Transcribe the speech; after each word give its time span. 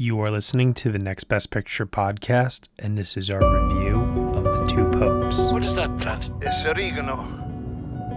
You 0.00 0.18
are 0.22 0.30
listening 0.30 0.72
to 0.76 0.90
the 0.90 0.98
Next 0.98 1.24
Best 1.24 1.50
Picture 1.50 1.84
podcast, 1.84 2.70
and 2.78 2.96
this 2.96 3.18
is 3.18 3.30
our 3.30 3.38
review 3.38 4.00
of 4.32 4.44
The 4.44 4.66
Two 4.66 4.88
Popes. 4.98 5.52
What 5.52 5.62
is 5.62 5.74
that 5.74 5.94
plant? 5.98 6.30
It's 6.40 6.64
oregano. 6.64 7.28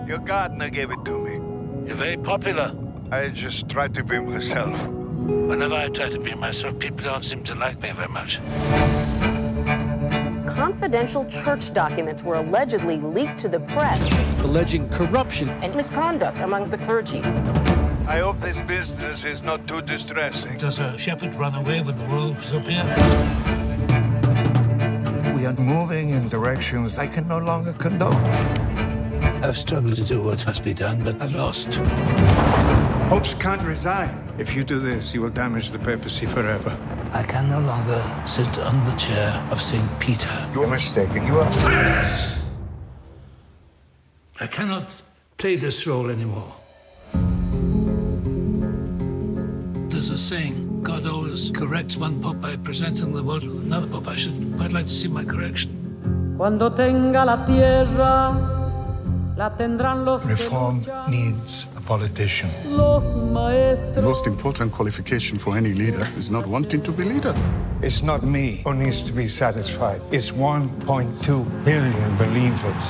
Your 0.07 0.19
gardener 0.19 0.69
gave 0.69 0.91
it 0.91 1.04
to 1.04 1.19
me. 1.19 1.33
You're 1.85 1.97
very 1.97 2.15
popular. 2.15 2.73
I 3.11 3.27
just 3.27 3.67
try 3.67 3.89
to 3.89 4.01
be 4.01 4.17
myself. 4.17 4.81
Whenever 4.88 5.75
I 5.75 5.89
try 5.89 6.07
to 6.07 6.19
be 6.21 6.33
myself, 6.35 6.79
people 6.79 7.04
don't 7.04 7.25
seem 7.25 7.43
to 7.43 7.55
like 7.55 7.81
me 7.81 7.92
very 7.92 8.08
much. 8.08 8.40
Confidential 10.56 11.26
church 11.26 11.74
documents 11.74 12.24
were 12.24 12.36
allegedly 12.36 12.96
leaked 12.96 13.40
to 13.40 13.50
the 13.50 13.60
press 13.60 14.00
alleging 14.44 14.88
corruption 14.90 15.50
and 15.50 15.76
misconduct 15.76 16.38
among 16.40 16.70
the 16.70 16.77
clergy. 16.77 17.22
I 18.05 18.20
hope 18.20 18.40
this 18.41 18.59
business 18.62 19.23
is 19.23 19.44
not 19.44 19.66
too 19.66 19.81
distressing. 19.81 20.58
Does 20.58 20.80
a 20.80 20.98
shepherd 20.98 21.36
run 21.36 21.55
away 21.55 21.81
when 21.81 21.95
the 21.95 22.04
wolves 22.05 22.52
appear? 22.52 22.84
We 25.34 25.46
are 25.46 25.54
moving 25.54 26.10
in 26.10 26.27
directions 26.27 27.00
I 27.00 27.08
can 27.08 27.27
no 27.27 27.38
longer 27.38 27.72
condone. 27.74 28.13
I've 29.41 29.58
struggled 29.58 29.96
to 29.96 30.04
do 30.04 30.22
what 30.22 30.46
must 30.46 30.63
be 30.63 30.74
done, 30.74 31.04
but 31.04 31.22
I've 31.22 31.34
lost. 31.34 31.68
Hopes 33.10 33.34
can't 33.34 33.62
resign. 33.62 34.22
If 34.38 34.54
you 34.54 34.66
do 34.66 34.80
this, 34.80 35.13
you 35.13 35.22
will 35.22 35.30
damage 35.30 35.72
the 35.72 35.80
papacy 35.80 36.26
forever. 36.26 36.77
I 37.13 37.24
can 37.24 37.49
no 37.49 37.62
longer 37.62 38.04
sit 38.26 38.58
on 38.58 38.84
the 38.84 38.96
chair 38.96 39.32
of 39.49 39.62
St. 39.62 39.99
Peter. 39.99 40.30
You 40.54 40.63
are 40.63 40.70
mistaken. 40.70 41.26
You 41.26 41.40
are. 41.40 41.52
Silence! 41.54 42.38
I 44.41 44.48
cannot 44.48 44.90
play 45.38 45.55
this 45.55 45.88
role 45.88 46.10
anymore. 46.10 46.54
There's 50.03 50.20
a 50.20 50.35
saying 50.35 50.84
God 50.84 51.05
always 51.05 51.49
corrects 51.49 51.95
one 51.95 52.21
pope 52.21 52.41
by 52.41 52.57
presenting 52.57 53.13
the 53.13 53.23
world 53.23 53.48
with 53.48 53.63
another 53.63 53.88
pope. 53.88 54.09
I 54.09 54.17
should 54.17 54.35
quite 54.57 54.73
like 54.73 54.88
to 54.88 54.91
see 54.91 55.07
my 55.07 55.23
correction. 55.23 56.35
Cuando 56.35 56.70
tenga 56.71 57.23
la 57.23 57.45
tierra, 57.45 58.35
la 59.37 59.55
tendrán 59.55 60.04
los 60.04 60.26
Reform 60.26 60.84
needs 61.07 61.68
a 61.77 61.79
politician. 61.79 62.49
The 62.65 64.01
most 64.03 64.27
important 64.27 64.73
qualification 64.73 65.39
for 65.39 65.55
any 65.55 65.73
leader 65.73 66.05
is 66.17 66.29
not 66.29 66.45
wanting 66.47 66.81
to 66.81 66.91
be 66.91 67.05
leader. 67.05 67.33
It's 67.81 68.03
not 68.03 68.25
me 68.25 68.61
who 68.65 68.73
needs 68.73 69.03
to 69.03 69.13
be 69.13 69.29
satisfied. 69.29 70.01
It's 70.11 70.31
1.2 70.31 71.63
billion 71.63 72.17
believers. 72.17 72.89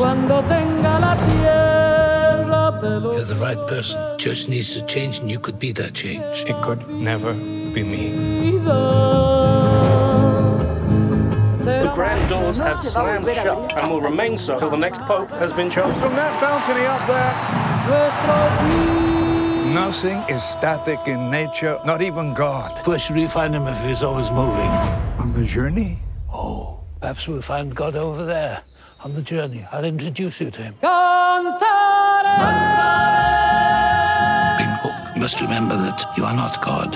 You're 2.82 3.24
the 3.26 3.36
right 3.36 3.58
person. 3.68 4.18
Church 4.18 4.48
needs 4.48 4.74
to 4.74 4.82
change, 4.86 5.20
and 5.20 5.30
you 5.30 5.40
could 5.40 5.60
be 5.60 5.72
that 5.74 5.94
change. 5.94 6.44
It 6.48 6.62
could 6.62 6.88
never 6.90 7.34
be 7.34 7.84
me. 7.84 8.58
The 11.64 11.92
grand 11.94 12.30
doors 12.30 12.58
have 12.58 12.78
slammed 12.78 13.28
shut 13.30 13.74
and 13.78 13.92
will 13.92 14.02
remain 14.02 14.38
so 14.38 14.58
till 14.58 14.70
the 14.70 14.78
next 14.78 15.02
pope 15.04 15.30
has 15.30 15.54
been 15.54 15.70
chosen. 15.70 16.00
From 16.02 16.16
that 16.16 16.40
balcony 16.42 16.86
up 16.86 17.06
there, 17.08 17.34
nothing 19.74 20.18
is 20.30 20.44
static 20.44 21.08
in 21.08 21.30
nature, 21.30 21.80
not 21.86 22.02
even 22.02 22.34
God. 22.34 22.80
Where 22.86 23.00
should 23.00 23.16
we 23.16 23.28
find 23.28 23.54
him 23.56 23.68
if 23.68 23.80
he's 23.86 24.04
always 24.04 24.32
moving? 24.32 24.70
On 25.20 25.32
the 25.34 25.44
journey, 25.46 26.00
Oh, 26.34 26.80
perhaps 27.00 27.28
we'll 27.28 27.42
find 27.42 27.76
God 27.76 27.96
over 27.96 28.26
there 28.26 28.64
on 29.02 29.14
the 29.14 29.22
journey. 29.22 29.66
I'll 29.72 29.86
introduce 29.86 30.42
you 30.42 30.50
to 30.52 30.62
him. 30.64 30.76
cantaré. 30.82 32.03
Being 34.58 35.20
must 35.20 35.39
remember 35.42 35.78
that 35.78 36.06
you 36.17 36.26
are 36.26 36.34
not 36.34 36.62
God. 36.62 36.95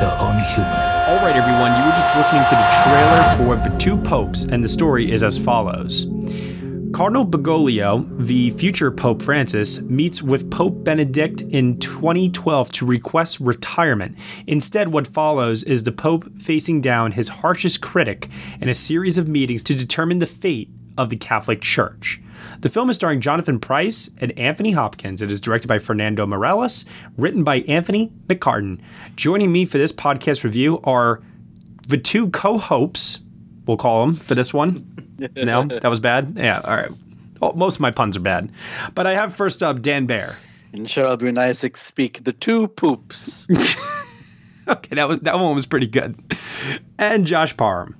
You're 0.00 0.18
only 0.18 0.42
human. 0.44 0.72
All 1.08 1.16
right, 1.16 1.36
everyone, 1.36 1.72
you 1.78 1.84
were 1.84 1.96
just 1.96 2.14
listening 2.16 2.44
to 2.44 2.54
the 2.54 2.68
trailer 2.84 3.36
for 3.36 3.68
The 3.68 3.76
Two 3.78 3.96
Popes, 3.96 4.44
and 4.44 4.62
the 4.62 4.68
story 4.68 5.10
is 5.10 5.22
as 5.22 5.38
follows. 5.38 6.06
Cardinal 6.92 7.26
Bergoglio, 7.26 8.06
the 8.26 8.50
future 8.52 8.90
Pope 8.90 9.22
Francis, 9.22 9.80
meets 9.82 10.22
with 10.22 10.50
Pope 10.50 10.82
Benedict 10.82 11.42
in 11.42 11.78
2012 11.78 12.72
to 12.72 12.86
request 12.86 13.38
retirement. 13.38 14.16
Instead, 14.46 14.88
what 14.88 15.06
follows 15.06 15.62
is 15.62 15.82
the 15.82 15.92
Pope 15.92 16.40
facing 16.40 16.80
down 16.80 17.12
his 17.12 17.28
harshest 17.28 17.80
critic 17.80 18.28
in 18.60 18.68
a 18.68 18.74
series 18.74 19.18
of 19.18 19.28
meetings 19.28 19.62
to 19.64 19.74
determine 19.74 20.20
the 20.20 20.26
fate 20.26 20.70
of 20.98 21.10
the 21.10 21.16
Catholic 21.16 21.60
Church. 21.60 22.20
The 22.60 22.68
film 22.68 22.90
is 22.90 22.96
starring 22.96 23.20
Jonathan 23.20 23.58
Pryce 23.60 24.10
and 24.18 24.36
Anthony 24.38 24.72
Hopkins. 24.72 25.22
It 25.22 25.30
is 25.30 25.40
directed 25.40 25.68
by 25.68 25.78
Fernando 25.78 26.26
Meirelles, 26.26 26.86
written 27.16 27.44
by 27.44 27.60
Anthony 27.60 28.10
McCarten. 28.26 28.80
Joining 29.16 29.52
me 29.52 29.64
for 29.64 29.78
this 29.78 29.92
podcast 29.92 30.44
review 30.44 30.80
are 30.84 31.22
the 31.88 31.98
two 31.98 32.30
co-hopes, 32.30 33.20
we'll 33.66 33.76
call 33.76 34.06
them 34.06 34.16
for 34.16 34.34
this 34.34 34.52
one. 34.52 34.92
No, 35.34 35.64
that 35.64 35.88
was 35.88 35.98
bad. 35.98 36.34
Yeah, 36.36 36.60
all 36.62 36.76
right. 36.76 36.90
Well, 37.40 37.54
most 37.54 37.76
of 37.76 37.80
my 37.80 37.90
puns 37.90 38.18
are 38.18 38.20
bad, 38.20 38.52
but 38.94 39.06
I 39.06 39.14
have 39.14 39.34
first 39.34 39.62
up 39.62 39.80
Dan 39.80 40.04
Bear. 40.04 40.34
And 40.74 40.86
Cheryl 40.86 41.18
Boone 41.18 41.38
Isaac 41.38 41.78
speak 41.78 42.22
the 42.24 42.34
two 42.34 42.68
poops. 42.68 43.46
Okay, 44.68 44.96
that 44.96 45.08
was 45.08 45.20
that 45.20 45.38
one 45.38 45.54
was 45.54 45.66
pretty 45.66 45.86
good. 45.86 46.16
And 46.98 47.24
Josh 47.24 47.56
Parham. 47.56 47.96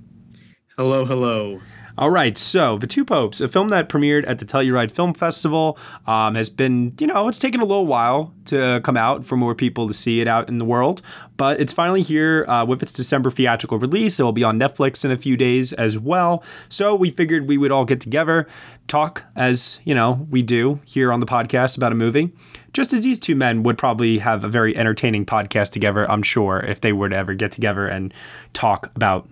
Hello, 0.76 1.04
hello. 1.04 1.60
All 1.98 2.10
right, 2.10 2.36
so 2.36 2.76
The 2.76 2.86
Two 2.86 3.06
Popes, 3.06 3.40
a 3.40 3.48
film 3.48 3.70
that 3.70 3.88
premiered 3.88 4.28
at 4.28 4.38
the 4.38 4.44
Telluride 4.44 4.90
Film 4.90 5.14
Festival, 5.14 5.78
um, 6.06 6.34
has 6.34 6.50
been, 6.50 6.92
you 7.00 7.06
know, 7.06 7.26
it's 7.26 7.38
taken 7.38 7.62
a 7.62 7.64
little 7.64 7.86
while 7.86 8.34
to 8.44 8.82
come 8.84 8.98
out 8.98 9.24
for 9.24 9.38
more 9.38 9.54
people 9.54 9.88
to 9.88 9.94
see 9.94 10.20
it 10.20 10.28
out 10.28 10.50
in 10.50 10.58
the 10.58 10.66
world, 10.66 11.00
but 11.38 11.58
it's 11.58 11.72
finally 11.72 12.02
here 12.02 12.44
uh, 12.48 12.66
with 12.66 12.82
its 12.82 12.92
December 12.92 13.30
theatrical 13.30 13.78
release. 13.78 14.20
It 14.20 14.24
will 14.24 14.32
be 14.32 14.44
on 14.44 14.60
Netflix 14.60 15.06
in 15.06 15.10
a 15.10 15.16
few 15.16 15.38
days 15.38 15.72
as 15.72 15.98
well. 15.98 16.44
So 16.68 16.94
we 16.94 17.10
figured 17.10 17.48
we 17.48 17.56
would 17.56 17.72
all 17.72 17.86
get 17.86 18.02
together, 18.02 18.46
talk 18.88 19.22
as, 19.34 19.78
you 19.84 19.94
know, 19.94 20.26
we 20.30 20.42
do 20.42 20.80
here 20.84 21.10
on 21.10 21.20
the 21.20 21.26
podcast 21.26 21.78
about 21.78 21.92
a 21.92 21.96
movie. 21.96 22.30
Just 22.74 22.92
as 22.92 23.04
these 23.04 23.18
two 23.18 23.34
men 23.34 23.62
would 23.62 23.78
probably 23.78 24.18
have 24.18 24.44
a 24.44 24.48
very 24.48 24.76
entertaining 24.76 25.24
podcast 25.24 25.70
together, 25.70 26.08
I'm 26.10 26.22
sure, 26.22 26.60
if 26.60 26.82
they 26.82 26.92
were 26.92 27.08
to 27.08 27.16
ever 27.16 27.32
get 27.32 27.52
together 27.52 27.86
and 27.86 28.12
talk 28.52 28.92
about 28.94 29.30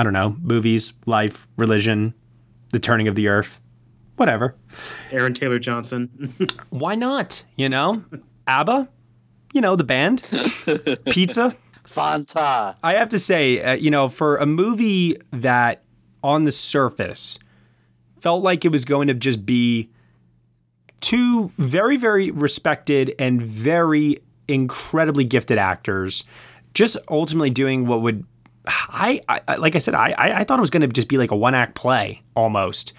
I 0.00 0.02
don't 0.02 0.14
know, 0.14 0.34
movies, 0.40 0.94
life, 1.04 1.46
religion, 1.58 2.14
the 2.70 2.78
turning 2.78 3.06
of 3.06 3.16
the 3.16 3.28
earth, 3.28 3.60
whatever. 4.16 4.56
Aaron 5.10 5.34
Taylor 5.34 5.58
Johnson. 5.58 6.32
Why 6.70 6.94
not? 6.94 7.42
You 7.56 7.68
know, 7.68 8.02
ABBA, 8.46 8.88
you 9.52 9.60
know, 9.60 9.76
the 9.76 9.84
band, 9.84 10.22
pizza. 11.10 11.54
Fanta. 11.86 12.76
I 12.82 12.94
have 12.94 13.10
to 13.10 13.18
say, 13.18 13.62
uh, 13.62 13.74
you 13.74 13.90
know, 13.90 14.08
for 14.08 14.38
a 14.38 14.46
movie 14.46 15.18
that 15.32 15.82
on 16.24 16.44
the 16.44 16.52
surface 16.52 17.38
felt 18.16 18.42
like 18.42 18.64
it 18.64 18.72
was 18.72 18.86
going 18.86 19.08
to 19.08 19.12
just 19.12 19.44
be 19.44 19.90
two 21.02 21.48
very, 21.58 21.98
very 21.98 22.30
respected 22.30 23.14
and 23.18 23.42
very 23.42 24.16
incredibly 24.48 25.24
gifted 25.24 25.58
actors 25.58 26.24
just 26.72 26.96
ultimately 27.10 27.50
doing 27.50 27.86
what 27.86 28.00
would 28.00 28.24
I, 28.66 29.20
I 29.28 29.56
like 29.56 29.74
I 29.74 29.78
said, 29.78 29.94
I 29.94 30.14
I 30.18 30.44
thought 30.44 30.58
it 30.58 30.60
was 30.60 30.70
going 30.70 30.82
to 30.82 30.88
just 30.88 31.08
be 31.08 31.18
like 31.18 31.30
a 31.30 31.36
one 31.36 31.54
act 31.54 31.74
play 31.74 32.22
almost. 32.34 32.92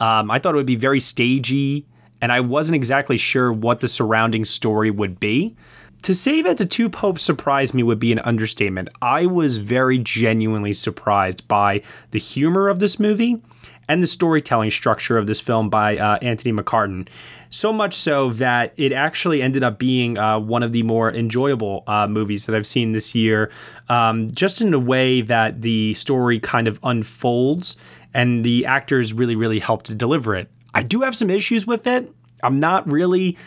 Um, 0.00 0.30
I 0.30 0.38
thought 0.38 0.54
it 0.54 0.56
would 0.56 0.66
be 0.66 0.76
very 0.76 1.00
stagey, 1.00 1.84
and 2.20 2.30
I 2.30 2.40
wasn't 2.40 2.76
exactly 2.76 3.16
sure 3.16 3.52
what 3.52 3.80
the 3.80 3.88
surrounding 3.88 4.44
story 4.44 4.90
would 4.90 5.18
be. 5.18 5.56
To 6.02 6.14
say 6.14 6.42
that 6.42 6.58
the 6.58 6.66
two 6.66 6.88
popes 6.88 7.22
surprised 7.22 7.74
me 7.74 7.82
would 7.82 7.98
be 7.98 8.12
an 8.12 8.20
understatement. 8.20 8.88
I 9.02 9.26
was 9.26 9.56
very 9.56 9.98
genuinely 9.98 10.72
surprised 10.72 11.48
by 11.48 11.82
the 12.12 12.20
humor 12.20 12.68
of 12.68 12.78
this 12.78 13.00
movie 13.00 13.42
and 13.88 14.02
the 14.02 14.06
storytelling 14.06 14.70
structure 14.70 15.18
of 15.18 15.26
this 15.26 15.40
film 15.40 15.68
by 15.68 15.96
uh, 15.96 16.18
Anthony 16.22 16.52
McCarten. 16.52 17.08
So 17.50 17.72
much 17.72 17.94
so 17.94 18.30
that 18.32 18.74
it 18.76 18.92
actually 18.92 19.40
ended 19.40 19.64
up 19.64 19.78
being 19.78 20.18
uh, 20.18 20.38
one 20.38 20.62
of 20.62 20.72
the 20.72 20.82
more 20.82 21.10
enjoyable 21.10 21.82
uh, 21.86 22.06
movies 22.06 22.46
that 22.46 22.54
I've 22.54 22.66
seen 22.66 22.92
this 22.92 23.14
year, 23.14 23.50
um, 23.88 24.30
just 24.30 24.60
in 24.60 24.74
a 24.74 24.78
way 24.78 25.22
that 25.22 25.62
the 25.62 25.94
story 25.94 26.38
kind 26.40 26.68
of 26.68 26.78
unfolds 26.82 27.76
and 28.12 28.44
the 28.44 28.66
actors 28.66 29.12
really, 29.14 29.36
really 29.36 29.60
help 29.60 29.82
to 29.84 29.94
deliver 29.94 30.34
it. 30.34 30.50
I 30.74 30.82
do 30.82 31.00
have 31.02 31.16
some 31.16 31.30
issues 31.30 31.66
with 31.66 31.86
it. 31.86 32.12
I'm 32.42 32.60
not 32.60 32.90
really 32.90 33.38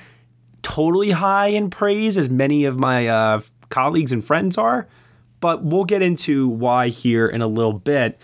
totally 0.64 1.12
high 1.12 1.48
in 1.48 1.70
praise 1.70 2.18
as 2.18 2.30
many 2.30 2.66
of 2.66 2.78
my 2.78 3.08
uh, 3.08 3.42
colleagues 3.70 4.12
and 4.12 4.26
friends 4.26 4.58
are, 4.58 4.88
but 5.40 5.64
we'll 5.64 5.86
get 5.86 6.02
into 6.02 6.48
why 6.48 6.90
here 6.90 7.28
in 7.28 7.42
a 7.42 7.48
little 7.48 7.74
bit. 7.74 8.20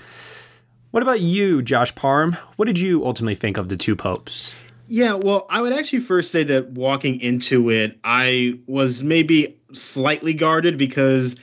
What 0.91 1.03
about 1.03 1.21
you, 1.21 1.61
Josh 1.61 1.93
Parham? 1.95 2.37
What 2.55 2.65
did 2.65 2.79
you 2.79 3.05
ultimately 3.05 3.35
think 3.35 3.57
of 3.57 3.69
the 3.69 3.77
two 3.77 3.95
popes? 3.95 4.53
Yeah, 4.87 5.13
well, 5.13 5.45
I 5.49 5.61
would 5.61 5.73
actually 5.73 5.99
first 5.99 6.31
say 6.31 6.43
that 6.43 6.71
walking 6.71 7.19
into 7.19 7.69
it, 7.69 7.99
I 8.05 8.59
was 8.67 9.03
maybe 9.03 9.59
slightly 9.73 10.33
guarded 10.33 10.77
because 10.77 11.35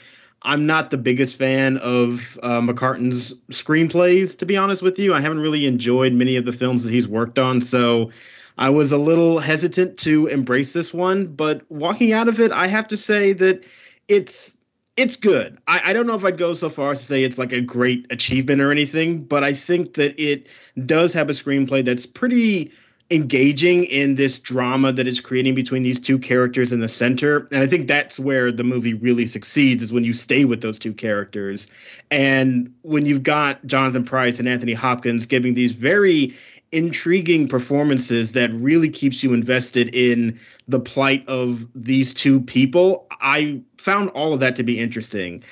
I'm 0.43 0.64
not 0.64 0.91
the 0.91 0.96
biggest 0.96 1.37
fan 1.37 1.76
of 1.79 2.38
uh, 2.43 2.61
McCarten's 2.61 3.35
screenplays, 3.50 4.38
to 4.38 4.46
be 4.46 4.56
honest 4.56 4.82
with 4.82 4.99
you. 4.99 5.12
I 5.12 5.20
haven't 5.20 5.41
really 5.41 5.67
enjoyed 5.67 6.14
many 6.14 6.37
of 6.37 6.46
the 6.46 6.52
films 6.52 6.85
that 6.85 6.91
he's 6.91 7.06
worked 7.06 7.38
on, 7.38 7.61
so 7.61 8.11
I 8.56 8.70
was 8.70 8.93
a 8.93 8.99
little 8.99 9.41
hesitant 9.41 9.99
to 9.99 10.26
embrace 10.29 10.73
this 10.73 10.94
one. 10.94 11.26
But 11.26 11.70
walking 11.70 12.14
out 12.14 12.29
of 12.29 12.41
it, 12.41 12.50
I 12.50 12.67
have 12.67 12.88
to 12.88 12.96
say 12.96 13.35
that 13.35 13.62
it's 14.08 14.56
it's 14.96 15.17
good. 15.17 15.58
I, 15.67 15.81
I 15.87 15.93
don't 15.93 16.06
know 16.06 16.14
if 16.14 16.25
I'd 16.25 16.38
go 16.38 16.55
so 16.55 16.69
far 16.70 16.93
as 16.93 17.00
to 17.00 17.05
say 17.05 17.25
it's 17.25 17.37
like 17.38 17.52
a 17.52 17.61
great 17.61 18.06
achievement 18.11 18.61
or 18.62 18.70
anything, 18.70 19.25
but 19.25 19.43
I 19.44 19.52
think 19.52 19.94
that 19.94 20.19
it 20.23 20.46
does 20.87 21.12
have 21.12 21.29
a 21.29 21.32
screenplay 21.32 21.85
that's 21.85 22.06
pretty 22.06 22.73
engaging 23.14 23.84
in 23.84 24.16
this 24.16 24.38
drama 24.38 24.93
that 24.93 25.06
it's 25.06 25.20
creating 25.20 25.55
between 25.55 25.82
these 25.82 26.00
two 26.00 26.19
characters 26.19 26.72
in 26.72 26.81
the 26.81 26.88
center. 26.88 27.49
And 27.52 27.62
I 27.62 27.66
think 27.66 27.87
that's 27.88 28.19
where 28.19 28.50
the 28.50 28.64
movie 28.64 28.94
really 28.94 29.26
succeeds 29.26 29.82
is 29.82 29.93
when 29.93 30.05
you 30.05 30.12
stay 30.12 30.44
with 30.44 30.61
those 30.61 30.78
two 30.78 30.93
characters. 30.93 31.66
And 32.11 32.75
when 32.82 33.06
you've 33.06 33.22
got 33.22 33.64
Jonathan 33.66 34.05
Pryce 34.05 34.38
and 34.38 34.49
Anthony 34.49 34.75
Hopkins 34.75 35.26
giving 35.26 35.55
these 35.55 35.72
very 35.72 36.34
intriguing 36.72 37.46
performances 37.46 38.32
that 38.32 38.52
really 38.52 38.88
keeps 38.88 39.22
you 39.22 39.32
invested 39.32 39.94
in 39.94 40.38
the 40.67 40.81
plight 40.81 41.26
of 41.28 41.67
these 41.75 42.12
two 42.12 42.40
people. 42.40 43.06
I 43.20 43.62
found 43.78 44.10
all 44.10 44.34
of 44.34 44.40
that 44.40 44.56
to 44.56 44.64
be 44.64 44.81
interesting. 44.81 45.44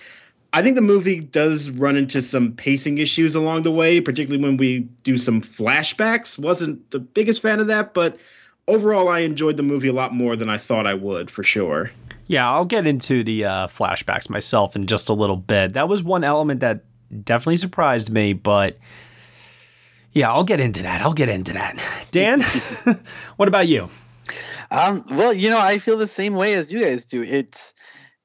I 0.55 0.63
think 0.63 0.75
the 0.75 0.83
movie 0.83 1.21
does 1.21 1.71
run 1.71 1.97
into 1.97 2.21
some 2.21 2.53
pacing 2.53 2.99
issues 2.99 3.35
along 3.35 3.63
the 3.63 3.71
way, 3.71 4.01
particularly 4.01 4.43
when 4.45 4.59
we 4.59 4.81
do 5.03 5.17
some 5.17 5.41
flashbacks. 5.41 6.39
Wasn't 6.39 6.91
the 6.91 6.99
biggest 6.99 7.41
fan 7.41 7.59
of 7.59 7.69
that, 7.69 7.95
but 7.95 8.19
overall, 8.69 9.09
I 9.09 9.21
enjoyed 9.21 9.57
the 9.57 9.63
movie 9.63 9.89
a 9.89 9.93
lot 9.93 10.15
more 10.15 10.37
than 10.37 10.51
I 10.51 10.59
thought 10.59 10.87
I 10.87 10.95
would, 10.95 11.31
for 11.31 11.43
sure. 11.43 11.91
Yeah, 12.27 12.51
I'll 12.51 12.67
get 12.67 12.87
into 12.87 13.25
the 13.25 13.45
uh, 13.45 13.67
flashbacks 13.69 14.29
myself 14.29 14.77
in 14.77 14.87
just 14.87 15.09
a 15.09 15.15
little 15.15 15.37
bit. 15.37 15.73
That 15.73 15.89
was 15.89 16.03
one 16.03 16.23
element 16.23 16.61
that 16.61 16.85
definitely 17.25 17.57
surprised 17.57 18.11
me, 18.11 18.33
but 18.35 18.79
yeah, 20.13 20.31
I'll 20.31 20.45
get 20.45 20.61
into 20.61 20.83
that. 20.83 21.01
I'll 21.01 21.15
get 21.15 21.29
into 21.29 21.55
that. 21.55 21.83
Dan, 22.11 22.43
what 23.37 23.49
about 23.49 23.69
you? 23.69 23.89
Um, 24.71 25.05
well, 25.11 25.33
you 25.33 25.51
know, 25.51 25.61
I 25.61 25.79
feel 25.79 25.99
the 25.99 26.09
same 26.09 26.35
way 26.35 26.55
as 26.55 26.73
you 26.73 26.83
guys 26.83 27.07
do. 27.07 27.23
It's 27.23 27.75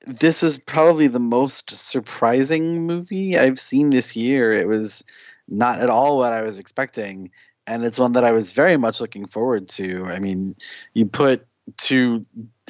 this 0.08 0.44
is 0.44 0.58
probably 0.58 1.08
the 1.08 1.20
most 1.20 1.70
surprising 1.70 2.86
movie 2.86 3.38
I've 3.38 3.60
seen 3.60 3.90
this 3.90 4.16
year. 4.16 4.54
It 4.54 4.68
was 4.68 5.04
not 5.48 5.82
at 5.82 5.90
all 5.90 6.18
what 6.18 6.34
I 6.34 6.42
was 6.42 6.60
expecting, 6.60 7.32
and 7.66 7.86
it's 7.86 8.00
one 8.00 8.14
that 8.14 8.24
I 8.24 8.32
was 8.32 8.54
very 8.54 8.78
much 8.78 9.00
looking 9.00 9.28
forward 9.28 9.68
to. 9.70 10.06
I 10.06 10.20
mean, 10.20 10.56
you 10.94 11.06
put 11.06 11.46
two 11.78 12.22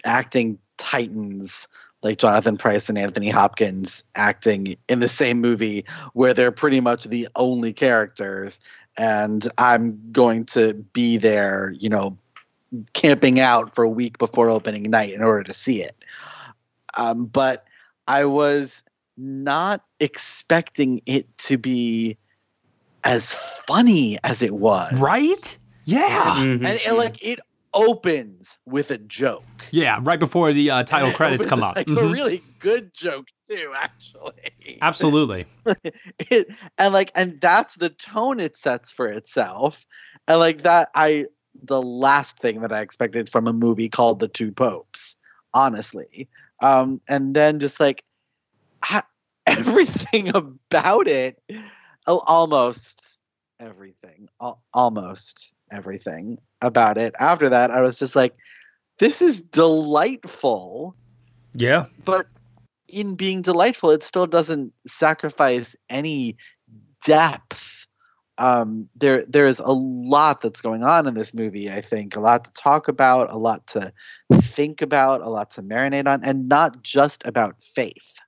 acting 0.04 0.58
titans 0.78 1.68
like 2.04 2.18
Jonathan 2.18 2.58
Pryce 2.58 2.90
and 2.90 2.98
Anthony 2.98 3.30
Hopkins 3.30 4.04
acting 4.16 4.76
in 4.88 5.00
the 5.00 5.08
same 5.08 5.40
movie 5.40 5.86
where 6.14 6.34
they're 6.34 6.52
pretty 6.52 6.80
much 6.80 7.06
the 7.06 7.28
only 7.36 7.74
characters 7.74 8.60
and 8.98 9.48
I'm 9.58 10.00
going 10.12 10.46
to 10.48 10.74
be 10.74 11.18
there, 11.18 11.74
you 11.78 11.90
know, 11.90 12.18
camping 12.94 13.40
out 13.40 13.76
for 13.76 13.84
a 13.84 13.90
week 13.90 14.18
before 14.18 14.50
opening 14.50 14.84
night 14.84 15.14
in 15.14 15.22
order 15.22 15.44
to 15.44 15.54
see 15.54 15.84
it. 15.84 15.97
Um, 16.98 17.26
but 17.26 17.66
I 18.08 18.26
was 18.26 18.84
not 19.18 19.84
expecting 20.00 21.02
it 21.06 21.26
to 21.40 21.58
be 21.58 22.18
as 23.04 23.34
funny 23.34 24.18
as 24.24 24.42
it 24.42 24.54
was. 24.54 24.94
Right? 25.00 25.58
Yeah. 25.86 26.36
Mm-hmm. 26.40 26.66
And 26.66 26.80
it, 26.86 26.94
like 26.96 27.24
it 27.24 27.40
opens 27.74 28.58
with 28.66 28.92
a 28.92 28.98
joke. 28.98 29.44
Yeah, 29.72 30.00
right 30.02 30.20
before 30.20 30.52
the 30.52 30.70
uh, 30.70 30.84
title 30.84 31.12
credits 31.14 31.46
come 31.46 31.64
up. 31.64 31.76
Like 31.76 31.88
mm-hmm. 31.88 32.06
a 32.06 32.12
really 32.12 32.44
good 32.60 32.94
joke 32.94 33.28
too, 33.50 33.72
actually. 33.76 34.78
Absolutely. 34.82 35.46
it, 36.20 36.48
and 36.78 36.94
like, 36.94 37.12
and 37.16 37.40
that's 37.40 37.76
the 37.76 37.90
tone 37.90 38.40
it 38.40 38.58
sets 38.58 38.92
for 38.92 39.08
itself, 39.08 39.86
and 40.28 40.40
like 40.40 40.64
that, 40.64 40.90
I 40.96 41.28
the 41.64 41.82
last 41.82 42.40
thing 42.40 42.62
that 42.62 42.72
I 42.72 42.82
expected 42.82 43.30
from 43.30 43.48
a 43.48 43.54
movie 43.54 43.90
called 43.90 44.20
The 44.20 44.28
Two 44.28 44.52
Popes, 44.52 45.16
honestly. 45.54 46.30
Um, 46.62 47.02
and 47.08 47.36
then 47.36 47.60
just 47.60 47.80
like 47.80 48.04
everything 49.46 50.30
about 50.30 51.08
it, 51.08 51.42
almost 52.06 53.22
everything, 53.60 54.30
almost 54.74 55.52
everything 55.72 56.38
about 56.62 56.98
it. 56.98 57.14
After 57.20 57.50
that, 57.50 57.72
I 57.72 57.82
was 57.82 58.00
just 58.00 58.16
like, 58.16 58.36
this 59.00 59.22
is 59.22 59.42
delightful. 59.42 60.96
Yeah. 61.54 61.86
But 62.04 62.28
in 62.88 63.16
being 63.16 63.42
delightful, 63.42 63.92
it 63.92 64.04
still 64.04 64.28
doesn't 64.28 64.74
sacrifice 64.86 65.76
any 65.90 66.38
depth. 67.06 67.77
Um, 68.38 68.88
there, 68.96 69.26
there 69.26 69.48
is 69.48 69.60
a 69.60 69.72
lot 69.72 70.42
that's 70.42 70.62
going 70.62 70.84
on 70.84 71.08
in 71.08 71.14
this 71.16 71.34
movie. 71.34 71.72
I 71.72 71.82
think 71.82 72.16
a 72.16 72.20
lot 72.20 72.46
to 72.46 72.52
talk 72.52 72.88
about, 72.88 73.32
a 73.32 73.38
lot 73.38 73.66
to 73.68 73.92
think 74.34 74.82
about, 74.82 75.22
a 75.22 75.30
lot 75.30 75.50
to 75.52 75.64
marinate 75.64 76.08
on, 76.08 76.24
and 76.24 76.48
not 76.48 76.82
just 76.84 77.26
about 77.26 77.62
faith, 77.62 78.20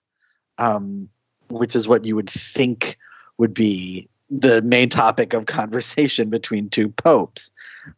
um, 0.58 1.10
which 1.50 1.76
is 1.76 1.88
what 1.88 2.06
you 2.06 2.16
would 2.16 2.30
think 2.30 2.98
would 3.38 3.54
be 3.54 4.10
the 4.30 4.62
main 4.62 4.90
topic 4.90 5.34
of 5.34 5.46
conversation 5.48 6.30
between 6.30 6.70
two 6.70 6.90
popes. 6.90 7.52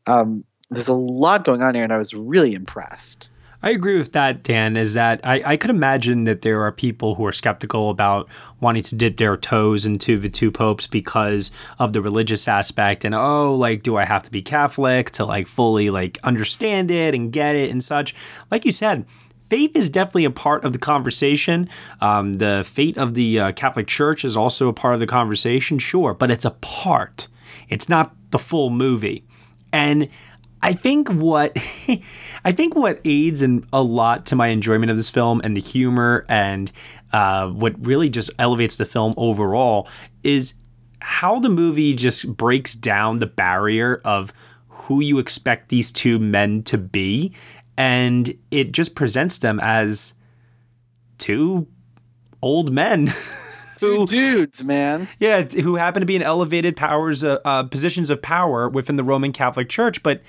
Um, 0.06 0.44
there's 0.70 0.88
a 0.88 0.94
lot 0.94 1.44
going 1.44 1.62
on 1.62 1.76
here, 1.76 1.84
and 1.84 1.94
I 1.94 1.98
was 1.98 2.14
really 2.14 2.54
impressed. 2.54 3.30
I 3.64 3.70
agree 3.70 3.98
with 3.98 4.14
that, 4.14 4.42
Dan. 4.42 4.76
Is 4.76 4.94
that 4.96 5.26
I, 5.26 5.42
I 5.46 5.58
could 5.58 5.70
imagine 5.70 6.24
that 6.24 6.42
there 6.42 6.64
are 6.64 6.72
people 6.72 7.16
who 7.16 7.26
are 7.26 7.32
skeptical 7.32 7.90
about 7.92 8.28
wanting 8.60 8.84
to 8.84 8.96
dip 8.96 9.18
their 9.18 9.38
toes 9.38 9.86
into 9.86 10.18
the 10.18 10.30
two 10.30 10.52
popes 10.52 10.88
because 10.88 11.52
of 11.78 11.94
the 11.94 12.02
religious 12.02 12.48
aspect, 12.48 13.06
and 13.06 13.14
oh, 13.14 13.54
like, 13.56 13.84
do 13.84 13.98
I 13.98 14.06
have 14.06 14.24
to 14.24 14.32
be 14.32 14.42
Catholic 14.42 15.12
to 15.12 15.26
like 15.26 15.48
fully 15.48 15.90
like 15.90 16.18
understand 16.24 16.90
it 16.90 17.14
and 17.14 17.32
get 17.32 17.56
it 17.56 17.70
and 17.70 17.84
such? 17.84 18.16
Like 18.50 18.66
you 18.66 18.72
said, 18.72 19.06
faith 19.50 19.76
is 19.76 19.90
definitely 19.90 20.26
a 20.26 20.32
part 20.32 20.64
of 20.64 20.74
the 20.74 20.80
conversation. 20.80 21.70
Um, 22.00 22.34
the 22.34 22.64
fate 22.66 22.98
of 22.98 23.14
the 23.14 23.40
uh, 23.40 23.52
Catholic 23.52 23.86
Church 23.86 24.26
is 24.26 24.36
also 24.36 24.70
a 24.70 24.74
part 24.74 24.96
of 24.96 25.00
the 25.00 25.08
conversation, 25.08 25.78
sure, 25.78 26.16
but 26.16 26.32
it's 26.32 26.46
a 26.46 26.52
part. 26.62 27.28
It's 27.70 27.88
not 27.88 28.16
the 28.32 28.40
full 28.40 28.72
movie. 28.72 29.24
And 29.74 30.10
I 30.62 30.74
think 30.74 31.10
what 31.10 31.56
I 32.46 32.52
think 32.52 32.76
what 32.76 33.00
aids 33.06 33.42
in 33.42 33.66
a 33.74 33.82
lot 33.82 34.26
to 34.28 34.36
my 34.36 34.48
enjoyment 34.48 34.92
of 34.92 34.98
this 34.98 35.10
film 35.10 35.42
and 35.44 35.56
the 35.56 35.62
humor 35.62 36.26
and 36.30 36.72
uh, 37.14 37.50
what 37.50 37.86
really 37.86 38.10
just 38.10 38.30
elevates 38.40 38.78
the 38.78 38.86
film 38.86 39.14
overall 39.18 39.88
is 40.24 40.54
how 41.00 41.40
the 41.40 41.50
movie 41.50 41.94
just 41.94 42.36
breaks 42.38 42.76
down 42.76 43.20
the 43.20 43.26
barrier 43.26 44.02
of 44.06 44.32
who 44.68 45.02
you 45.02 45.20
expect 45.20 45.70
these 45.70 45.92
two 45.92 46.20
men 46.20 46.64
to 46.64 46.78
be 46.78 47.34
and 47.78 48.38
it 48.52 48.72
just 48.72 48.96
presents 48.96 49.40
them 49.40 49.60
as 49.62 50.14
two 51.18 51.68
old 52.42 52.72
men. 52.72 53.14
Two 53.78 54.06
dudes, 54.06 54.64
man. 54.64 55.08
Yeah, 55.18 55.42
who 55.42 55.76
happen 55.76 56.02
to 56.02 56.06
be 56.06 56.16
in 56.16 56.22
elevated 56.22 56.76
powers, 56.76 57.24
uh, 57.24 57.40
uh, 57.44 57.64
positions 57.64 58.12
of 58.12 58.22
power 58.22 58.70
within 58.70 58.96
the 58.96 59.04
Roman 59.04 59.34
Catholic 59.34 59.70
Church, 59.70 60.04
but 60.04 60.22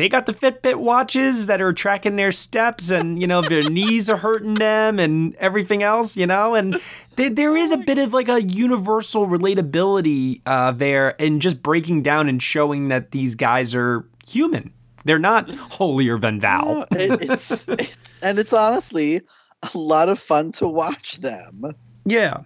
they 0.00 0.08
got 0.08 0.26
the 0.26 0.32
Fitbit 0.32 0.76
watches 0.76 1.46
that 1.46 1.60
are 1.60 1.72
tracking 1.72 2.16
their 2.16 2.32
steps, 2.32 2.90
and 2.90 3.20
you 3.20 3.26
know 3.26 3.42
their 3.42 3.62
knees 3.68 4.08
are 4.08 4.16
hurting 4.16 4.54
them, 4.54 4.98
and 4.98 5.34
everything 5.36 5.82
else, 5.82 6.16
you 6.16 6.26
know, 6.26 6.54
and 6.54 6.80
there 7.16 7.56
is 7.56 7.70
a 7.70 7.76
bit 7.76 7.98
of 7.98 8.12
like 8.12 8.28
a 8.28 8.42
universal 8.42 9.26
relatability 9.26 10.40
uh, 10.46 10.72
there, 10.72 11.20
and 11.20 11.42
just 11.42 11.62
breaking 11.62 12.02
down 12.02 12.28
and 12.28 12.42
showing 12.42 12.88
that 12.88 13.10
these 13.10 13.34
guys 13.34 13.74
are 13.74 14.06
human 14.26 14.72
they're 15.04 15.18
not 15.18 15.48
holier 15.50 16.18
than 16.18 16.40
thou. 16.40 16.86
it, 16.90 17.30
it's, 17.30 17.66
it's, 17.68 18.18
and 18.22 18.38
it's 18.38 18.52
honestly 18.52 19.22
a 19.62 19.78
lot 19.78 20.08
of 20.08 20.18
fun 20.18 20.52
to 20.52 20.68
watch 20.68 21.18
them. 21.18 21.74
Yeah. 22.06 22.38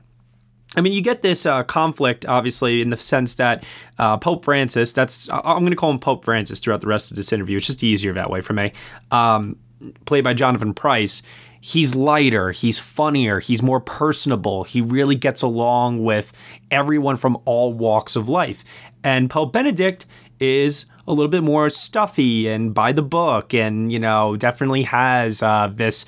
I 0.76 0.81
mean, 0.81 0.93
you 0.93 1.00
get 1.00 1.23
this 1.23 1.47
uh, 1.47 1.62
conflict, 1.62 2.26
obviously, 2.26 2.83
in 2.83 2.90
the 2.90 2.97
sense 2.97 3.35
that 3.35 3.64
uh, 3.99 4.16
Pope 4.16 4.45
Francis, 4.45 4.93
that's, 4.93 5.31
I'm 5.31 5.61
going 5.61 5.71
to 5.71 5.76
call 5.76 5.90
him 5.90 5.99
Pope 5.99 6.25
Francis 6.25 6.61
throughout 6.61 6.81
the 6.81 6.87
rest 6.87 7.11
of 7.11 7.16
this 7.16 7.33
interview. 7.33 7.57
It's 7.59 7.66
just 7.66 7.83
easier 7.83 8.12
that 8.14 8.31
way 8.31 8.40
for 8.40 8.52
me. 8.52 8.73
Um, 9.11 9.57
played 10.04 10.25
by 10.25 10.35
Jonathan 10.35 10.75
Pryce. 10.75 11.23
He's 11.61 11.95
lighter, 11.95 12.50
he's 12.50 12.78
funnier, 12.78 13.40
he's 13.40 13.62
more 13.62 13.81
personable. 13.81 14.64
He 14.64 14.83
really 14.83 15.14
gets 15.14 15.40
along 15.40 16.04
with 16.04 16.31
everyone 16.71 17.16
from 17.16 17.38
all 17.47 17.73
walks 17.73 18.16
of 18.16 18.28
life. 18.28 18.64
And 19.02 19.31
Pope 19.31 19.52
Benedict 19.52 20.04
is 20.40 20.85
a 21.07 21.12
little 21.12 21.31
bit 21.31 21.43
more 21.43 21.71
stuffy 21.71 22.49
and 22.49 22.75
by 22.75 22.93
the 22.93 23.02
book, 23.02 23.54
and 23.54 23.93
you 23.93 23.99
know, 23.99 24.37
definitely 24.37 24.83
has 24.83 25.43
uh, 25.43 25.71
this. 25.75 26.04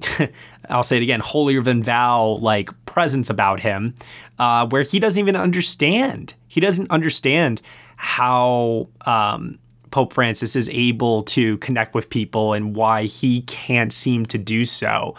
I'll 0.68 0.82
say 0.82 0.96
it 0.96 1.02
again, 1.02 1.20
holier 1.20 1.62
than 1.62 1.80
thou 1.80 2.38
like 2.40 2.70
presence 2.86 3.30
about 3.30 3.60
him, 3.60 3.94
uh, 4.38 4.66
where 4.68 4.82
he 4.82 4.98
doesn't 4.98 5.20
even 5.20 5.36
understand. 5.36 6.34
He 6.46 6.60
doesn't 6.60 6.90
understand 6.90 7.60
how 7.96 8.88
um, 9.06 9.58
Pope 9.90 10.12
Francis 10.12 10.54
is 10.54 10.68
able 10.70 11.22
to 11.24 11.58
connect 11.58 11.94
with 11.94 12.10
people 12.10 12.52
and 12.52 12.74
why 12.76 13.04
he 13.04 13.42
can't 13.42 13.92
seem 13.92 14.26
to 14.26 14.38
do 14.38 14.64
so 14.64 15.14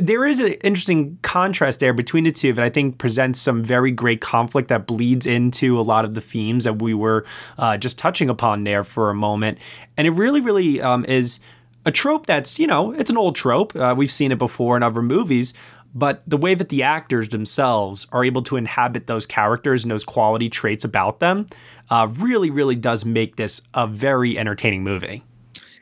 there 0.00 0.24
is 0.24 0.40
an 0.40 0.52
interesting 0.54 1.18
contrast 1.22 1.80
there 1.80 1.92
between 1.92 2.24
the 2.24 2.32
two 2.32 2.52
that 2.52 2.64
I 2.64 2.70
think 2.70 2.98
presents 2.98 3.40
some 3.40 3.62
very 3.62 3.90
great 3.90 4.20
conflict 4.20 4.68
that 4.68 4.86
bleeds 4.86 5.26
into 5.26 5.78
a 5.78 5.82
lot 5.82 6.04
of 6.04 6.14
the 6.14 6.20
themes 6.20 6.64
that 6.64 6.80
we 6.80 6.94
were 6.94 7.24
uh, 7.58 7.76
just 7.76 7.98
touching 7.98 8.30
upon 8.30 8.64
there 8.64 8.82
for 8.82 9.10
a 9.10 9.14
moment. 9.14 9.58
And 9.96 10.06
it 10.06 10.12
really, 10.12 10.40
really 10.40 10.80
um, 10.80 11.04
is 11.04 11.40
a 11.84 11.90
trope 11.90 12.26
that's, 12.26 12.58
you 12.58 12.66
know, 12.66 12.92
it's 12.92 13.10
an 13.10 13.16
old 13.16 13.36
trope. 13.36 13.74
Uh, 13.74 13.94
we've 13.96 14.12
seen 14.12 14.32
it 14.32 14.38
before 14.38 14.76
in 14.76 14.82
other 14.82 15.02
movies, 15.02 15.54
but 15.94 16.22
the 16.26 16.36
way 16.36 16.54
that 16.54 16.68
the 16.68 16.82
actors 16.82 17.30
themselves 17.30 18.06
are 18.12 18.24
able 18.24 18.42
to 18.42 18.56
inhabit 18.56 19.06
those 19.06 19.26
characters 19.26 19.82
and 19.82 19.90
those 19.90 20.04
quality 20.04 20.48
traits 20.48 20.84
about 20.84 21.20
them 21.20 21.46
uh, 21.90 22.08
really, 22.12 22.50
really 22.50 22.76
does 22.76 23.04
make 23.04 23.36
this 23.36 23.60
a 23.74 23.86
very 23.86 24.38
entertaining 24.38 24.84
movie. 24.84 25.24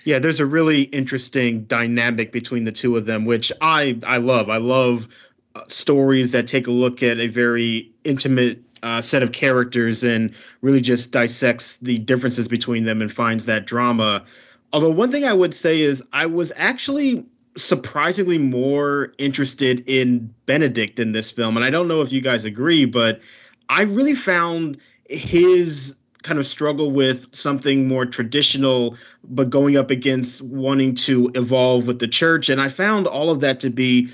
Yeah, 0.05 0.19
there's 0.19 0.41
a 0.41 0.47
really 0.47 0.83
interesting 0.83 1.65
dynamic 1.65 2.33
between 2.33 2.65
the 2.65 2.73
two 2.73 2.97
of 2.97 3.05
them, 3.05 3.27
which 3.27 3.53
I 3.61 3.99
I 4.07 4.17
love. 4.17 4.49
I 4.49 4.57
love 4.57 5.07
uh, 5.55 5.65
stories 5.69 6.33
that 6.33 6.47
take 6.47 6.67
a 6.67 6.71
look 6.71 7.03
at 7.03 7.19
a 7.19 7.27
very 7.27 7.93
intimate 8.05 8.63
uh, 8.83 9.03
set 9.03 9.23
of 9.23 9.33
characters 9.33 10.05
and 10.05 10.35
really 10.63 10.81
just 10.81 11.11
dissects 11.11 11.77
the 11.79 11.99
differences 11.99 12.49
between 12.49 12.85
them 12.85 13.03
and 13.03 13.13
finds 13.13 13.45
that 13.47 13.67
drama. 13.67 14.25
Although 14.73 14.91
one 14.91 15.11
thing 15.11 15.25
I 15.25 15.33
would 15.33 15.55
say 15.55 15.81
is 15.81 16.03
I 16.13 16.27
was 16.27 16.53
actually 16.57 17.25
surprisingly 17.57 18.39
more 18.39 19.13
interested 19.19 19.83
in 19.89 20.33
Benedict 20.47 20.99
in 20.99 21.13
this 21.13 21.33
film, 21.33 21.57
and 21.57 21.65
I 21.65 21.71
don't 21.71 21.89
know 21.89 22.03
if 22.03 22.13
you 22.13 22.21
guys 22.21 22.45
agree, 22.45 22.85
but 22.85 23.21
I 23.69 23.83
really 23.83 24.15
found 24.15 24.79
his 25.09 25.97
kind 26.23 26.39
of 26.39 26.47
struggle 26.47 26.91
with 26.91 27.35
something 27.35 27.89
more 27.89 28.05
traditional, 28.05 28.97
but 29.25 29.51
going 29.51 29.77
up 29.77 29.91
against 29.91 30.43
wanting 30.43 30.95
to 30.95 31.31
evolve 31.35 31.87
with 31.87 32.01
the 32.01 32.09
church. 32.09 32.49
And 32.49 32.61
I 32.61 32.69
found 32.69 33.07
all 33.07 33.31
of 33.31 33.41
that 33.41 33.61
to 33.61 33.71
be 33.71 34.11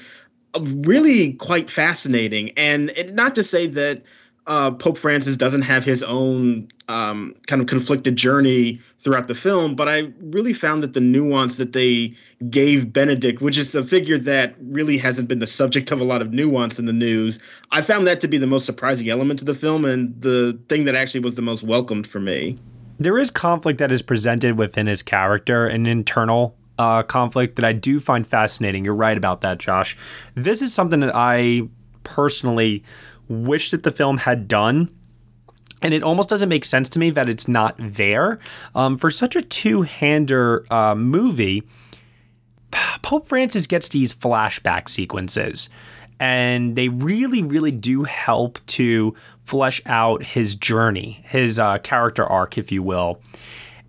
really 0.61 1.33
quite 1.33 1.71
fascinating. 1.71 2.51
And, 2.57 2.93
not 3.13 3.35
to 3.35 3.43
say 3.43 3.67
that 3.69 4.03
uh, 4.47 4.71
Pope 4.71 4.99
Francis 4.99 5.37
doesn't 5.37 5.63
have 5.63 5.85
his 5.85 6.03
own 6.03 6.69
um, 6.89 7.35
kind 7.47 7.63
of 7.63 7.69
conflicted 7.69 8.17
journey 8.17 8.81
throughout 8.99 9.27
the 9.27 9.35
film, 9.35 9.75
but 9.75 9.89
I 9.89 10.13
really 10.21 10.53
found 10.53 10.83
that 10.83 10.93
the 10.93 11.01
nuance 11.01 11.57
that 11.57 11.73
they 11.73 12.15
gave 12.51 12.93
Benedict, 12.93 13.41
which 13.41 13.57
is 13.57 13.75
a 13.75 13.83
figure 13.83 14.19
that 14.19 14.55
really 14.61 14.99
hasn't 14.99 15.29
been 15.29 15.39
the 15.39 15.47
subject 15.47 15.91
of 15.91 16.01
a 16.01 16.05
lot 16.05 16.21
of 16.21 16.33
nuance 16.33 16.79
in 16.79 16.85
the 16.85 16.93
news, 16.93 17.39
I 17.71 17.81
found 17.81 18.07
that 18.07 18.21
to 18.21 18.29
be 18.29 18.37
the 18.37 18.47
most 18.47 18.67
surprising 18.67 19.09
element 19.09 19.39
to 19.39 19.45
the 19.45 19.55
film 19.55 19.85
and 19.85 20.21
the 20.21 20.59
thing 20.69 20.85
that 20.85 20.95
actually 20.95 21.21
was 21.21 21.37
the 21.37 21.43
most 21.43 21.63
welcomed 21.63 22.07
for 22.07 22.21
me. 22.21 22.57
There 22.99 23.19
is 23.19 23.31
conflict 23.31 23.79
that 23.79 23.91
is 23.91 24.03
presented 24.03 24.59
within 24.59 24.87
his 24.87 25.03
character, 25.03 25.67
an 25.67 25.87
internal 25.87 26.55
uh, 26.79 27.03
conflict 27.03 27.57
that 27.57 27.65
I 27.65 27.73
do 27.73 27.99
find 27.99 28.27
fascinating. 28.27 28.85
You're 28.85 28.95
right 28.95 29.17
about 29.17 29.41
that, 29.41 29.59
Josh. 29.59 29.97
This 30.35 30.61
is 30.61 30.75
something 30.75 31.01
that 31.01 31.15
I 31.15 31.63
personally 32.05 32.85
wish 33.29 33.71
that 33.71 33.83
the 33.83 33.93
film 33.93 34.19
had 34.19 34.49
done. 34.49 34.95
And 35.83 35.93
it 35.93 36.03
almost 36.03 36.31
doesn't 36.31 36.49
make 36.49 36.65
sense 36.65 36.89
to 36.91 36.99
me 36.99 37.11
that 37.11 37.29
it's 37.29 37.47
not 37.47 37.75
there. 37.79 38.39
Um, 38.75 38.97
for 38.97 39.11
such 39.11 39.37
a 39.37 39.43
two 39.43 39.83
hander 39.83 40.65
uh, 40.71 40.95
movie, 40.95 41.63
Pope 43.03 43.29
Francis 43.29 43.67
gets 43.67 43.89
these 43.89 44.15
flashback 44.15 44.89
sequences, 44.89 45.69
and 46.19 46.75
they 46.75 46.89
really, 46.89 47.43
really 47.43 47.71
do 47.71 48.05
help 48.05 48.65
to 48.67 49.15
flesh 49.43 49.83
out 49.87 50.23
his 50.23 50.55
journey, 50.55 51.23
his 51.29 51.59
uh, 51.59 51.79
character 51.79 52.25
arc, 52.25 52.57
if 52.57 52.73
you 52.73 52.83
will. 52.83 53.21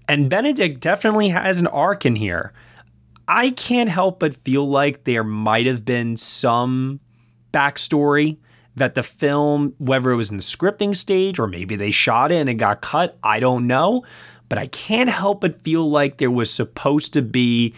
And 0.07 0.29
Benedict 0.29 0.79
definitely 0.81 1.29
has 1.29 1.59
an 1.59 1.67
arc 1.67 2.05
in 2.05 2.17
here. 2.17 2.53
I 3.27 3.51
can't 3.51 3.89
help 3.89 4.19
but 4.19 4.35
feel 4.35 4.67
like 4.67 5.05
there 5.05 5.23
might 5.23 5.65
have 5.65 5.83
been 5.83 6.17
some 6.17 6.99
backstory 7.51 8.37
that 8.75 8.95
the 8.95 9.03
film, 9.03 9.73
whether 9.77 10.11
it 10.11 10.15
was 10.15 10.31
in 10.31 10.37
the 10.37 10.43
scripting 10.43 10.95
stage 10.95 11.39
or 11.39 11.47
maybe 11.47 11.75
they 11.75 11.91
shot 11.91 12.31
it 12.31 12.47
and 12.47 12.59
got 12.59 12.81
cut, 12.81 13.17
I 13.23 13.39
don't 13.39 13.67
know. 13.67 14.03
But 14.47 14.59
I 14.59 14.67
can't 14.67 15.09
help 15.09 15.41
but 15.41 15.61
feel 15.61 15.89
like 15.89 16.17
there 16.17 16.29
was 16.29 16.51
supposed 16.51 17.13
to 17.13 17.21
be 17.21 17.73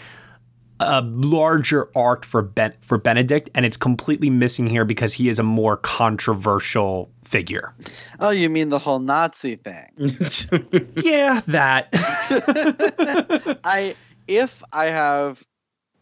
a 0.79 1.01
larger 1.01 1.89
arc 1.95 2.25
for 2.25 2.41
ben- 2.41 2.75
for 2.81 2.97
Benedict, 2.97 3.49
and 3.55 3.65
it's 3.65 3.77
completely 3.77 4.29
missing 4.29 4.67
here 4.67 4.85
because 4.85 5.13
he 5.13 5.29
is 5.29 5.39
a 5.39 5.43
more 5.43 5.77
controversial 5.77 7.09
figure. 7.23 7.73
Oh, 8.19 8.29
you 8.29 8.49
mean 8.49 8.69
the 8.69 8.79
whole 8.79 8.99
Nazi 8.99 9.55
thing? 9.55 9.89
yeah, 10.95 11.41
that. 11.47 11.89
I 13.63 13.95
if 14.27 14.63
I 14.71 14.85
have 14.85 15.43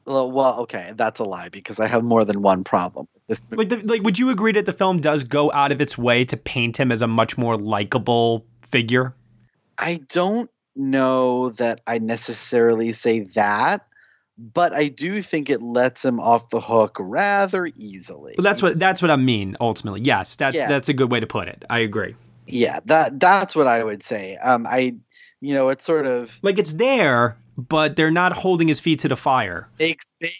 well, 0.05 0.59
okay, 0.61 0.93
that's 0.95 1.19
a 1.19 1.23
lie 1.23 1.49
because 1.49 1.79
I 1.79 1.87
have 1.87 2.03
more 2.03 2.25
than 2.25 2.41
one 2.41 2.63
problem 2.63 3.07
with 3.13 3.14
this. 3.27 3.45
Like, 3.51 3.69
the, 3.69 3.77
like, 3.77 4.03
would 4.03 4.19
you 4.19 4.29
agree 4.29 4.51
that 4.53 4.65
the 4.65 4.73
film 4.73 4.99
does 4.99 5.23
go 5.23 5.51
out 5.53 5.71
of 5.71 5.81
its 5.81 5.97
way 5.97 6.25
to 6.25 6.37
paint 6.37 6.79
him 6.79 6.91
as 6.91 7.01
a 7.01 7.07
much 7.07 7.37
more 7.37 7.57
likable 7.57 8.45
figure? 8.61 9.15
I 9.77 10.01
don't 10.09 10.49
know 10.75 11.49
that 11.51 11.81
I 11.87 11.99
necessarily 11.99 12.91
say 12.91 13.21
that, 13.21 13.85
but 14.37 14.73
I 14.73 14.87
do 14.89 15.21
think 15.21 15.49
it 15.49 15.61
lets 15.61 16.03
him 16.03 16.19
off 16.19 16.49
the 16.49 16.59
hook 16.59 16.97
rather 16.99 17.67
easily. 17.77 18.35
Well, 18.37 18.43
that's 18.43 18.61
what 18.61 18.77
that's 18.79 19.01
what 19.01 19.11
I 19.11 19.15
mean. 19.15 19.55
Ultimately, 19.59 20.01
yes, 20.01 20.35
that's 20.35 20.57
Yeah. 20.57 20.67
that's 20.67 20.89
a 20.89 20.93
good 20.93 21.09
way 21.11 21.19
to 21.19 21.27
put 21.27 21.47
it. 21.47 21.63
I 21.69 21.79
agree. 21.79 22.15
Yeah, 22.47 22.79
that 22.85 23.19
that's 23.19 23.55
what 23.55 23.67
I 23.67 23.83
would 23.83 24.03
say. 24.03 24.35
Um, 24.37 24.67
I, 24.67 24.95
you 25.41 25.53
know, 25.53 25.69
it's 25.69 25.83
sort 25.83 26.05
of 26.05 26.37
Like 26.41 26.57
it's 26.57 26.73
there, 26.73 27.37
but 27.57 27.95
they're 27.95 28.11
not 28.11 28.33
holding 28.33 28.67
his 28.67 28.79
feet 28.79 28.99
to 28.99 29.07
the 29.07 29.15
fire. 29.15 29.69
makes 29.79 30.13
big 30.19 30.33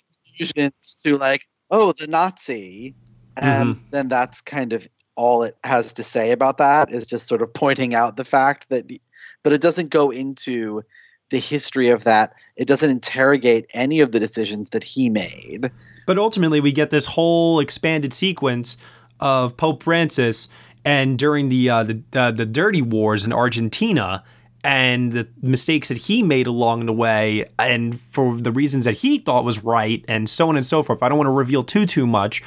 to 1.03 1.17
like, 1.17 1.41
oh, 1.75 1.91
the 1.91 2.07
Nazi, 2.07 2.95
and 3.35 3.81
then 3.91 4.07
that's 4.07 4.39
kind 4.39 4.71
of 4.71 4.87
all 5.15 5.43
it 5.43 5.57
has 5.65 5.93
to 5.93 6.03
say 6.03 6.31
about 6.31 6.57
that 6.57 6.89
is 6.91 7.05
just 7.05 7.27
sort 7.27 7.41
of 7.41 7.53
pointing 7.53 7.93
out 7.93 8.15
the 8.15 8.23
fact 8.23 8.69
that, 8.69 8.89
but 9.43 9.51
it 9.51 9.59
doesn't 9.59 9.89
go 9.89 10.09
into 10.09 10.83
the 11.31 11.37
history 11.37 11.89
of 11.89 12.05
that. 12.05 12.33
It 12.55 12.65
doesn't 12.65 12.89
interrogate 12.89 13.65
any 13.73 13.99
of 13.99 14.13
the 14.13 14.21
decisions 14.21 14.69
that 14.69 14.85
he 14.85 15.09
made. 15.09 15.69
But 16.07 16.17
ultimately, 16.17 16.61
we 16.61 16.71
get 16.71 16.91
this 16.91 17.07
whole 17.07 17.59
expanded 17.59 18.13
sequence 18.13 18.77
of 19.19 19.57
Pope 19.57 19.83
Francis 19.83 20.47
and 20.85 21.19
during 21.19 21.49
the 21.49 21.69
uh, 21.69 21.83
the 21.83 22.03
uh, 22.13 22.31
the 22.31 22.45
dirty 22.45 22.81
wars 22.81 23.25
in 23.25 23.33
Argentina 23.33 24.23
and 24.65 25.13
the 25.13 25.27
mistakes 25.43 25.89
that 25.89 25.97
he 25.99 26.23
made 26.23 26.47
along 26.47 26.87
the 26.87 26.91
way 26.91 27.45
and 27.59 28.01
for 28.01 28.35
the 28.35 28.51
reasons 28.51 28.85
that 28.85 28.95
he 28.95 29.19
thought 29.19 29.45
was 29.45 29.63
right 29.63 30.03
and 30.07 30.27
so 30.27 30.49
on 30.49 30.55
and 30.55 30.65
so 30.65 30.81
forth. 30.81 31.03
I 31.03 31.07
don't 31.07 31.19
want 31.19 31.27
to 31.27 31.31
reveal 31.31 31.63
too 31.63 31.85
too 31.85 32.07
much, 32.07 32.41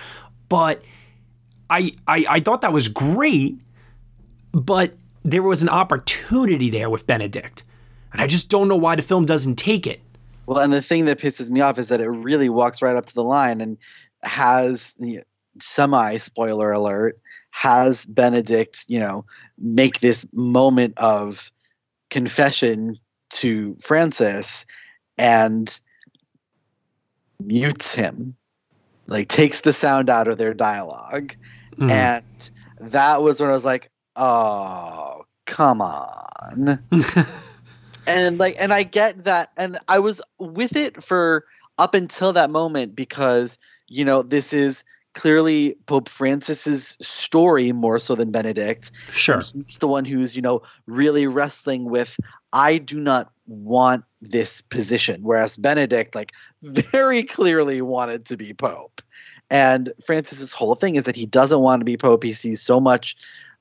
but 0.48 0.82
I 1.70 1.92
I, 2.08 2.26
I 2.28 2.40
thought 2.40 2.60
that 2.62 2.72
was 2.72 2.88
great, 2.88 3.60
but 4.50 4.94
there 5.22 5.44
was 5.44 5.62
an 5.62 5.68
opportunity 5.68 6.70
there 6.70 6.90
with 6.90 7.06
Benedict. 7.06 7.62
And 8.12 8.20
I 8.20 8.26
just 8.26 8.48
don't 8.48 8.66
know 8.66 8.76
why 8.76 8.96
the 8.96 9.02
film 9.02 9.24
doesn't 9.24 9.56
take 9.56 9.86
it. 9.86 10.00
Well, 10.46 10.58
and 10.58 10.72
the 10.72 10.82
thing 10.82 11.04
that 11.04 11.20
pisses 11.20 11.50
me 11.50 11.60
off 11.60 11.78
is 11.78 11.86
that 11.86 12.00
it 12.00 12.08
really 12.08 12.48
walks 12.48 12.82
right 12.82 12.96
up 12.96 13.06
to 13.06 13.14
the 13.14 13.22
line 13.22 13.60
and 13.60 13.78
has 14.24 14.92
semi 15.60 16.16
spoiler 16.16 16.72
alert 16.72 17.20
has 17.50 18.04
Benedict, 18.06 18.86
you 18.88 18.98
know, 18.98 19.24
make 19.56 20.00
this 20.00 20.26
moment 20.32 20.94
of 20.98 21.52
confession 22.10 22.98
to 23.30 23.76
Francis 23.80 24.64
and 25.16 25.78
mutes 27.40 27.94
him, 27.94 28.36
like 29.06 29.28
takes 29.28 29.60
the 29.60 29.72
sound 29.72 30.10
out 30.10 30.28
of 30.28 30.38
their 30.38 30.54
dialogue. 30.54 31.34
Mhm. 31.76 31.90
And 31.90 32.50
that 32.80 33.22
was 33.22 33.40
when 33.40 33.50
I 33.50 33.52
was 33.52 33.64
like, 33.64 33.90
oh, 34.16 35.24
come 35.48 35.80
on 35.80 36.78
and 38.06 38.38
like 38.38 38.54
and 38.58 38.70
i 38.70 38.82
get 38.82 39.24
that 39.24 39.50
and 39.56 39.78
i 39.88 39.98
was 39.98 40.20
with 40.38 40.76
it 40.76 41.02
for 41.02 41.46
up 41.78 41.94
until 41.94 42.34
that 42.34 42.50
moment 42.50 42.94
because 42.94 43.56
you 43.88 44.04
know 44.04 44.20
this 44.20 44.52
is 44.52 44.84
clearly 45.18 45.76
pope 45.86 46.08
francis's 46.08 46.96
story 47.00 47.72
more 47.72 47.98
so 47.98 48.14
than 48.14 48.30
benedict 48.30 48.92
Sure. 49.10 49.40
He's 49.40 49.78
the 49.78 49.88
one 49.88 50.04
who's 50.04 50.36
you 50.36 50.42
know 50.42 50.62
really 50.86 51.26
wrestling 51.26 51.86
with 51.86 52.16
i 52.52 52.78
do 52.78 53.00
not 53.00 53.32
want 53.48 54.04
this 54.22 54.60
position 54.60 55.22
whereas 55.22 55.56
benedict 55.56 56.14
like 56.14 56.32
very 56.62 57.24
clearly 57.24 57.82
wanted 57.82 58.26
to 58.26 58.36
be 58.36 58.54
pope 58.54 59.02
and 59.50 59.92
francis's 60.06 60.52
whole 60.52 60.76
thing 60.76 60.94
is 60.94 61.04
that 61.04 61.16
he 61.16 61.26
doesn't 61.26 61.60
want 61.60 61.80
to 61.80 61.84
be 61.84 61.96
pope 61.96 62.22
he 62.22 62.32
sees 62.32 62.62
so 62.62 62.78
much 62.78 63.16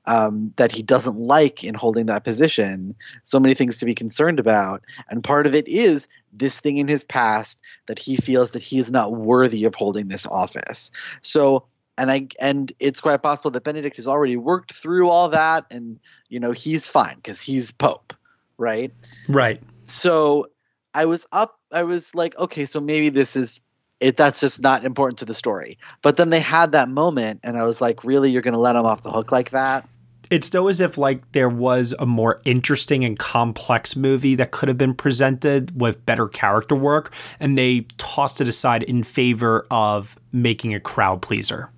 um, 0.05 0.53
that 0.57 0.71
he 0.71 0.83
doesn't 0.83 1.17
like 1.17 1.63
in 1.63 1.75
holding 1.75 2.05
that 2.05 2.23
position. 2.23 2.95
So 3.23 3.41
many 3.41 3.53
things 3.53 3.77
to 3.79 3.85
be 3.85 3.93
concerned 3.93 4.39
about. 4.39 4.81
And 5.09 5.21
part 5.21 5.45
of 5.45 5.53
it 5.53 5.67
is 5.67 6.07
this 6.38 6.60
thing 6.60 6.77
in 6.77 6.88
his 6.88 7.03
past 7.03 7.60
that 7.88 8.00
he 8.00 8.15
feels 8.15 8.51
that 8.51 8.62
he 8.62 8.79
is 8.79 8.91
not 8.91 9.12
worthy 9.12 9.65
of 9.65 9.75
holding 9.75 10.08
this 10.08 10.25
office. 10.25 10.91
So, 11.22 11.65
and 11.98 12.12
I 12.12 12.27
and 12.39 12.72
it's 12.79 13.01
quite 13.01 13.22
possible 13.24 13.51
that 13.51 13.63
Benedict 13.63 13.98
has 13.98 14.08
already 14.08 14.38
worked 14.38 14.74
through 14.74 15.10
all 15.10 15.29
that, 15.29 15.65
and 15.72 16.00
you 16.29 16.39
know 16.39 16.51
he's 16.51 16.88
fine 16.88 17.15
because 17.15 17.41
he's 17.41 17.72
Pope, 17.72 18.13
right? 18.58 18.94
Right. 19.27 19.62
So 19.84 20.48
I 20.94 21.06
was 21.06 21.25
up. 21.32 21.60
I 21.72 21.84
was 21.84 22.13
like, 22.15 22.38
okay, 22.38 22.65
so 22.65 22.79
maybe 22.79 23.10
this 23.10 23.36
is 23.36 23.62
it. 24.00 24.17
That's 24.17 24.39
just 24.39 24.62
not 24.62 24.86
important 24.86 25.20
to 25.20 25.25
the 25.25 25.34
story. 25.34 25.77
But 26.01 26.17
then 26.17 26.29
they 26.29 26.39
had 26.39 26.74
that 26.74 26.89
moment, 26.89 27.41
and 27.44 27.58
I 27.58 27.63
was 27.63 27.82
like, 27.82 28.03
really, 28.03 28.32
you're 28.32 28.41
going 28.41 28.53
to 28.53 28.60
let 28.60 28.75
him 28.75 28.86
off 28.86 29.03
the 29.03 29.12
hook 29.12 29.32
like 29.32 29.51
that? 29.51 29.88
It's 30.29 30.50
though 30.50 30.67
as 30.67 30.79
if 30.79 30.98
like 30.98 31.31
there 31.31 31.50
was 31.50 31.93
a 32.00 32.05
more 32.05 32.41
interesting 32.46 33.03
and 33.03 33.17
complex 33.17 33.96
movie 33.96 34.36
that 34.36 34.51
could 34.51 34.69
have 34.69 34.77
been 34.77 34.93
presented 34.93 35.79
with 35.79 36.05
better 36.05 36.27
character 36.27 36.75
work 36.75 37.13
and 37.39 37.57
they 37.57 37.81
tossed 37.98 38.41
it 38.41 38.48
aside 38.48 38.84
in 38.84 39.03
favor 39.03 39.65
of 39.72 40.15
making 40.31 40.74
a 40.74 40.79
crowd 40.79 41.22
pleaser. 41.22 41.69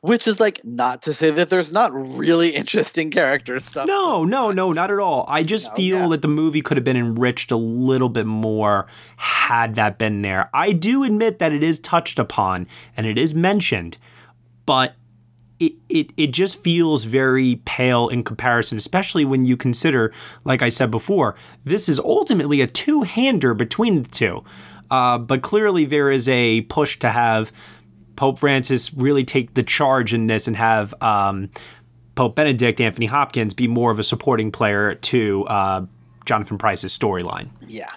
Which 0.00 0.26
is 0.26 0.40
like 0.40 0.62
not 0.64 1.02
to 1.02 1.14
say 1.14 1.30
that 1.30 1.50
there's 1.50 1.72
not 1.72 1.92
really 1.94 2.50
interesting 2.54 3.10
character 3.10 3.58
stuff. 3.60 3.86
No 3.86 4.24
no 4.24 4.50
no 4.50 4.72
not 4.72 4.90
at 4.90 4.98
all. 4.98 5.24
I 5.28 5.42
just 5.42 5.70
no, 5.70 5.76
feel 5.76 5.98
yeah. 5.98 6.08
that 6.08 6.22
the 6.22 6.28
movie 6.28 6.62
could 6.62 6.76
have 6.76 6.84
been 6.84 6.96
enriched 6.96 7.50
a 7.50 7.56
little 7.56 8.08
bit 8.08 8.26
more 8.26 8.86
had 9.16 9.74
that 9.76 9.98
been 9.98 10.22
there. 10.22 10.50
I 10.52 10.72
do 10.72 11.04
admit 11.04 11.38
that 11.38 11.52
it 11.52 11.62
is 11.62 11.78
touched 11.78 12.18
upon 12.18 12.66
and 12.96 13.06
it 13.06 13.18
is 13.18 13.34
mentioned 13.34 13.96
but 14.66 14.94
it, 15.60 15.72
it, 15.88 16.12
it 16.16 16.26
just 16.28 16.62
feels 16.62 17.04
very 17.04 17.60
pale 17.64 18.08
in 18.08 18.24
comparison, 18.24 18.76
especially 18.76 19.24
when 19.24 19.44
you 19.44 19.56
consider, 19.56 20.12
like 20.44 20.62
I 20.62 20.68
said 20.68 20.90
before, 20.90 21.36
this 21.64 21.88
is 21.88 21.98
ultimately 21.98 22.60
a 22.60 22.66
two 22.66 23.02
hander 23.02 23.54
between 23.54 24.02
the 24.02 24.08
two. 24.08 24.44
Uh, 24.90 25.18
but 25.18 25.42
clearly, 25.42 25.84
there 25.84 26.10
is 26.10 26.28
a 26.28 26.62
push 26.62 26.98
to 26.98 27.10
have 27.10 27.52
Pope 28.16 28.38
Francis 28.38 28.92
really 28.92 29.24
take 29.24 29.54
the 29.54 29.62
charge 29.62 30.12
in 30.12 30.26
this 30.26 30.46
and 30.46 30.56
have 30.56 30.94
um, 31.00 31.50
Pope 32.14 32.36
Benedict, 32.36 32.80
Anthony 32.80 33.06
Hopkins, 33.06 33.54
be 33.54 33.66
more 33.66 33.90
of 33.90 33.98
a 33.98 34.04
supporting 34.04 34.52
player 34.52 34.94
to 34.94 35.44
uh, 35.46 35.86
Jonathan 36.26 36.58
Pryce's 36.58 36.96
storyline. 36.96 37.48
Yeah. 37.66 37.88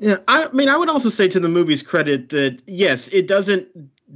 Yeah, 0.00 0.18
I 0.28 0.48
mean, 0.52 0.68
I 0.68 0.76
would 0.76 0.88
also 0.88 1.08
say 1.08 1.26
to 1.26 1.40
the 1.40 1.48
movie's 1.48 1.82
credit 1.82 2.28
that 2.28 2.62
yes, 2.68 3.08
it 3.08 3.26
doesn't 3.26 3.66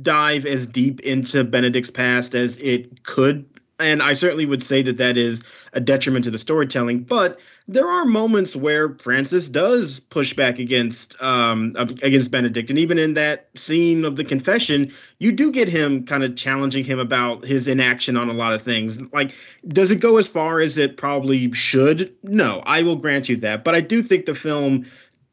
dive 0.01 0.47
as 0.47 0.67
deep 0.67 1.01
into 1.01 1.45
Benedict's 1.45 1.91
past 1.91 2.35
as 2.35 2.57
it 2.59 3.03
could. 3.03 3.45
And 3.79 4.03
I 4.03 4.15
certainly 4.15 4.47
would 4.47 4.63
say 4.63 4.83
that 4.83 4.97
that 4.99 5.17
is 5.17 5.43
a 5.73 5.81
detriment 5.81 6.25
to 6.25 6.31
the 6.31 6.39
storytelling. 6.39 7.01
But 7.01 7.39
there 7.69 7.89
are 7.89 8.05
moments 8.05 8.55
where 8.55 8.95
Francis 8.97 9.49
does 9.49 10.01
push 10.01 10.35
back 10.35 10.59
against 10.59 11.21
um, 11.23 11.75
against 11.77 12.31
Benedict, 12.31 12.71
and 12.71 12.79
even 12.79 12.99
in 12.99 13.15
that 13.15 13.49
scene 13.55 14.05
of 14.05 14.17
the 14.17 14.25
confession, 14.25 14.93
you 15.19 15.33
do 15.33 15.51
get 15.51 15.69
him 15.69 16.05
kind 16.05 16.25
of 16.25 16.37
challenging 16.37 16.85
him 16.85 16.99
about 16.99 17.45
his 17.45 17.69
inaction 17.69 18.17
on 18.17 18.29
a 18.29 18.33
lot 18.33 18.53
of 18.53 18.63
things. 18.63 19.01
Like, 19.13 19.35
does 19.69 19.91
it 19.91 20.01
go 20.01 20.17
as 20.17 20.29
far 20.29 20.61
as 20.61 20.77
it 20.79 20.97
probably 20.97 21.53
should? 21.53 22.13
No, 22.23 22.63
I 22.67 22.83
will 22.83 22.97
grant 22.97 23.29
you 23.29 23.37
that. 23.37 23.65
But 23.65 23.75
I 23.75 23.81
do 23.81 24.03
think 24.03 24.27
the 24.27 24.35
film 24.35 24.85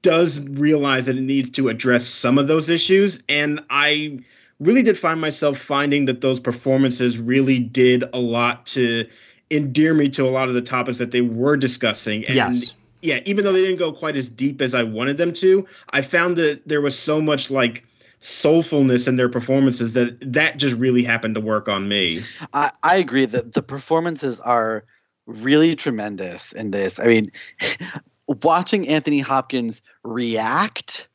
does 0.02 0.40
realize 0.42 1.08
that 1.08 1.18
it 1.18 1.22
needs 1.22 1.50
to 1.52 1.68
address 1.68 2.06
some 2.06 2.38
of 2.38 2.48
those 2.48 2.70
issues, 2.70 3.20
and 3.28 3.60
I 3.70 4.20
really 4.60 4.84
did 4.84 4.98
find 4.98 5.22
myself 5.22 5.58
finding 5.58 6.06
that 6.06 6.22
those 6.22 6.40
performances 6.40 7.18
really 7.18 7.60
did 7.60 8.04
a 8.14 8.20
lot 8.20 8.66
to 8.68 9.08
endear 9.52 9.94
me 9.94 10.10
to 10.10 10.24
a 10.26 10.30
lot 10.30 10.48
of 10.48 10.54
the 10.54 10.62
topics 10.62 11.00
that 11.00 11.12
they 11.12 11.22
were 11.22 11.58
discussing. 11.58 12.26
And 12.26 12.36
yes. 12.36 12.74
yeah, 13.02 13.20
even 13.26 13.44
though 13.44 13.54
they 13.54 13.62
didn't 13.62 13.80
go 13.80 13.92
quite 13.92 14.16
as 14.16 14.30
deep 14.30 14.62
as 14.62 14.74
I 14.74 14.84
wanted 14.84 15.18
them 15.18 15.34
to, 15.34 15.66
I 15.92 16.02
found 16.02 16.38
that 16.38 16.68
there 16.68 16.82
was 16.82 16.98
so 16.98 17.22
much 17.22 17.50
like 17.50 17.86
soulfulness 18.22 19.08
in 19.08 19.16
their 19.16 19.30
performances 19.30 19.94
that 19.94 20.18
that 20.34 20.58
just 20.58 20.76
really 20.76 21.04
happened 21.04 21.36
to 21.36 21.42
work 21.42 21.70
on 21.70 21.88
me. 21.88 22.22
I, 22.54 22.72
I 22.84 22.98
agree 22.98 23.26
that 23.26 23.54
the 23.54 23.64
performances 23.64 24.40
are 24.42 24.84
really 25.26 25.76
tremendous 25.76 26.52
in 26.52 26.72
this. 26.72 27.00
I 27.00 27.06
mean, 27.06 27.32
watching 28.44 28.88
Anthony 28.88 29.20
Hopkins 29.20 29.82
react 30.04 31.08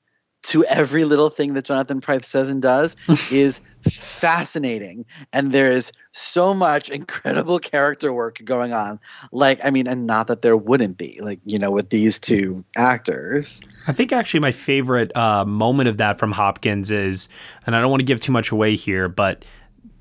to 0.45 0.65
every 0.67 1.05
little 1.05 1.31
thing 1.31 1.55
that 1.55 1.65
Jonathan 1.65 2.01
Pryce 2.01 2.29
says 2.29 2.51
and 2.51 2.63
does 2.63 2.97
is 3.31 3.61
fascinating. 3.91 5.05
And 5.33 5.53
there 5.53 5.71
is 5.71 5.93
so 6.13 6.55
much 6.55 6.91
incredible 6.91 7.59
character 7.59 8.13
work 8.13 8.41
going 8.45 8.73
on. 8.73 9.01
Like, 9.33 9.61
I 9.65 9.71
mean, 9.71 9.87
and 9.87 10.07
not 10.07 10.27
that 10.29 10.43
there 10.43 10.57
wouldn't 10.57 10.97
be, 10.97 11.19
like, 11.21 11.41
you 11.45 11.59
know, 11.59 11.71
with 11.71 11.91
these 11.91 12.21
two 12.21 12.65
actors. 12.77 13.61
I 13.87 13.93
think 13.93 14.13
actually 14.13 14.41
my 14.41 14.53
favorite 14.53 15.15
uh, 15.17 15.45
moment 15.45 15.89
of 15.89 15.97
that 15.97 16.19
from 16.19 16.33
Hopkins 16.33 16.91
is, 16.91 17.29
and 17.67 17.75
I 17.75 17.81
don't 17.81 17.91
want 17.91 18.01
to 18.01 18.07
give 18.07 18.21
too 18.21 18.33
much 18.33 18.51
away 18.51 18.77
here, 18.77 19.09
but 19.09 19.45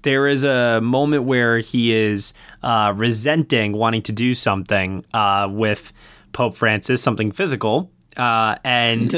there 0.04 0.28
is 0.28 0.44
a 0.44 0.82
moment 0.82 1.24
where 1.24 1.60
he 1.60 1.94
is 1.94 2.34
uh, 2.62 2.94
resenting 2.96 3.74
wanting 3.74 4.02
to 4.04 4.12
do 4.12 4.34
something 4.34 5.06
uh, 5.14 5.48
with 5.50 5.94
Pope 6.34 6.56
Francis, 6.56 7.02
something 7.02 7.32
physical 7.32 7.90
uh, 8.18 8.56
and 8.64 9.10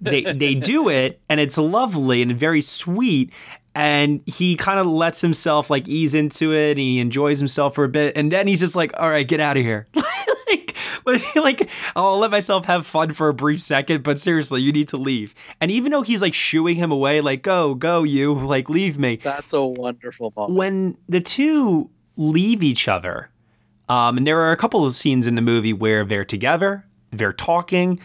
they 0.00 0.22
they 0.32 0.54
do 0.54 0.88
it, 0.88 1.20
and 1.28 1.40
it's 1.40 1.58
lovely 1.58 2.22
and 2.22 2.36
very 2.38 2.62
sweet. 2.62 3.32
And 3.72 4.20
he 4.26 4.56
kind 4.56 4.80
of 4.80 4.86
lets 4.86 5.20
himself 5.20 5.70
like 5.70 5.86
ease 5.86 6.14
into 6.14 6.52
it. 6.52 6.76
he 6.76 6.98
enjoys 6.98 7.38
himself 7.38 7.74
for 7.74 7.84
a 7.84 7.88
bit, 7.88 8.16
and 8.16 8.32
then 8.32 8.46
he's 8.46 8.60
just 8.60 8.74
like, 8.74 8.92
"All 8.98 9.08
right, 9.08 9.26
get 9.26 9.40
out 9.40 9.56
of 9.56 9.62
here." 9.62 9.86
like, 11.06 11.36
like 11.36 11.70
I'll 11.94 12.18
let 12.18 12.30
myself 12.30 12.64
have 12.66 12.86
fun 12.86 13.12
for 13.12 13.28
a 13.28 13.34
brief 13.34 13.60
second, 13.60 14.02
but 14.02 14.18
seriously, 14.18 14.60
you 14.60 14.72
need 14.72 14.88
to 14.88 14.96
leave. 14.96 15.34
And 15.60 15.70
even 15.70 15.92
though 15.92 16.02
he's 16.02 16.22
like 16.22 16.34
shooing 16.34 16.76
him 16.76 16.90
away, 16.90 17.20
like 17.20 17.42
"Go, 17.42 17.74
go, 17.74 18.02
you!" 18.02 18.34
Like 18.34 18.68
leave 18.68 18.98
me. 18.98 19.16
That's 19.16 19.52
a 19.52 19.64
wonderful 19.64 20.32
moment. 20.36 20.56
When 20.56 20.98
the 21.08 21.20
two 21.20 21.90
leave 22.16 22.62
each 22.62 22.88
other, 22.88 23.30
um, 23.88 24.18
and 24.18 24.26
there 24.26 24.40
are 24.40 24.52
a 24.52 24.56
couple 24.56 24.84
of 24.84 24.94
scenes 24.94 25.26
in 25.26 25.34
the 25.34 25.42
movie 25.42 25.72
where 25.72 26.04
they're 26.04 26.24
together, 26.24 26.84
they're 27.10 27.32
talking, 27.32 27.98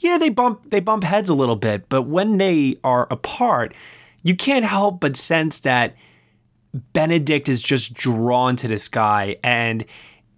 yeah, 0.00 0.18
they 0.18 0.28
bump 0.28 0.70
they 0.70 0.80
bump 0.80 1.04
heads 1.04 1.28
a 1.28 1.34
little 1.34 1.56
bit, 1.56 1.88
but 1.88 2.02
when 2.02 2.38
they 2.38 2.78
are 2.84 3.06
apart, 3.10 3.74
you 4.22 4.36
can't 4.36 4.64
help 4.64 5.00
but 5.00 5.16
sense 5.16 5.60
that 5.60 5.94
Benedict 6.92 7.48
is 7.48 7.62
just 7.62 7.94
drawn 7.94 8.56
to 8.56 8.68
this 8.68 8.88
guy 8.88 9.36
and 9.42 9.84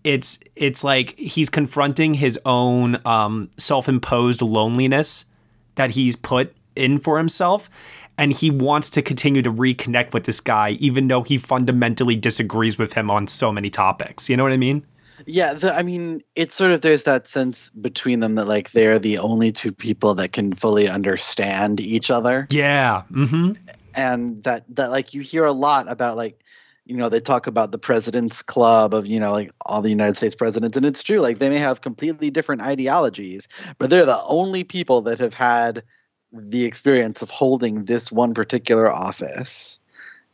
it's 0.05 0.38
it's 0.57 0.83
like 0.83 1.18
he's 1.18 1.51
confronting 1.51 2.14
his 2.14 2.38
own 2.46 2.96
um, 3.05 3.51
self-imposed 3.59 4.40
loneliness 4.40 5.27
that 5.75 5.90
he's 5.90 6.16
put 6.16 6.55
in 6.75 6.99
for 6.99 7.18
himself 7.18 7.68
and 8.16 8.33
he 8.33 8.51
wants 8.51 8.88
to 8.90 9.03
continue 9.03 9.42
to 9.42 9.53
reconnect 9.53 10.14
with 10.14 10.25
this 10.25 10.40
guy 10.40 10.70
even 10.73 11.09
though 11.09 11.23
he 11.23 11.37
fundamentally 11.37 12.16
disagrees 12.16 12.79
with 12.79 12.94
him 12.94 13.11
on 13.11 13.27
so 13.27 13.53
many 13.53 13.68
topics. 13.68 14.31
You 14.31 14.37
know 14.37 14.44
what 14.44 14.53
i 14.53 14.57
mean 14.57 14.87
yeah, 15.26 15.54
the, 15.54 15.74
I 15.74 15.83
mean, 15.83 16.22
it's 16.35 16.54
sort 16.54 16.72
of 16.72 16.80
there's 16.80 17.04
that 17.04 17.26
sense 17.26 17.70
between 17.70 18.20
them 18.20 18.37
that 18.37 18.46
like 18.46 18.72
they're 18.72 18.98
the 18.98 19.18
only 19.18 19.52
two 19.52 19.72
people 19.72 20.14
that 20.14 20.33
can 20.33 20.52
fully 20.52 20.88
understand 20.88 21.80
each 21.80 22.11
other. 22.11 22.46
Yeah. 22.50 23.02
Mm-hmm. 23.11 23.52
And 23.94 24.42
that 24.44 24.64
that 24.76 24.90
like 24.90 25.14
you 25.14 25.20
hear 25.20 25.44
a 25.44 25.52
lot 25.52 25.90
about 25.90 26.16
like 26.16 26.42
you 26.87 26.96
know 26.96 27.09
they 27.09 27.20
talk 27.20 27.46
about 27.46 27.72
the 27.72 27.78
president's 27.78 28.42
club 28.42 28.94
of 28.94 29.06
you 29.06 29.20
know 29.20 29.33
like 29.33 29.52
all 29.64 29.83
the 29.83 29.90
united 29.90 30.16
states 30.16 30.35
presidents 30.35 30.76
and 30.76 30.87
it's 30.87 31.02
true 31.02 31.20
like 31.20 31.38
they 31.38 31.48
may 31.50 31.59
have 31.59 31.83
completely 31.83 32.30
different 32.30 32.62
ideologies 32.62 33.46
but 33.78 33.90
they're 33.90 34.06
the 34.06 34.22
only 34.24 34.64
people 34.64 35.02
that 35.02 35.18
have 35.18 35.35
had 35.35 35.85
the 36.33 36.64
experience 36.64 37.22
of 37.22 37.30
holding 37.30 37.85
this 37.85 38.11
one 38.11 38.35
particular 38.35 38.90
office 38.90 39.78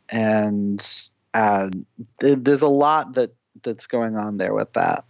and 0.09 1.09
uh, 1.33 1.69
th- 2.19 2.39
there's 2.41 2.63
a 2.63 2.67
lot 2.67 3.13
that 3.13 3.31
that's 3.63 3.87
going 3.87 4.15
on 4.15 4.37
there 4.37 4.53
with 4.53 4.73
that. 4.73 5.05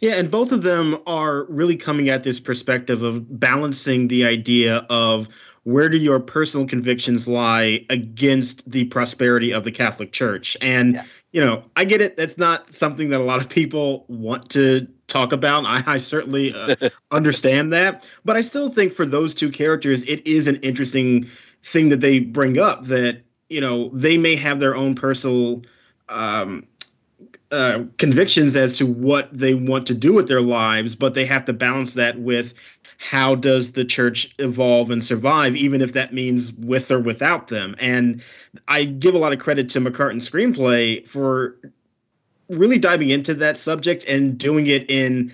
Yeah, 0.00 0.14
and 0.14 0.30
both 0.30 0.52
of 0.52 0.62
them 0.62 0.98
are 1.06 1.44
really 1.44 1.76
coming 1.76 2.08
at 2.08 2.22
this 2.22 2.40
perspective 2.40 3.02
of 3.02 3.38
balancing 3.38 4.08
the 4.08 4.24
idea 4.24 4.86
of 4.88 5.28
where 5.64 5.88
do 5.88 5.98
your 5.98 6.20
personal 6.20 6.66
convictions 6.66 7.28
lie 7.28 7.84
against 7.90 8.68
the 8.70 8.84
prosperity 8.84 9.52
of 9.52 9.64
the 9.64 9.70
Catholic 9.70 10.12
Church. 10.12 10.56
And 10.60 10.94
yeah. 10.94 11.04
you 11.32 11.40
know, 11.40 11.62
I 11.76 11.84
get 11.84 12.00
it. 12.00 12.16
That's 12.16 12.38
not 12.38 12.70
something 12.70 13.10
that 13.10 13.20
a 13.20 13.24
lot 13.24 13.40
of 13.40 13.48
people 13.48 14.04
want 14.08 14.48
to 14.50 14.86
talk 15.06 15.32
about. 15.32 15.66
I, 15.66 15.82
I 15.86 15.98
certainly 15.98 16.54
uh, 16.54 16.76
understand 17.10 17.72
that, 17.72 18.06
but 18.24 18.36
I 18.36 18.40
still 18.40 18.70
think 18.70 18.92
for 18.92 19.04
those 19.04 19.34
two 19.34 19.50
characters, 19.50 20.02
it 20.02 20.26
is 20.26 20.46
an 20.46 20.56
interesting 20.56 21.28
thing 21.62 21.90
that 21.90 22.00
they 22.00 22.20
bring 22.20 22.58
up. 22.58 22.86
That 22.86 23.22
you 23.48 23.60
know, 23.60 23.88
they 23.88 24.16
may 24.16 24.36
have 24.36 24.60
their 24.60 24.74
own 24.74 24.94
personal 24.94 25.62
um, 26.08 26.66
uh, 27.50 27.84
convictions 27.98 28.54
as 28.54 28.74
to 28.74 28.86
what 28.86 29.28
they 29.32 29.54
want 29.54 29.86
to 29.88 29.94
do 29.94 30.12
with 30.12 30.28
their 30.28 30.40
lives, 30.40 30.94
but 30.94 31.14
they 31.14 31.24
have 31.24 31.44
to 31.46 31.52
balance 31.52 31.94
that 31.94 32.20
with 32.20 32.54
how 32.98 33.34
does 33.34 33.72
the 33.72 33.84
church 33.84 34.32
evolve 34.38 34.90
and 34.90 35.02
survive, 35.02 35.56
even 35.56 35.80
if 35.80 35.92
that 35.94 36.12
means 36.12 36.52
with 36.52 36.90
or 36.90 37.00
without 37.00 37.48
them. 37.48 37.74
And 37.78 38.22
I 38.68 38.84
give 38.84 39.14
a 39.14 39.18
lot 39.18 39.32
of 39.32 39.38
credit 39.38 39.68
to 39.70 39.80
McCarten's 39.80 40.28
screenplay 40.28 41.06
for 41.06 41.56
really 42.48 42.78
diving 42.78 43.10
into 43.10 43.34
that 43.34 43.56
subject 43.56 44.04
and 44.06 44.36
doing 44.36 44.66
it 44.66 44.88
in 44.90 45.32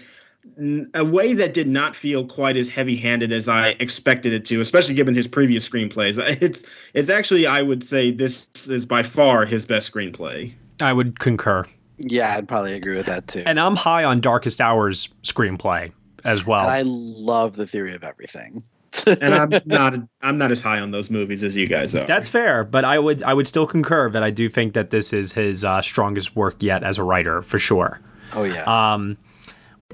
a 0.94 1.04
way 1.04 1.34
that 1.34 1.54
did 1.54 1.68
not 1.68 1.96
feel 1.96 2.24
quite 2.24 2.56
as 2.56 2.68
heavy-handed 2.68 3.32
as 3.32 3.48
I 3.48 3.70
expected 3.80 4.32
it 4.32 4.44
to, 4.46 4.60
especially 4.60 4.94
given 4.94 5.14
his 5.14 5.26
previous 5.26 5.68
screenplays. 5.68 6.16
It's 6.40 6.64
it's 6.94 7.10
actually 7.10 7.46
I 7.46 7.62
would 7.62 7.82
say 7.82 8.10
this 8.10 8.48
is 8.68 8.86
by 8.86 9.02
far 9.02 9.44
his 9.44 9.66
best 9.66 9.92
screenplay. 9.92 10.54
I 10.80 10.92
would 10.92 11.18
concur. 11.18 11.66
Yeah, 11.98 12.34
I'd 12.34 12.48
probably 12.48 12.74
agree 12.74 12.96
with 12.96 13.06
that 13.06 13.26
too. 13.28 13.42
And 13.46 13.58
I'm 13.58 13.76
high 13.76 14.04
on 14.04 14.20
Darkest 14.20 14.60
Hours 14.60 15.08
screenplay 15.22 15.92
as 16.24 16.44
well. 16.44 16.62
And 16.62 16.70
I 16.70 16.82
love 16.84 17.56
the 17.56 17.66
theory 17.66 17.94
of 17.94 18.04
everything. 18.04 18.62
and 19.06 19.34
I'm 19.34 19.50
not 19.66 19.94
I'm 20.22 20.38
not 20.38 20.50
as 20.50 20.60
high 20.60 20.80
on 20.80 20.90
those 20.90 21.10
movies 21.10 21.42
as 21.42 21.56
you 21.56 21.66
guys 21.66 21.94
are. 21.94 22.06
That's 22.06 22.28
fair, 22.28 22.64
but 22.64 22.84
I 22.84 22.98
would 22.98 23.22
I 23.22 23.34
would 23.34 23.46
still 23.46 23.66
concur 23.66 24.10
that 24.10 24.22
I 24.22 24.30
do 24.30 24.48
think 24.48 24.74
that 24.74 24.90
this 24.90 25.12
is 25.12 25.32
his 25.32 25.64
uh, 25.64 25.82
strongest 25.82 26.36
work 26.36 26.62
yet 26.62 26.82
as 26.82 26.98
a 26.98 27.02
writer 27.02 27.42
for 27.42 27.58
sure. 27.58 28.00
Oh 28.32 28.44
yeah. 28.44 28.64
Um, 28.64 29.16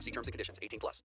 See 0.00 0.10
terms 0.10 0.26
and 0.26 0.32
conditions. 0.32 0.58
18 0.62 0.80
plus. 0.80 1.02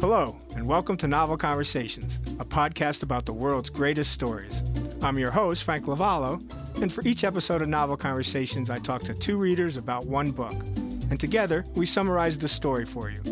Hello, 0.00 0.36
and 0.54 0.68
welcome 0.68 0.98
to 0.98 1.08
Novel 1.08 1.38
Conversations, 1.38 2.16
a 2.38 2.44
podcast 2.44 3.02
about 3.02 3.24
the 3.24 3.32
world's 3.32 3.70
greatest 3.70 4.12
stories. 4.12 4.62
I'm 5.02 5.18
your 5.18 5.30
host, 5.30 5.64
Frank 5.64 5.86
Lavallo, 5.86 6.42
and 6.82 6.92
for 6.92 7.02
each 7.06 7.24
episode 7.24 7.62
of 7.62 7.68
Novel 7.68 7.96
Conversations, 7.96 8.68
I 8.68 8.78
talk 8.78 9.02
to 9.04 9.14
two 9.14 9.38
readers 9.38 9.78
about 9.78 10.04
one 10.06 10.30
book. 10.30 10.52
And 11.10 11.18
together, 11.18 11.64
we 11.74 11.86
summarize 11.86 12.36
the 12.38 12.48
story 12.48 12.84
for 12.84 13.10
you. 13.10 13.22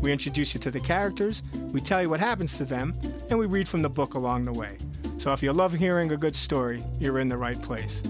We 0.00 0.10
introduce 0.10 0.54
you 0.54 0.60
to 0.60 0.70
the 0.70 0.80
characters, 0.80 1.42
we 1.70 1.82
tell 1.82 2.00
you 2.00 2.08
what 2.08 2.20
happens 2.20 2.56
to 2.56 2.64
them, 2.64 2.94
and 3.28 3.38
we 3.38 3.44
read 3.44 3.68
from 3.68 3.82
the 3.82 3.90
book 3.90 4.14
along 4.14 4.46
the 4.46 4.52
way. 4.54 4.78
So 5.18 5.32
if 5.34 5.42
you 5.42 5.52
love 5.52 5.74
hearing 5.74 6.12
a 6.12 6.16
good 6.16 6.34
story, 6.34 6.82
you're 6.98 7.18
in 7.18 7.28
the 7.28 7.36
right 7.36 7.60
place. 7.60 8.02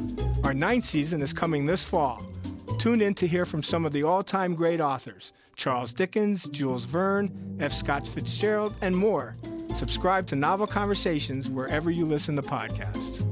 Our 0.45 0.55
ninth 0.55 0.85
season 0.85 1.23
is 1.23 1.33
coming 1.33 1.67
this 1.67 1.85
fall. 1.85 2.23
Tune 2.79 3.01
in 3.01 3.15
to 3.15 3.27
hear 3.27 3.45
from 3.45 3.63
some 3.63 3.85
of 3.85 3.93
the 3.93 4.03
all 4.03 4.23
time 4.23 4.55
great 4.55 4.81
authors 4.81 5.33
Charles 5.57 5.93
Dickens, 5.93 6.49
Jules 6.49 6.85
Verne, 6.85 7.57
F. 7.61 7.73
Scott 7.73 8.09
Fitzgerald, 8.09 8.75
and 8.81 8.97
more. 8.97 9.37
Subscribe 9.75 10.27
to 10.27 10.37
Novel 10.37 10.67
Conversations 10.67 11.49
wherever 11.49 11.91
you 11.91 12.05
listen 12.05 12.37
to 12.37 12.43
podcasts. 12.43 13.23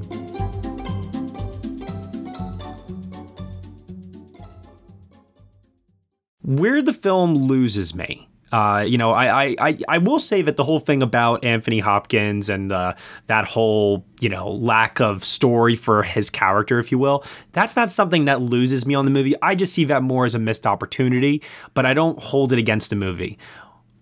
where 6.51 6.81
the 6.81 6.93
film 6.93 7.35
loses 7.35 7.95
me. 7.95 8.27
Uh, 8.51 8.83
you 8.85 8.97
know, 8.97 9.11
I, 9.11 9.43
I, 9.43 9.55
I, 9.59 9.77
I 9.87 9.97
will 9.99 10.19
say 10.19 10.41
that 10.41 10.57
the 10.57 10.63
whole 10.63 10.79
thing 10.79 11.01
about 11.01 11.45
Anthony 11.45 11.79
Hopkins 11.79 12.49
and 12.49 12.71
uh, 12.71 12.95
that 13.27 13.45
whole, 13.45 14.05
you 14.19 14.27
know, 14.27 14.49
lack 14.49 14.99
of 14.99 15.23
story 15.23 15.75
for 15.75 16.03
his 16.03 16.29
character, 16.29 16.77
if 16.77 16.91
you 16.91 16.97
will, 16.97 17.23
that's 17.53 17.75
not 17.75 17.89
something 17.89 18.25
that 18.25 18.41
loses 18.41 18.85
me 18.85 18.93
on 18.93 19.05
the 19.05 19.11
movie. 19.11 19.35
I 19.41 19.55
just 19.55 19.73
see 19.73 19.85
that 19.85 20.03
more 20.03 20.25
as 20.25 20.35
a 20.35 20.39
missed 20.39 20.67
opportunity, 20.67 21.41
but 21.73 21.85
I 21.85 21.93
don't 21.93 22.21
hold 22.21 22.51
it 22.51 22.59
against 22.59 22.89
the 22.89 22.97
movie. 22.97 23.37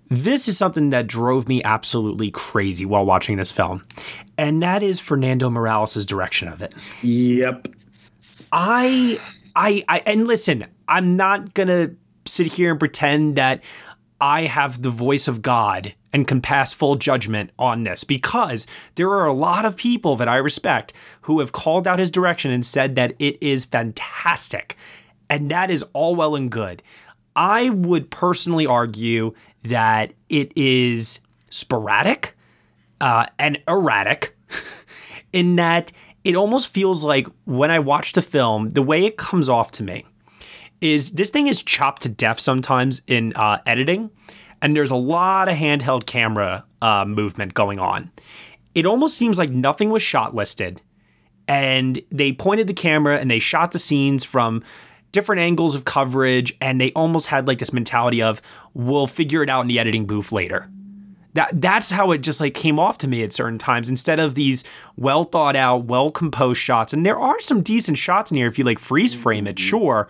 This 0.10 0.48
is 0.48 0.58
something 0.58 0.90
that 0.90 1.06
drove 1.06 1.48
me 1.48 1.62
absolutely 1.64 2.32
crazy 2.32 2.84
while 2.84 3.06
watching 3.06 3.38
this 3.38 3.52
film, 3.52 3.86
and 4.40 4.64
that 4.64 4.82
is 4.82 5.00
Fernando 5.00 5.52
Meirelles' 5.52 6.08
direction 6.08 6.48
of 6.48 6.64
it. 6.64 6.74
Yep. 7.04 7.68
I, 8.52 9.20
I, 9.56 9.84
I, 9.88 10.00
and 10.08 10.26
listen, 10.26 10.66
I'm 10.88 11.16
not 11.16 11.54
gonna 11.54 11.92
sit 12.26 12.48
here 12.48 12.72
and 12.72 12.80
pretend 12.80 13.36
that 13.36 13.62
I 14.22 14.44
have 14.44 14.82
the 14.82 14.90
voice 14.90 15.28
of 15.28 15.42
God 15.42 15.94
and 16.12 16.28
can 16.28 16.42
pass 16.42 16.74
full 16.74 16.96
judgment 16.96 17.52
on 17.58 17.84
this 17.84 18.04
because 18.04 18.68
there 18.96 19.10
are 19.10 19.28
a 19.28 19.34
lot 19.34 19.66
of 19.66 19.78
people 19.78 20.16
that 20.18 20.28
I 20.28 20.38
respect 20.38 20.94
who 21.22 21.40
have 21.40 21.52
called 21.52 21.88
out 21.88 22.00
his 22.00 22.12
direction 22.12 22.52
and 22.52 22.66
said 22.66 22.96
that 22.96 23.14
it 23.20 23.38
is 23.42 23.66
fantastic. 23.66 24.76
And 25.30 25.50
that 25.52 25.70
is 25.70 25.84
all 25.94 26.16
well 26.16 26.36
and 26.36 26.52
good. 26.52 26.82
I 27.36 27.70
would 27.70 28.10
personally 28.10 28.66
argue 28.66 29.34
that 29.64 30.14
it 30.30 30.52
is 30.56 31.22
sporadic 31.50 32.36
uh, 33.00 33.28
and 33.38 33.62
erratic 33.68 34.36
in 35.34 35.56
that 35.58 35.92
it 36.24 36.36
almost 36.36 36.70
feels 36.70 37.04
like 37.04 37.28
when 37.46 37.72
I 37.72 37.80
watch 37.80 38.14
the 38.14 38.22
film, 38.22 38.72
the 38.72 38.82
way 38.82 39.06
it 39.06 39.18
comes 39.18 39.48
off 39.48 39.72
to 39.72 39.84
me 39.84 40.06
is 40.82 41.12
this 41.12 41.30
thing 41.30 41.48
is 41.48 41.62
chopped 41.62 42.02
to 42.04 42.10
death 42.10 42.40
sometimes 42.40 43.02
in 43.08 43.34
uh, 43.36 43.60
editing, 43.66 44.12
and 44.62 44.76
there's 44.76 44.92
a 44.92 44.96
lot 44.96 45.50
of 45.50 45.56
handheld 45.56 46.06
camera 46.06 46.66
uh, 46.82 47.06
movement 47.06 47.54
going 47.54 47.80
on. 47.80 48.12
It 48.76 48.86
almost 48.86 49.18
seems 49.18 49.38
like 49.38 49.50
nothing 49.50 49.90
was 49.90 50.02
shot 50.02 50.36
listed, 50.36 50.82
and 51.48 52.02
they 52.12 52.32
pointed 52.32 52.68
the 52.68 52.74
camera 52.74 53.18
and 53.18 53.30
they 53.30 53.40
shot 53.40 53.72
the 53.72 53.80
scenes 53.80 54.24
from 54.24 54.64
different 55.12 55.42
angles 55.42 55.76
of 55.76 55.86
coverage, 55.86 56.56
and 56.62 56.80
they 56.80 56.92
almost 56.92 57.28
had 57.28 57.48
like 57.48 57.60
this 57.60 57.74
mentality 57.74 58.22
of 58.22 58.42
we'll 58.74 59.08
figure 59.08 59.44
it 59.44 59.50
out 59.50 59.62
in 59.62 59.68
the 59.68 59.80
editing 59.80 60.06
booth 60.06 60.32
later. 60.32 60.70
That 61.34 61.62
that's 61.62 61.92
how 61.92 62.12
it 62.12 62.20
just 62.20 62.42
like 62.42 62.54
came 62.54 62.80
off 62.80 62.98
to 63.00 63.08
me 63.08 63.24
at 63.24 63.34
certain 63.34 63.60
times 63.60 63.90
instead 63.90 64.20
of 64.20 64.36
these 64.36 64.64
well 64.96 65.24
thought 65.24 65.56
out, 65.56 65.86
well 65.86 66.10
composed 66.10 66.60
shots. 66.60 66.92
And 66.92 67.06
there 67.06 67.20
are 67.20 67.40
some 67.40 67.62
decent 67.62 67.98
shots 67.98 68.32
in 68.32 68.38
here 68.38 68.48
if 68.48 68.58
you 68.58 68.66
like 68.66 68.80
freeze 68.80 69.14
frame 69.14 69.46
it, 69.46 69.60
sure. 69.60 70.08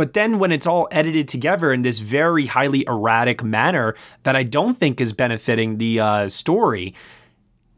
But 0.00 0.14
then 0.14 0.38
when 0.38 0.50
it's 0.50 0.66
all 0.66 0.88
edited 0.90 1.28
together 1.28 1.74
in 1.74 1.82
this 1.82 1.98
very 1.98 2.46
highly 2.46 2.86
erratic 2.88 3.44
manner 3.44 3.94
that 4.22 4.34
I 4.34 4.44
don't 4.44 4.72
think 4.72 4.98
is 4.98 5.12
benefiting 5.12 5.76
the 5.76 6.00
uh, 6.00 6.28
story, 6.30 6.94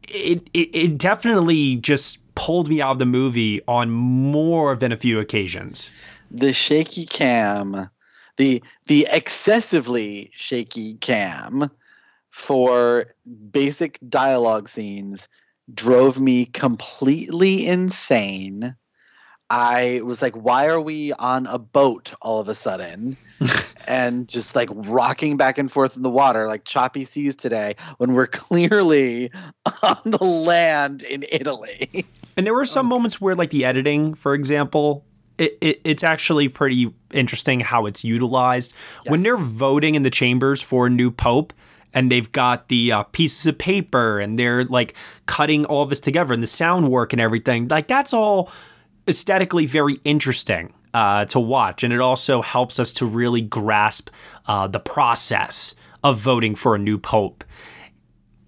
it, 0.07 0.49
it 0.53 0.69
it 0.73 0.97
definitely 0.97 1.75
just 1.75 2.19
pulled 2.33 2.69
me 2.69 2.81
out 2.81 2.93
of 2.93 2.99
the 2.99 3.05
movie 3.05 3.59
on 3.67 3.91
more 3.91 4.73
than 4.77 4.93
a 4.93 4.95
few 4.95 5.19
occasions. 5.19 5.89
the 6.31 6.53
shaky 6.53 7.05
cam, 7.05 7.89
the 8.37 8.63
the 8.87 9.05
excessively 9.11 10.31
shaky 10.33 10.93
cam 10.93 11.69
for 12.29 13.07
basic 13.51 13.99
dialogue 14.07 14.69
scenes 14.69 15.27
drove 15.73 16.21
me 16.21 16.45
completely 16.45 17.67
insane. 17.67 18.77
I 19.53 20.01
was 20.03 20.23
like, 20.23 20.33
why 20.33 20.65
are 20.65 20.81
we 20.81 21.13
on 21.13 21.45
a 21.45 21.59
boat 21.59 22.15
all 22.23 22.39
of 22.39 22.49
a 22.49 22.55
sudden? 22.55 23.15
and 23.87 24.27
just 24.27 24.55
like 24.55 24.67
rocking 24.71 25.37
back 25.37 25.59
and 25.59 25.71
forth 25.71 25.95
in 25.95 26.01
the 26.01 26.09
water 26.09 26.47
like 26.47 26.65
choppy 26.65 27.05
seas 27.05 27.35
today 27.35 27.75
when 27.97 28.13
we're 28.13 28.25
clearly 28.45 29.29
on 29.83 30.01
the 30.05 30.23
land 30.23 31.03
in 31.03 31.23
Italy. 31.31 32.03
And 32.35 32.47
there 32.47 32.53
were 32.55 32.65
some 32.65 32.87
moments 32.87 33.21
where, 33.21 33.35
like 33.35 33.51
the 33.51 33.63
editing, 33.63 34.15
for 34.15 34.33
example, 34.33 35.05
it, 35.37 35.55
it 35.61 35.81
it's 35.83 36.03
actually 36.03 36.47
pretty 36.47 36.91
interesting 37.11 37.59
how 37.59 37.85
it's 37.85 38.03
utilized. 38.03 38.73
When 39.05 39.21
they're 39.21 39.37
voting 39.37 39.93
in 39.93 40.01
the 40.01 40.09
chambers 40.09 40.63
for 40.63 40.87
a 40.87 40.89
new 40.89 41.11
pope, 41.11 41.53
and 41.93 42.11
they've 42.11 42.31
got 42.31 42.69
the 42.69 42.91
uh, 42.91 43.03
pieces 43.03 43.45
of 43.45 43.59
paper, 43.59 44.19
and 44.19 44.39
they're 44.39 44.63
like 44.63 44.95
cutting 45.27 45.63
all 45.65 45.83
of 45.83 45.89
this 45.89 45.99
together, 45.99 46.33
and 46.33 46.41
the 46.41 46.47
sound 46.47 46.89
work 46.89 47.13
and 47.13 47.21
everything, 47.21 47.67
like 47.67 47.87
that's 47.87 48.13
all 48.13 48.49
aesthetically 49.07 49.65
very 49.65 49.99
interesting 50.03 50.73
uh, 50.93 51.25
to 51.25 51.39
watch, 51.39 51.83
and 51.83 51.93
it 51.93 51.99
also 51.99 52.41
helps 52.41 52.79
us 52.79 52.91
to 52.93 53.05
really 53.05 53.41
grasp 53.41 54.09
uh, 54.47 54.67
the 54.67 54.79
process 54.79 55.75
of 56.03 56.17
voting 56.17 56.55
for 56.55 56.75
a 56.75 56.79
new 56.79 56.97
pope. 56.97 57.43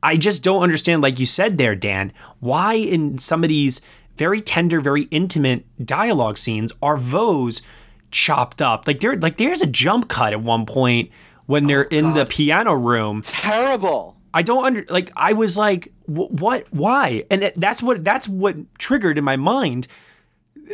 I 0.04 0.18
just 0.18 0.44
don't 0.44 0.62
understand, 0.62 1.02
like 1.02 1.20
you 1.20 1.26
said 1.26 1.58
there, 1.58 1.76
Dan, 1.76 2.13
why 2.39 2.76
in 2.76 3.18
some 3.18 3.44
of 3.44 3.50
these 3.50 3.82
very 4.18 4.39
tender, 4.39 4.80
very 4.80 5.04
intimate 5.04 5.65
dialogue 5.84 6.38
scenes 6.38 6.72
are 6.82 6.98
Vos 6.98 7.62
chopped 8.12 8.62
up? 8.62 8.86
Like 8.86 9.00
there, 9.00 9.15
like 9.15 9.38
there's 9.38 9.63
a 9.63 9.68
jump 9.68 10.08
cut 10.08 10.34
at 10.34 10.41
one 10.41 10.68
point 10.68 11.10
when 11.48 11.65
they're 11.65 11.84
in 11.84 12.13
the 12.13 12.26
piano 12.26 12.74
room. 12.74 13.24
Terrible. 13.24 14.15
I 14.34 14.41
don't 14.41 14.65
under 14.65 14.86
like. 14.89 15.12
I 15.15 15.34
was 15.34 15.58
like, 15.58 15.91
what? 16.06 16.68
Why? 16.70 17.24
And 17.32 17.52
that's 17.56 17.82
what 17.82 18.04
that's 18.04 18.28
what 18.28 18.58
triggered 18.78 19.18
in 19.18 19.24
my 19.24 19.38
mind. 19.38 19.88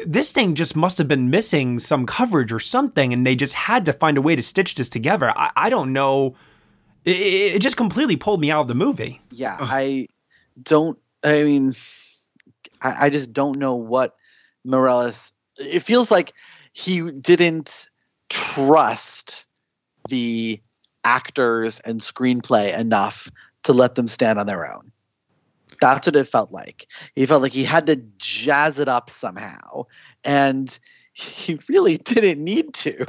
This 0.06 0.32
thing 0.32 0.56
just 0.56 0.76
must 0.76 0.98
have 0.98 1.08
been 1.08 1.30
missing 1.30 1.80
some 1.80 2.06
coverage 2.06 2.52
or 2.52 2.60
something, 2.60 3.12
and 3.12 3.26
they 3.26 3.36
just 3.36 3.54
had 3.54 3.86
to 3.86 3.94
find 3.94 4.18
a 4.18 4.22
way 4.22 4.36
to 4.36 4.42
stitch 4.42 4.76
this 4.76 4.88
together. 4.88 5.32
I, 5.38 5.52
I 5.56 5.70
don't 5.70 5.92
know. 5.92 6.36
It, 7.04 7.18
it 7.18 7.56
it 7.56 7.62
just 7.62 7.78
completely 7.78 8.16
pulled 8.16 8.40
me 8.40 8.52
out 8.52 8.62
of 8.62 8.68
the 8.68 8.76
movie. 8.76 9.22
Yeah, 9.32 9.58
I 9.60 10.08
don't. 10.62 10.98
I 11.24 11.44
mean, 11.44 11.76
I, 12.82 13.08
I 13.08 13.10
just 13.10 13.34
don't 13.34 13.58
know 13.58 13.76
what 13.76 14.16
Meirelles. 14.66 15.32
It 15.58 15.82
feels 15.82 16.10
like 16.10 16.34
he 16.74 17.12
didn't 17.12 17.90
trust 18.30 19.46
the 20.10 20.62
actors 21.04 21.80
and 21.82 22.02
screenplay 22.02 22.78
enough 22.78 23.30
to 23.64 23.74
let 23.74 23.96
them 23.96 24.08
stand 24.08 24.40
on 24.40 24.48
their 24.48 24.72
own. 24.74 24.91
That's 25.82 26.08
what 26.08 26.16
it 26.16 26.28
felt 26.28 26.52
like. 26.52 26.88
He 27.16 27.26
felt 27.26 27.42
like 27.42 27.52
he 27.52 27.66
had 27.66 27.88
to 27.88 27.98
jazz 28.18 28.80
it 28.80 28.88
up 28.88 29.10
somehow, 29.10 29.86
and 30.24 30.80
he 31.12 31.60
really 31.68 31.98
didn't 31.98 32.42
need 32.42 32.74
to. 32.76 33.06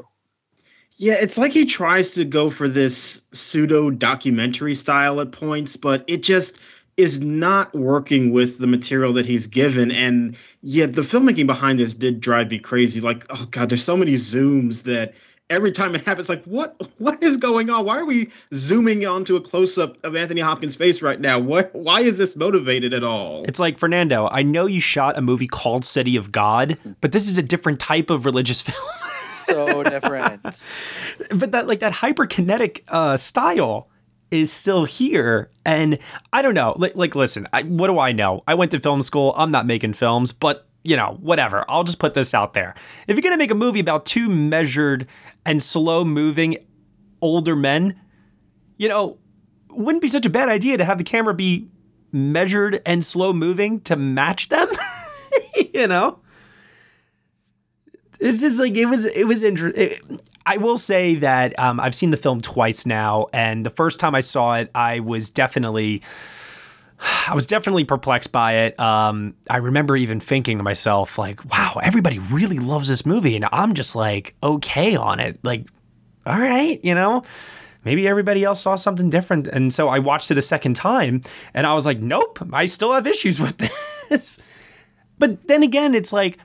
Yeah, 0.97 1.15
it's 1.21 1.39
like 1.39 1.53
he 1.53 1.65
tries 1.65 2.13
to 2.13 2.25
go 2.25 2.51
for 2.51 2.69
this 2.69 3.21
pseudo 3.33 3.91
documentary 3.91 4.75
style 4.75 5.21
at 5.21 5.33
points, 5.33 5.77
but 5.77 6.05
it 6.07 6.23
just 6.23 6.57
is 6.97 7.21
not 7.21 7.75
working 7.75 8.31
with 8.31 8.59
the 8.59 8.67
material 8.67 9.15
that 9.15 9.25
he's 9.25 9.47
given. 9.47 9.91
And 9.91 10.37
yet 10.61 10.93
the 10.93 11.01
filmmaking 11.01 11.47
behind 11.47 11.79
this 11.79 11.95
did 11.95 12.21
drive 12.21 12.51
me 12.51 12.59
crazy. 12.59 13.01
Like, 13.01 13.25
oh 13.31 13.47
God, 13.51 13.71
there's 13.71 13.83
so 13.83 13.97
many 13.97 14.15
zooms 14.15 14.83
that 14.83 15.15
every 15.53 15.71
time 15.71 15.95
it 15.95 16.05
happens, 16.05 16.29
like, 16.29 16.43
what 16.45 16.81
what 16.99 17.23
is 17.23 17.37
going 17.37 17.71
on? 17.71 17.85
Why 17.85 17.99
are 17.99 18.05
we 18.05 18.31
zooming 18.55 19.07
onto 19.07 19.37
a 19.37 19.41
close-up 19.41 19.97
of 20.05 20.17
Anthony 20.17 20.41
Hopkins' 20.41 20.75
face 20.75 21.03
right 21.03 21.21
now? 21.21 21.39
What 21.39 21.75
why 21.75 22.01
is 22.01 22.19
this 22.19 22.35
motivated 22.35 22.95
at 22.95 23.05
all? 23.05 23.45
It's 23.45 23.61
like 23.61 23.79
Fernando, 23.79 24.29
I 24.31 24.43
know 24.43 24.67
you 24.67 24.81
shot 24.81 25.17
a 25.17 25.23
movie 25.23 25.47
called 25.47 25.85
City 25.85 26.17
of 26.17 26.33
God, 26.33 26.79
but 27.01 27.13
this 27.13 27.31
is 27.31 27.39
a 27.39 27.43
different 27.43 27.79
type 27.79 28.11
of 28.11 28.25
religious 28.25 28.63
film. 28.63 28.89
so 29.29 29.83
different. 29.83 30.43
but 31.35 31.53
that 31.53 31.67
like 31.67 31.81
that 31.81 31.93
hyperkinetic 31.93 32.83
uh, 32.89 33.17
style 33.17 33.89
is 34.31 34.51
still 34.51 34.87
here 34.87 35.51
and 35.67 35.99
i 36.33 36.41
don't 36.41 36.55
know 36.55 36.75
like, 36.79 36.97
like 36.97 37.15
listen 37.15 37.47
I, 37.53 37.65
what 37.65 37.89
do 37.89 37.99
i 37.99 38.13
know 38.13 38.43
i 38.49 38.55
went 38.55 38.71
to 38.71 38.81
film 38.81 39.03
school 39.03 39.35
i'm 39.37 39.51
not 39.51 39.67
making 39.67 39.93
films 39.93 40.33
but 40.33 40.67
you 40.83 40.97
know 40.97 41.19
whatever. 41.21 41.65
I'll 41.69 41.85
just 41.85 41.99
put 41.99 42.15
this 42.15 42.35
out 42.35 42.55
there. 42.55 42.75
If 43.07 43.17
you're 43.17 43.23
gonna 43.23 43.37
make 43.37 43.51
a 43.51 43.57
movie 43.57 43.81
about 43.81 44.07
two 44.07 44.29
measured 44.29 45.07
and 45.45 45.63
slow 45.63 46.05
moving 46.05 46.59
older 47.21 47.55
men 47.55 48.01
you 48.79 48.89
know 48.89 49.17
wouldn't 49.71 50.03
be 50.03 50.09
such 50.09 50.27
a 50.27 50.31
bad 50.31 50.49
idea 50.49 50.77
to 50.77 50.85
have 50.85 50.99
the 50.99 51.05
camera 51.05 51.33
be 51.33 51.69
measured 52.11 52.83
and 52.85 53.05
slow 53.05 53.33
moving 53.33 53.81
to 53.81 53.95
match 53.95 54.49
them 54.49 54.69
you 55.75 55.87
know? 55.87 56.19
It's 58.21 58.41
just 58.41 58.59
like 58.59 58.77
it 58.77 58.87
was 58.87 59.05
it 59.05 59.27
was 59.27 59.43
interesting 59.43 60.21
I 60.45 60.57
will 60.57 60.79
say 60.79 61.17
that 61.17 61.59
um, 61.59 61.79
I've 61.79 61.95
seen 61.95 62.11
the 62.11 62.17
film 62.17 62.41
twice 62.41 62.85
now, 62.85 63.27
and 63.33 63.65
the 63.65 63.71
first 63.71 64.01
time 64.01 64.15
I 64.15 64.23
saw 64.23 64.55
it, 64.57 64.73
I 64.75 64.99
was 64.99 65.31
definitely, 65.31 66.03
I 67.03 67.35
was 67.35 67.47
definitely 67.47 67.85
perplexed 67.85 68.33
by 68.33 68.53
it. 68.67 68.79
Um, 68.79 69.35
I 69.51 69.57
remember 69.59 69.97
even 69.97 70.21
thinking 70.21 70.59
to 70.59 70.63
myself, 70.65 71.19
like, 71.19 71.45
"Wow, 71.51 71.81
everybody 71.83 72.19
really 72.19 72.59
loves 72.59 72.89
this 72.89 73.05
movie," 73.05 73.35
and 73.37 73.47
I'm 73.53 73.75
just 73.75 73.97
like, 73.97 74.35
okay 74.43 74.95
on 74.97 75.21
it. 75.21 75.39
Like, 75.43 75.67
all 76.27 76.39
right, 76.39 76.81
you 76.85 76.95
know, 76.95 77.25
maybe 77.85 78.07
everybody 78.07 78.45
else 78.45 78.61
saw 78.61 78.77
something 78.77 79.11
different, 79.11 79.47
and 79.49 79.73
so 79.73 79.89
I 79.89 79.99
watched 79.99 80.31
it 80.31 80.39
a 80.39 80.43
second 80.43 80.75
time, 80.75 81.23
and 81.55 81.67
I 81.67 81.75
was 81.75 81.85
like, 81.85 81.99
nope, 81.99 82.39
I 82.53 82.67
still 82.67 82.93
have 82.93 83.07
issues 83.07 83.41
with 83.41 83.59
this. 84.09 84.41
but 85.19 85.47
then 85.49 85.63
again, 85.63 85.95
it's 85.95 86.13
like 86.13 86.39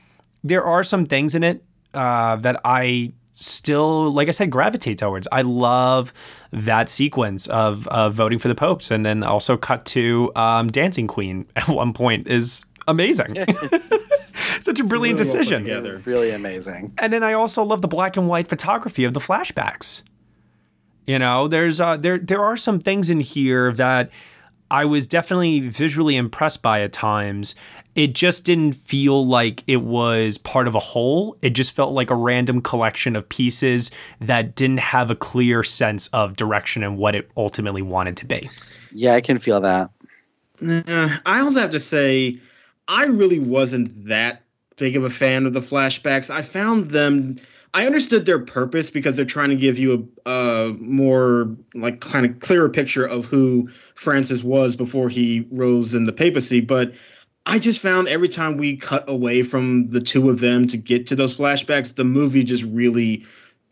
there 0.44 0.64
are 0.64 0.84
some 0.84 1.06
things 1.06 1.36
in 1.36 1.44
it 1.44 1.64
uh, 1.94 2.38
that 2.38 2.62
I 2.66 3.14
still, 3.38 4.12
like 4.12 4.28
I 4.28 4.32
said, 4.32 4.50
gravitate 4.50 4.98
towards. 4.98 5.28
I 5.32 5.42
love 5.42 6.14
that 6.52 6.90
sequence 6.90 7.48
of 7.48 7.88
uh, 7.88 8.10
voting 8.10 8.40
for 8.40 8.48
the 8.48 8.56
popes, 8.56 8.92
and 8.92 9.06
then 9.06 9.24
also 9.24 9.58
cut 9.58 9.86
to 9.88 10.32
um, 10.36 10.70
Dancing 10.70 11.08
Queen 11.08 11.46
at 11.56 11.68
one 11.68 11.94
point 11.94 12.28
is 12.28 12.66
amazing. 12.88 13.36
Such 14.60 14.80
a 14.80 14.84
brilliant 14.84 14.92
really 14.94 15.10
well 15.14 15.18
decision. 15.18 15.64
together. 15.64 16.02
Really 16.06 16.32
amazing. 16.32 16.94
And 17.00 17.14
then 17.14 17.24
I 17.24 17.34
also 17.34 17.64
love 17.64 17.82
the 17.82 17.88
black 17.88 18.18
and 18.18 18.28
white 18.28 18.48
photography 18.48 19.04
of 19.04 19.14
the 19.14 19.20
flashbacks. 19.20 20.04
You 21.06 21.20
know, 21.20 21.48
there's 21.48 21.80
uh, 21.80 21.98
there 21.98 22.18
there 22.18 22.44
are 22.44 22.58
some 22.58 22.80
things 22.80 23.10
in 23.10 23.22
here 23.22 23.72
that 23.74 24.10
I 24.70 24.86
was 24.86 25.08
definitely 25.08 25.62
visually 25.62 26.18
impressed 26.18 26.62
by 26.62 26.82
at 26.82 26.92
times. 26.92 27.56
It 27.98 28.14
just 28.14 28.44
didn't 28.44 28.74
feel 28.74 29.26
like 29.26 29.64
it 29.66 29.82
was 29.82 30.38
part 30.38 30.68
of 30.68 30.76
a 30.76 30.80
whole. 30.80 31.36
It 31.42 31.50
just 31.50 31.76
felt 31.76 31.94
like 31.94 32.12
a 32.12 32.16
random 32.16 32.62
collection 32.62 33.16
of 33.16 33.28
pieces 33.28 33.90
that 34.22 34.54
didn't 34.54 34.82
have 34.82 35.10
a 35.10 35.16
clear 35.16 35.64
sense 35.64 36.06
of 36.10 36.38
direction 36.38 36.84
and 36.84 36.96
what 37.00 37.16
it 37.16 37.32
ultimately 37.36 37.82
wanted 37.82 38.16
to 38.18 38.28
be. 38.28 38.52
Yeah, 38.94 39.16
I 39.16 39.22
can 39.22 39.40
feel 39.40 39.62
that. 39.62 39.90
Uh, 40.62 41.18
I 41.26 41.40
also 41.40 41.60
have 41.60 41.72
to 41.72 41.80
say, 41.80 42.40
I 42.88 43.06
really 43.06 43.40
wasn't 43.40 44.06
that 44.06 44.44
big 44.76 44.96
of 44.96 45.04
a 45.04 45.10
fan 45.10 45.48
of 45.48 45.54
the 45.54 45.60
flashbacks. 45.60 46.30
I 46.30 46.44
found 46.44 46.92
them. 46.92 47.38
I 47.74 47.88
understood 47.88 48.28
their 48.28 48.40
purpose 48.40 48.92
because 48.92 49.16
they're 49.16 49.26
trying 49.26 49.50
to 49.50 49.56
give 49.56 49.80
you 49.80 50.08
a, 50.26 50.30
a 50.30 50.74
more 50.74 51.56
like 51.74 52.00
kind 52.00 52.28
of 52.28 52.40
clearer 52.42 52.70
picture 52.70 53.06
of 53.06 53.26
who 53.26 53.70
Francis 53.96 54.44
was 54.44 54.76
before 54.76 55.10
he 55.10 55.48
rose 55.50 55.96
in 55.96 56.04
the 56.04 56.14
papacy. 56.14 56.62
But 56.62 56.94
I 57.48 57.60
just 57.60 57.80
found 57.80 58.10
every 58.10 58.28
time 58.28 58.58
we 58.58 58.76
cut 58.76 59.08
away 59.08 59.42
from 59.42 59.88
the 59.88 60.02
two 60.02 60.30
of 60.30 60.42
them 60.42 60.68
to 60.68 60.76
get 60.76 61.08
to 61.08 61.16
those 61.16 61.38
flashbacks, 61.38 61.96
the 61.96 62.04
movie 62.04 62.44
just 62.44 62.64
really 62.64 63.26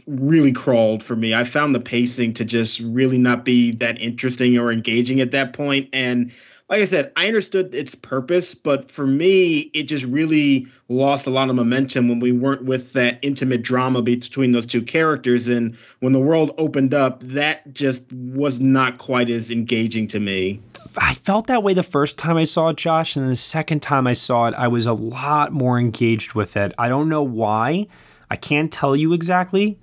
really 0.07 0.51
crawled 0.51 1.03
for 1.03 1.15
me. 1.15 1.33
I 1.33 1.43
found 1.43 1.73
the 1.73 1.79
pacing 1.79 2.35
to 2.35 2.45
just 2.45 2.79
really 2.79 3.17
not 3.17 3.43
be 3.43 3.71
that 3.71 3.99
interesting 3.99 4.57
or 4.57 4.71
engaging 4.71 5.19
at 5.19 5.31
that 5.31 5.53
point. 5.53 5.89
And 5.93 6.31
like 6.69 6.79
I 6.79 6.85
said, 6.85 7.11
I 7.15 7.27
understood 7.27 7.73
its 7.75 7.95
purpose, 7.95 8.55
but 8.55 8.89
for 8.89 9.05
me, 9.05 9.59
it 9.73 9.83
just 9.83 10.05
really 10.05 10.67
lost 10.89 11.27
a 11.27 11.31
lot 11.31 11.49
of 11.49 11.55
momentum 11.55 12.07
when 12.07 12.19
we 12.19 12.31
weren't 12.31 12.65
with 12.65 12.93
that 12.93 13.19
intimate 13.23 13.61
drama 13.61 14.01
between 14.01 14.51
those 14.51 14.67
two 14.67 14.83
characters. 14.83 15.47
And 15.47 15.75
when 15.99 16.13
the 16.13 16.19
world 16.19 16.53
opened 16.57 16.93
up, 16.93 17.21
that 17.21 17.73
just 17.73 18.03
was 18.11 18.59
not 18.59 18.99
quite 18.99 19.29
as 19.29 19.51
engaging 19.51 20.07
to 20.09 20.19
me. 20.19 20.61
I 20.97 21.15
felt 21.15 21.47
that 21.47 21.63
way 21.63 21.73
the 21.73 21.83
first 21.83 22.17
time 22.17 22.37
I 22.37 22.43
saw 22.43 22.69
it, 22.69 22.77
Josh, 22.77 23.15
and 23.15 23.29
the 23.29 23.35
second 23.35 23.81
time 23.81 24.07
I 24.07 24.13
saw 24.13 24.47
it, 24.47 24.53
I 24.55 24.67
was 24.67 24.85
a 24.85 24.93
lot 24.93 25.51
more 25.51 25.79
engaged 25.79 26.33
with 26.33 26.55
it. 26.57 26.73
I 26.77 26.89
don't 26.89 27.09
know 27.09 27.23
why. 27.23 27.87
I 28.29 28.35
can't 28.35 28.71
tell 28.71 28.95
you 28.95 29.13
exactly, 29.13 29.77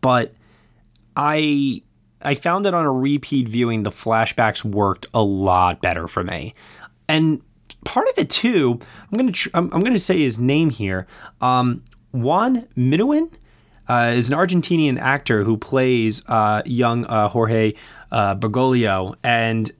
but 0.00 0.34
I 1.16 1.82
I 2.22 2.34
found 2.34 2.64
that 2.64 2.74
on 2.74 2.84
a 2.84 2.92
repeat 2.92 3.48
viewing, 3.48 3.82
the 3.82 3.90
flashbacks 3.90 4.64
worked 4.64 5.06
a 5.14 5.22
lot 5.22 5.80
better 5.80 6.08
for 6.08 6.24
me, 6.24 6.54
and 7.08 7.42
part 7.84 8.08
of 8.08 8.18
it 8.18 8.30
too. 8.30 8.78
I'm 9.10 9.18
gonna 9.18 9.32
tr- 9.32 9.50
I'm, 9.54 9.72
I'm 9.72 9.82
gonna 9.82 9.98
say 9.98 10.20
his 10.20 10.38
name 10.38 10.70
here. 10.70 11.06
Um, 11.40 11.82
Juan 12.12 12.68
Minujín 12.76 13.32
uh, 13.88 14.12
is 14.14 14.30
an 14.30 14.38
Argentinian 14.38 14.98
actor 14.98 15.44
who 15.44 15.56
plays 15.56 16.22
uh, 16.28 16.62
young 16.64 17.04
uh, 17.06 17.28
Jorge 17.28 17.74
uh, 18.10 18.34
Bergoglio, 18.34 19.14
and 19.22 19.70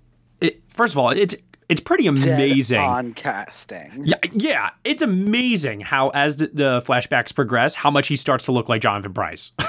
first 0.78 0.94
of 0.94 0.98
all, 0.98 1.10
it's 1.10 1.36
it's 1.68 1.82
pretty 1.82 2.06
amazing 2.06 2.78
Dead 2.78 2.88
on 2.88 3.12
casting. 3.12 4.04
yeah, 4.04 4.16
yeah, 4.32 4.70
it's 4.84 5.02
amazing 5.02 5.80
how 5.80 6.08
as 6.10 6.36
the, 6.36 6.46
the 6.46 6.82
flashbacks 6.82 7.34
progress, 7.34 7.74
how 7.74 7.90
much 7.90 8.08
he 8.08 8.16
starts 8.16 8.46
to 8.46 8.52
look 8.52 8.70
like 8.70 8.80
Jonathan 8.80 9.12
Pryce. 9.12 9.52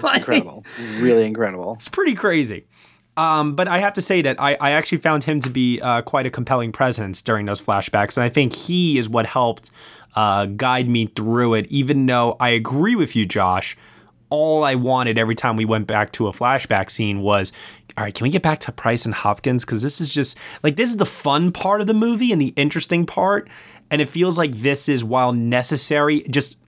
Like, 0.00 0.18
incredible. 0.18 0.64
Really 1.00 1.24
incredible. 1.24 1.74
It's 1.74 1.88
pretty 1.88 2.14
crazy. 2.14 2.66
Um, 3.16 3.56
but 3.56 3.66
I 3.66 3.78
have 3.78 3.94
to 3.94 4.00
say 4.00 4.22
that 4.22 4.40
I, 4.40 4.56
I 4.60 4.70
actually 4.70 4.98
found 4.98 5.24
him 5.24 5.40
to 5.40 5.50
be 5.50 5.80
uh, 5.80 6.02
quite 6.02 6.24
a 6.24 6.30
compelling 6.30 6.70
presence 6.70 7.20
during 7.20 7.46
those 7.46 7.60
flashbacks, 7.60 8.16
and 8.16 8.22
I 8.22 8.28
think 8.28 8.52
he 8.54 8.96
is 8.96 9.08
what 9.08 9.26
helped 9.26 9.72
uh, 10.14 10.46
guide 10.46 10.88
me 10.88 11.06
through 11.06 11.54
it. 11.54 11.66
Even 11.66 12.06
though 12.06 12.36
I 12.38 12.50
agree 12.50 12.94
with 12.94 13.16
you, 13.16 13.26
Josh, 13.26 13.76
all 14.30 14.64
I 14.64 14.74
wanted 14.74 15.18
every 15.18 15.34
time 15.34 15.56
we 15.56 15.64
went 15.64 15.86
back 15.86 16.12
to 16.12 16.28
a 16.28 16.32
flashback 16.32 16.90
scene 16.90 17.20
was, 17.20 17.52
all 17.96 18.04
right, 18.04 18.14
can 18.14 18.24
we 18.24 18.30
get 18.30 18.42
back 18.42 18.60
to 18.60 18.72
Pryce 18.72 19.04
and 19.04 19.14
Hopkins? 19.14 19.64
Because 19.64 19.82
this 19.82 20.00
is 20.00 20.12
just 20.12 20.36
like 20.62 20.76
this 20.76 20.90
is 20.90 20.96
the 20.96 21.06
fun 21.06 21.52
part 21.52 21.80
of 21.80 21.86
the 21.86 21.94
movie 21.94 22.32
and 22.32 22.40
the 22.40 22.52
interesting 22.56 23.06
part, 23.06 23.48
and 23.90 24.00
it 24.00 24.08
feels 24.08 24.38
like 24.38 24.54
this 24.54 24.88
is 24.88 25.02
while 25.02 25.32
necessary, 25.32 26.22
just 26.30 26.58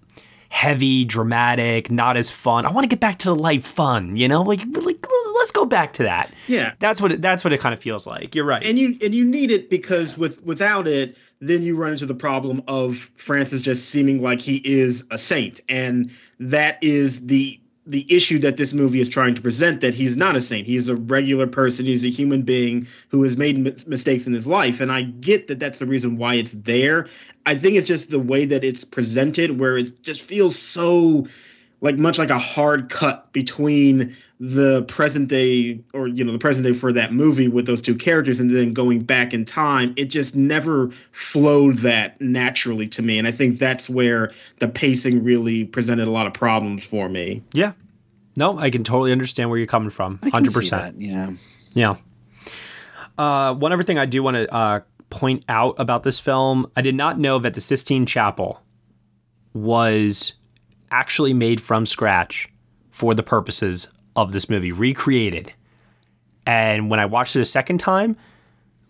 heavy, 0.51 1.05
dramatic, 1.05 1.90
not 1.90 2.16
as 2.16 2.31
fun. 2.31 2.66
I 2.66 2.73
want 2.73 2.85
to 2.85 2.88
get 2.88 3.01
back 3.01 3.18
to 3.20 3.29
the 3.29 3.37
light 3.37 3.62
fun, 3.62 4.16
you 4.16 4.29
know? 4.29 4.42
Like 4.42 4.61
like 4.77 5.07
let's 5.37 5.53
go 5.53 5.64
back 5.64 5.92
to 5.94 6.03
that. 6.03 6.33
Yeah. 6.49 6.75
That's 6.81 7.01
what 7.01 7.12
it, 7.12 7.23
that's 7.23 7.44
what 7.44 7.53
it 7.53 7.61
kind 7.61 7.73
of 7.73 7.81
feels 7.81 8.07
like. 8.07 8.35
You're 8.35 8.44
right. 8.44 8.62
And 8.62 8.79
you 8.79 8.99
and 9.03 9.14
you 9.14 9.25
need 9.25 9.51
it 9.51 9.70
because 9.70 10.18
with 10.18 10.44
without 10.44 10.87
it, 10.87 11.16
then 11.40 11.62
you 11.62 11.76
run 11.76 11.92
into 11.92 12.07
the 12.07 12.14
problem 12.14 12.62
of 12.68 13.11
Francis 13.16 13.61
just 13.61 13.88
seeming 13.88 14.22
like 14.22 14.40
he 14.40 14.57
is 14.64 15.05
a 15.11 15.18
saint, 15.18 15.61
and 15.68 16.11
that 16.38 16.79
is 16.83 17.26
the 17.26 17.61
the 17.87 18.07
issue 18.14 18.38
that 18.38 18.57
this 18.57 18.72
movie 18.72 19.00
is 19.00 19.09
trying 19.09 19.35
to 19.35 19.40
present 19.40 19.81
that 19.81 19.94
he's 19.94 20.16
not 20.16 20.37
a 20.37 20.40
saint. 20.40 20.66
He's 20.66 20.88
a 20.88 20.94
regular 20.94 21.46
person. 21.46 21.87
He's 21.87 22.05
a 22.05 22.11
human 22.11 22.42
being 22.42 22.87
who 23.09 23.22
has 23.22 23.37
made 23.37 23.66
m- 23.66 23.74
mistakes 23.87 24.26
in 24.26 24.33
his 24.33 24.46
life. 24.46 24.81
And 24.81 24.92
I 24.92 25.03
get 25.03 25.48
that 25.48 25.59
that's 25.59 25.79
the 25.81 25.87
reason 25.87 26.16
why 26.16 26.35
it's 26.35 26.53
there. 26.53 27.07
I 27.46 27.55
think 27.55 27.76
it's 27.76 27.88
just 27.88 28.11
the 28.11 28.20
way 28.20 28.44
that 28.44 28.62
it's 28.62 28.85
presented 28.85 29.59
where 29.59 29.79
it 29.79 30.03
just 30.03 30.20
feels 30.20 30.57
so 30.57 31.26
like 31.81 31.97
much 31.97 32.19
like 32.19 32.31
a 32.31 32.38
hard 32.38 32.90
cut 32.90 33.33
between 33.33 34.16
the 34.38 34.83
present 34.85 35.29
day 35.29 35.81
or 35.93 36.09
you 36.09 36.25
know 36.25 36.33
the 36.33 36.38
present 36.38 36.66
day 36.66 36.73
for 36.73 36.93
that 36.93 37.12
movie 37.12 37.49
with 37.49 37.66
those 37.66 37.83
two 37.83 37.95
characters 37.95 38.40
and 38.40 38.51
then 38.51 38.73
going 38.73 39.01
back 39.01 39.35
in 39.35 39.45
time 39.45 39.93
it 39.97 40.07
just 40.07 40.35
never 40.35 40.90
flowed 41.12 41.77
that 41.77 42.19
naturally 42.21 42.88
to 42.88 43.03
me 43.03 43.19
and 43.19 43.29
i 43.29 43.31
think 43.31 43.59
that's 43.59 43.90
where 43.90 44.33
the 44.61 44.69
pacing 44.69 45.23
really 45.23 45.64
presented 45.64 46.09
a 46.09 46.11
lot 46.11 46.27
of 46.27 46.33
problems 46.33 46.85
for 46.85 47.09
me 47.09 47.43
yeah. 47.53 47.73
No, 48.37 48.59
I 48.59 48.71
can 48.71 48.85
totally 48.85 49.12
understand 49.12 49.51
where 49.51 49.59
you're 49.59 49.66
coming 49.66 49.90
from. 49.90 50.19
I 50.23 50.27
can 50.27 50.33
Hundred 50.33 50.53
see 50.53 50.61
percent. 50.61 50.99
that, 50.99 51.05
Yeah. 51.05 51.31
Yeah. 51.75 51.97
Uh, 53.19 53.55
one 53.55 53.73
other 53.73 53.83
thing 53.83 53.99
I 53.99 54.07
do 54.07 54.23
want 54.23 54.37
to 54.37 54.53
uh, 54.55 54.81
point 55.11 55.45
out 55.49 55.75
about 55.79 56.05
this 56.05 56.19
film, 56.19 56.71
I 56.77 56.81
did 56.81 56.95
not 56.95 57.19
know 57.19 57.38
that 57.38 57.55
the 57.55 57.61
Sistine 57.61 58.07
Chapel 58.07 58.62
was 59.53 60.33
actually 60.90 61.35
made 61.35 61.61
from 61.61 61.87
scratch 61.87 62.48
for 62.90 63.14
the 63.14 63.22
purposes 63.22 63.88
of 64.16 64.33
this 64.33 64.48
movie, 64.48 64.72
recreated. 64.72 65.53
And 66.46 66.90
when 66.90 67.00
I 67.00 67.07
watched 67.07 67.37
it 67.37 67.40
a 67.40 67.46
second 67.46 67.79
time, 67.79 68.16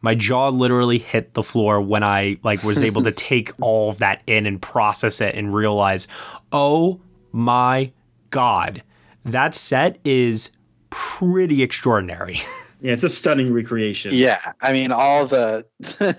my 0.00 0.14
jaw 0.14 0.48
literally 0.48 0.98
hit 0.98 1.34
the 1.34 1.42
floor 1.42 1.80
when 1.80 2.02
I 2.02 2.38
like 2.42 2.62
was 2.62 2.80
able 2.80 3.02
to 3.02 3.12
take 3.30 3.52
all 3.60 3.90
of 3.90 3.98
that 3.98 4.22
in 4.26 4.46
and 4.46 4.60
process 4.60 5.20
it 5.20 5.34
and 5.34 5.54
realize, 5.54 6.08
oh 6.52 7.00
my 7.32 7.92
god, 8.30 8.82
that 9.24 9.54
set 9.54 9.98
is 10.04 10.50
pretty 10.90 11.62
extraordinary. 11.62 12.40
Yeah, 12.82 12.94
it's 12.94 13.02
a 13.02 13.10
stunning 13.10 13.52
recreation. 13.52 14.12
Yeah, 14.14 14.38
I 14.62 14.72
mean 14.72 14.90
all 14.90 15.26
the 15.26 15.66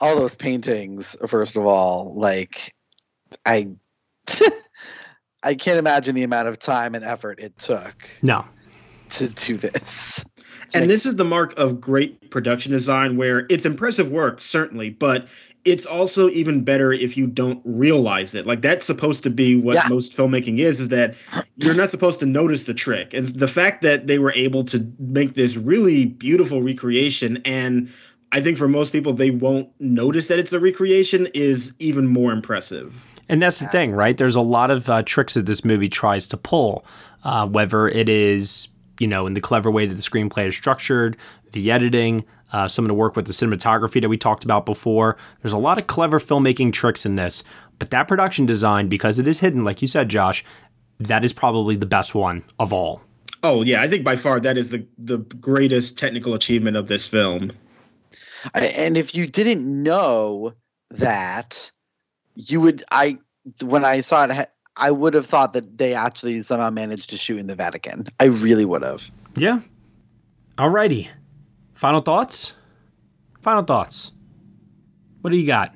all 0.00 0.16
those 0.16 0.34
paintings. 0.34 1.16
First 1.28 1.56
of 1.56 1.64
all, 1.64 2.12
like 2.16 2.74
I 3.44 3.68
I 5.42 5.54
can't 5.54 5.78
imagine 5.78 6.14
the 6.14 6.22
amount 6.22 6.48
of 6.48 6.58
time 6.58 6.94
and 6.94 7.04
effort 7.04 7.40
it 7.40 7.56
took. 7.58 8.08
No. 8.22 8.44
To 9.10 9.28
do 9.28 9.56
this. 9.56 10.24
and 10.74 10.90
this 10.90 11.06
is 11.06 11.16
the 11.16 11.24
mark 11.24 11.56
of 11.58 11.80
great 11.80 12.30
production 12.30 12.72
design 12.72 13.16
where 13.16 13.46
it's 13.48 13.64
impressive 13.64 14.10
work 14.10 14.40
certainly 14.40 14.90
but 14.90 15.28
it's 15.64 15.84
also 15.84 16.28
even 16.30 16.62
better 16.62 16.92
if 16.92 17.16
you 17.16 17.26
don't 17.26 17.60
realize 17.64 18.34
it 18.34 18.46
like 18.46 18.62
that's 18.62 18.86
supposed 18.86 19.22
to 19.22 19.30
be 19.30 19.56
what 19.56 19.74
yeah. 19.74 19.88
most 19.88 20.16
filmmaking 20.16 20.58
is 20.58 20.80
is 20.80 20.88
that 20.88 21.16
you're 21.56 21.74
not 21.74 21.90
supposed 21.90 22.20
to 22.20 22.26
notice 22.26 22.64
the 22.64 22.74
trick 22.74 23.12
and 23.14 23.26
the 23.26 23.48
fact 23.48 23.82
that 23.82 24.06
they 24.06 24.18
were 24.18 24.32
able 24.32 24.64
to 24.64 24.90
make 24.98 25.34
this 25.34 25.56
really 25.56 26.06
beautiful 26.06 26.62
recreation 26.62 27.38
and 27.44 27.92
i 28.36 28.40
think 28.40 28.56
for 28.56 28.68
most 28.68 28.92
people 28.92 29.12
they 29.12 29.30
won't 29.30 29.68
notice 29.80 30.28
that 30.28 30.38
it's 30.38 30.52
a 30.52 30.60
recreation 30.60 31.26
is 31.34 31.74
even 31.78 32.06
more 32.06 32.32
impressive 32.32 33.04
and 33.28 33.42
that's 33.42 33.58
the 33.58 33.68
thing 33.68 33.92
right 33.92 34.16
there's 34.18 34.36
a 34.36 34.40
lot 34.40 34.70
of 34.70 34.88
uh, 34.88 35.02
tricks 35.02 35.34
that 35.34 35.46
this 35.46 35.64
movie 35.64 35.88
tries 35.88 36.28
to 36.28 36.36
pull 36.36 36.84
uh, 37.24 37.46
whether 37.46 37.88
it 37.88 38.08
is 38.08 38.68
you 39.00 39.06
know 39.06 39.26
in 39.26 39.34
the 39.34 39.40
clever 39.40 39.70
way 39.70 39.86
that 39.86 39.94
the 39.94 40.02
screenplay 40.02 40.46
is 40.46 40.54
structured 40.54 41.16
the 41.52 41.70
editing 41.70 42.24
uh, 42.52 42.68
some 42.68 42.84
of 42.84 42.88
the 42.88 42.94
work 42.94 43.16
with 43.16 43.26
the 43.26 43.32
cinematography 43.32 44.00
that 44.00 44.08
we 44.08 44.16
talked 44.16 44.44
about 44.44 44.64
before. 44.64 45.16
There's 45.42 45.52
a 45.52 45.58
lot 45.58 45.78
of 45.78 45.86
clever 45.86 46.20
filmmaking 46.20 46.72
tricks 46.72 47.04
in 47.04 47.16
this, 47.16 47.42
but 47.78 47.90
that 47.90 48.08
production 48.08 48.46
design, 48.46 48.88
because 48.88 49.18
it 49.18 49.26
is 49.26 49.40
hidden, 49.40 49.64
like 49.64 49.82
you 49.82 49.88
said, 49.88 50.08
Josh, 50.08 50.44
that 50.98 51.24
is 51.24 51.32
probably 51.32 51.76
the 51.76 51.86
best 51.86 52.14
one 52.14 52.44
of 52.58 52.72
all. 52.72 53.02
Oh 53.42 53.62
yeah, 53.62 53.82
I 53.82 53.88
think 53.88 54.04
by 54.04 54.16
far 54.16 54.40
that 54.40 54.56
is 54.56 54.70
the 54.70 54.86
the 54.98 55.18
greatest 55.18 55.98
technical 55.98 56.34
achievement 56.34 56.76
of 56.76 56.88
this 56.88 57.06
film. 57.06 57.52
And 58.54 58.96
if 58.96 59.14
you 59.14 59.26
didn't 59.26 59.64
know 59.82 60.54
that, 60.90 61.70
you 62.34 62.60
would 62.60 62.84
I 62.90 63.18
when 63.62 63.84
I 63.84 64.00
saw 64.00 64.24
it, 64.24 64.50
I 64.76 64.90
would 64.90 65.14
have 65.14 65.26
thought 65.26 65.54
that 65.54 65.78
they 65.78 65.94
actually 65.94 66.42
somehow 66.42 66.70
managed 66.70 67.10
to 67.10 67.16
shoot 67.16 67.38
in 67.38 67.46
the 67.46 67.54
Vatican. 67.54 68.04
I 68.20 68.24
really 68.26 68.64
would 68.64 68.82
have. 68.82 69.10
Yeah. 69.36 69.60
Alrighty. 70.58 71.08
Final 71.74 72.00
thoughts? 72.00 72.54
Final 73.40 73.62
thoughts. 73.62 74.12
What 75.20 75.30
do 75.30 75.36
you 75.36 75.46
got? 75.46 75.74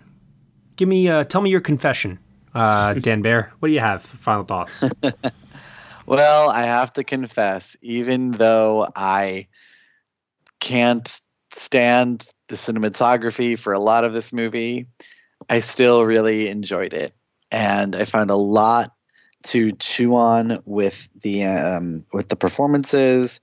Give 0.77 0.89
me, 0.89 1.09
uh, 1.09 1.25
tell 1.25 1.41
me 1.41 1.51
your 1.51 1.61
confession, 1.61 2.19
uh, 2.55 2.95
Dan 3.01 3.23
Bayer. 3.23 3.53
What 3.59 3.69
do 3.69 3.75
you 3.75 3.81
have? 3.81 4.03
Final 4.03 4.45
thoughts. 4.45 4.83
well, 6.07 6.51
I 6.51 6.65
have 6.65 6.93
to 6.95 7.05
confess, 7.05 7.77
even 7.83 8.33
though 8.33 8.89
I 8.95 9.49
can't 10.59 11.21
stand 11.53 12.29
the 12.51 12.57
cinematography 12.57 13.59
for 13.59 13.73
a 13.73 13.81
lot 13.81 14.05
of 14.05 14.13
this 14.13 14.33
movie, 14.33 14.89
I 15.49 15.61
still 15.61 16.05
really 16.05 16.49
enjoyed 16.49 16.93
it, 16.93 17.15
and 17.51 17.97
I 17.97 18.05
found 18.05 18.31
a 18.31 18.37
lot 18.37 18.93
to 19.45 19.73
chew 19.73 20.17
on 20.17 20.59
with 20.67 21.09
the 21.23 21.45
um, 21.45 22.03
with 22.13 22.29
the 22.29 22.37
performances 22.37 23.41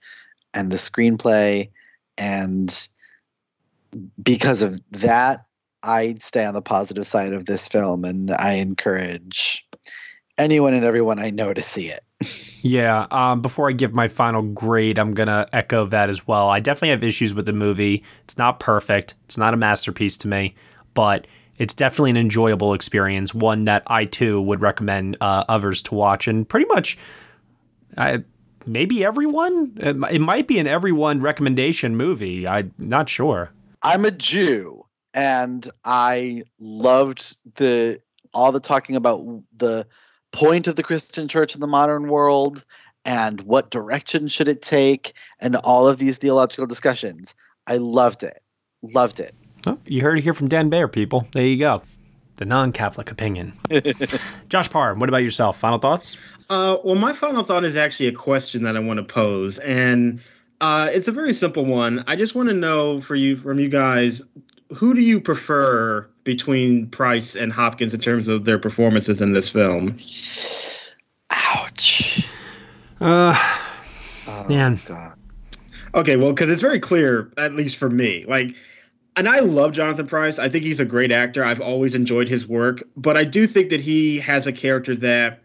and 0.53 0.71
the 0.71 0.77
screenplay 0.77 1.71
and 2.17 2.87
because 4.21 4.61
of 4.63 4.79
that 4.91 5.45
i 5.83 6.13
stay 6.15 6.45
on 6.45 6.53
the 6.53 6.61
positive 6.61 7.07
side 7.07 7.33
of 7.33 7.45
this 7.45 7.67
film 7.67 8.05
and 8.05 8.31
i 8.31 8.53
encourage 8.53 9.67
anyone 10.37 10.73
and 10.73 10.83
everyone 10.83 11.19
i 11.19 11.29
know 11.29 11.53
to 11.53 11.61
see 11.61 11.87
it 11.87 12.03
yeah 12.61 13.05
um, 13.11 13.41
before 13.41 13.69
i 13.69 13.71
give 13.71 13.93
my 13.93 14.07
final 14.07 14.41
grade 14.41 14.97
i'm 14.97 15.13
gonna 15.13 15.47
echo 15.53 15.85
that 15.85 16.09
as 16.09 16.27
well 16.27 16.49
i 16.49 16.59
definitely 16.59 16.89
have 16.89 17.03
issues 17.03 17.33
with 17.33 17.45
the 17.45 17.53
movie 17.53 18.03
it's 18.23 18.37
not 18.37 18.59
perfect 18.59 19.13
it's 19.25 19.37
not 19.37 19.53
a 19.53 19.57
masterpiece 19.57 20.17
to 20.17 20.27
me 20.27 20.55
but 20.93 21.27
it's 21.57 21.73
definitely 21.73 22.09
an 22.09 22.17
enjoyable 22.17 22.73
experience 22.73 23.33
one 23.33 23.65
that 23.65 23.83
i 23.87 24.03
too 24.03 24.41
would 24.41 24.61
recommend 24.61 25.15
uh, 25.21 25.43
others 25.47 25.81
to 25.81 25.93
watch 25.93 26.27
and 26.27 26.49
pretty 26.49 26.65
much 26.65 26.97
I, 27.95 28.23
maybe 28.67 29.03
everyone. 29.03 29.73
It 29.77 30.21
might 30.21 30.47
be 30.47 30.59
an 30.59 30.67
everyone 30.67 31.21
recommendation 31.21 31.95
movie. 31.95 32.47
I'm 32.47 32.73
not 32.77 33.09
sure. 33.09 33.51
I'm 33.81 34.05
a 34.05 34.11
Jew, 34.11 34.85
and 35.13 35.67
I 35.85 36.43
loved 36.59 37.37
the 37.55 38.01
all 38.33 38.51
the 38.51 38.59
talking 38.59 38.95
about 38.95 39.25
the 39.55 39.87
point 40.37 40.67
of 40.67 40.75
the 40.75 40.83
Christian 40.83 41.27
church 41.27 41.55
in 41.55 41.61
the 41.61 41.67
modern 41.67 42.09
world 42.09 42.63
and 43.03 43.41
what 43.41 43.71
direction 43.71 44.27
should 44.27 44.47
it 44.47 44.61
take 44.61 45.13
and 45.39 45.55
all 45.55 45.87
of 45.87 45.97
these 45.97 46.17
theological 46.17 46.67
discussions. 46.67 47.33
I 47.65 47.77
loved 47.77 48.21
it. 48.21 48.39
Loved 48.83 49.19
it. 49.19 49.33
Oh, 49.65 49.79
you 49.87 50.03
heard 50.03 50.19
it 50.19 50.23
here 50.23 50.35
from 50.35 50.47
Dan 50.47 50.69
Bayer, 50.69 50.87
people. 50.87 51.27
There 51.31 51.43
you 51.43 51.57
go. 51.57 51.81
The 52.35 52.45
non 52.45 52.71
Catholic 52.71 53.09
opinion. 53.09 53.57
Josh 54.49 54.69
Parr, 54.69 54.93
what 54.93 55.09
about 55.09 55.23
yourself? 55.23 55.57
Final 55.57 55.79
thoughts? 55.79 56.15
Uh, 56.51 56.77
well, 56.83 56.93
my 56.93 57.13
final 57.13 57.43
thought 57.43 57.63
is 57.63 57.75
actually 57.75 58.05
a 58.05 58.13
question 58.13 58.61
that 58.61 58.77
I 58.77 58.79
want 58.79 58.97
to 58.99 59.03
pose, 59.03 59.57
and 59.57 60.21
uh, 60.61 60.87
it's 60.91 61.07
a 61.07 61.11
very 61.11 61.33
simple 61.33 61.65
one. 61.65 62.03
I 62.05 62.15
just 62.15 62.35
want 62.35 62.49
to 62.49 62.55
know 62.55 63.01
for 63.01 63.15
you, 63.15 63.37
from 63.37 63.59
you 63.59 63.69
guys, 63.69 64.21
who 64.71 64.93
do 64.93 65.01
you 65.01 65.19
prefer 65.19 66.07
between 66.27 66.87
Pryce 66.87 67.35
and 67.35 67.51
Hopkins 67.51 67.93
in 67.93 67.99
terms 67.99 68.27
of 68.27 68.43
their 68.43 68.59
performances 68.59 69.21
in 69.21 69.31
this 69.31 69.49
film? 69.49 69.95
Ouch. 71.31 72.27
Uh, 73.01 73.33
oh, 74.27 74.43
man. 74.47 74.79
God. 74.85 75.13
Okay, 75.95 76.17
well, 76.17 76.33
because 76.33 76.49
it's 76.49 76.61
very 76.61 76.79
clear, 76.79 77.31
at 77.37 77.53
least 77.53 77.77
for 77.77 77.89
me, 77.89 78.25
like 78.27 78.55
and 79.15 79.27
I 79.27 79.39
love 79.39 79.71
Jonathan 79.71 80.05
Pryce. 80.05 80.37
I 80.37 80.47
think 80.47 80.63
he's 80.63 80.79
a 80.79 80.85
great 80.85 81.11
actor. 81.11 81.43
I've 81.43 81.61
always 81.61 81.95
enjoyed 81.95 82.27
his 82.27 82.47
work, 82.47 82.83
but 82.95 83.17
I 83.17 83.23
do 83.23 83.47
think 83.47 83.69
that 83.69 83.81
he 83.81 84.19
has 84.19 84.45
a 84.45 84.51
character 84.51 84.95
that 84.97 85.41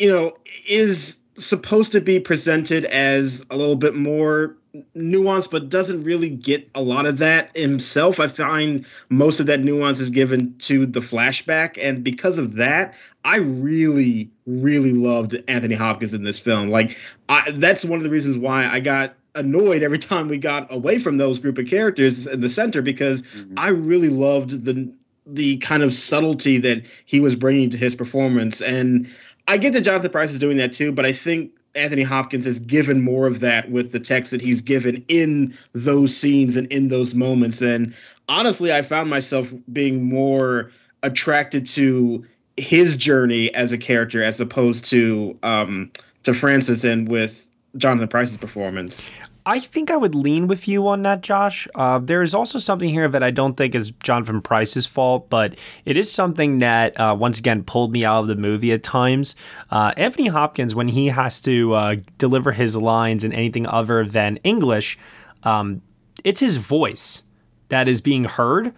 you 0.00 0.10
know, 0.10 0.32
is 0.66 1.18
supposed 1.40 1.92
to 1.92 2.00
be 2.00 2.20
presented 2.20 2.84
as 2.86 3.44
a 3.50 3.56
little 3.56 3.76
bit 3.76 3.94
more 3.94 4.56
nuanced, 4.96 5.50
but 5.50 5.68
doesn't 5.68 6.04
really 6.04 6.28
get 6.28 6.68
a 6.74 6.80
lot 6.80 7.06
of 7.06 7.18
that 7.18 7.54
himself. 7.56 8.20
I 8.20 8.28
find 8.28 8.84
most 9.08 9.40
of 9.40 9.46
that 9.46 9.60
nuance 9.60 10.00
is 10.00 10.10
given 10.10 10.56
to 10.58 10.86
the 10.86 11.00
flashback, 11.00 11.78
and 11.82 12.04
because 12.04 12.38
of 12.38 12.54
that, 12.54 12.94
I 13.24 13.38
really, 13.38 14.30
really 14.46 14.92
loved 14.92 15.36
Anthony 15.48 15.74
Hopkins 15.74 16.14
in 16.14 16.24
this 16.24 16.38
film. 16.38 16.70
Like, 16.70 16.96
I, 17.28 17.50
that's 17.52 17.84
one 17.84 17.98
of 17.98 18.04
the 18.04 18.10
reasons 18.10 18.38
why 18.38 18.66
I 18.66 18.80
got 18.80 19.14
annoyed 19.34 19.82
every 19.82 19.98
time 20.10 20.28
we 20.28 20.38
got 20.38 20.72
away 20.72 20.98
from 20.98 21.16
those 21.16 21.38
group 21.38 21.58
of 21.58 21.66
characters 21.66 22.26
in 22.26 22.40
the 22.40 22.48
center 22.48 22.82
because 22.82 23.22
mm-hmm. 23.22 23.58
I 23.58 23.68
really 23.68 24.10
loved 24.10 24.64
the 24.64 24.92
the 25.26 25.58
kind 25.58 25.82
of 25.82 25.92
subtlety 25.92 26.58
that 26.58 26.84
he 27.04 27.20
was 27.20 27.36
bringing 27.36 27.70
to 27.70 27.76
his 27.76 27.94
performance 27.94 28.60
and 28.60 29.08
I 29.48 29.56
get 29.56 29.72
that 29.72 29.82
Jonathan 29.82 30.10
Pryce 30.10 30.30
is 30.30 30.38
doing 30.38 30.56
that 30.58 30.72
too, 30.72 30.92
but 30.92 31.04
I 31.04 31.12
think 31.12 31.52
Anthony 31.74 32.02
Hopkins 32.02 32.44
has 32.44 32.58
given 32.58 33.02
more 33.02 33.26
of 33.26 33.40
that 33.40 33.70
with 33.70 33.92
the 33.92 34.00
text 34.00 34.30
that 34.32 34.40
he's 34.40 34.60
given 34.60 35.04
in 35.08 35.56
those 35.72 36.16
scenes 36.16 36.56
and 36.56 36.66
in 36.72 36.88
those 36.88 37.14
moments. 37.14 37.62
And 37.62 37.94
honestly, 38.28 38.72
I 38.72 38.82
found 38.82 39.10
myself 39.10 39.52
being 39.72 40.04
more 40.04 40.70
attracted 41.02 41.66
to 41.66 42.24
his 42.56 42.96
journey 42.96 43.54
as 43.54 43.72
a 43.72 43.78
character 43.78 44.22
as 44.22 44.40
opposed 44.40 44.84
to 44.86 45.38
um, 45.42 45.90
to 46.24 46.34
Francis 46.34 46.84
and 46.84 47.08
with 47.08 47.50
Jonathan 47.76 48.08
Pryce's 48.08 48.36
performance. 48.36 49.10
I 49.46 49.58
think 49.58 49.90
I 49.90 49.96
would 49.96 50.14
lean 50.14 50.48
with 50.48 50.68
you 50.68 50.86
on 50.86 51.02
that, 51.02 51.22
Josh. 51.22 51.66
Uh, 51.74 51.98
there 51.98 52.22
is 52.22 52.34
also 52.34 52.58
something 52.58 52.90
here 52.90 53.08
that 53.08 53.22
I 53.22 53.30
don't 53.30 53.56
think 53.56 53.74
is 53.74 53.90
Jonathan 54.02 54.42
Pryce's 54.42 54.86
fault, 54.86 55.30
but 55.30 55.58
it 55.84 55.96
is 55.96 56.12
something 56.12 56.58
that 56.58 56.98
uh, 57.00 57.16
once 57.18 57.38
again 57.38 57.64
pulled 57.64 57.92
me 57.92 58.04
out 58.04 58.20
of 58.20 58.26
the 58.28 58.36
movie 58.36 58.72
at 58.72 58.82
times. 58.82 59.34
Uh, 59.70 59.92
Anthony 59.96 60.28
Hopkins, 60.28 60.74
when 60.74 60.88
he 60.88 61.06
has 61.06 61.40
to 61.40 61.72
uh, 61.72 61.96
deliver 62.18 62.52
his 62.52 62.76
lines 62.76 63.24
in 63.24 63.32
anything 63.32 63.66
other 63.66 64.04
than 64.04 64.36
English, 64.38 64.98
um, 65.42 65.80
it's 66.22 66.40
his 66.40 66.58
voice 66.58 67.22
that 67.68 67.88
is 67.88 68.00
being 68.00 68.24
heard. 68.24 68.74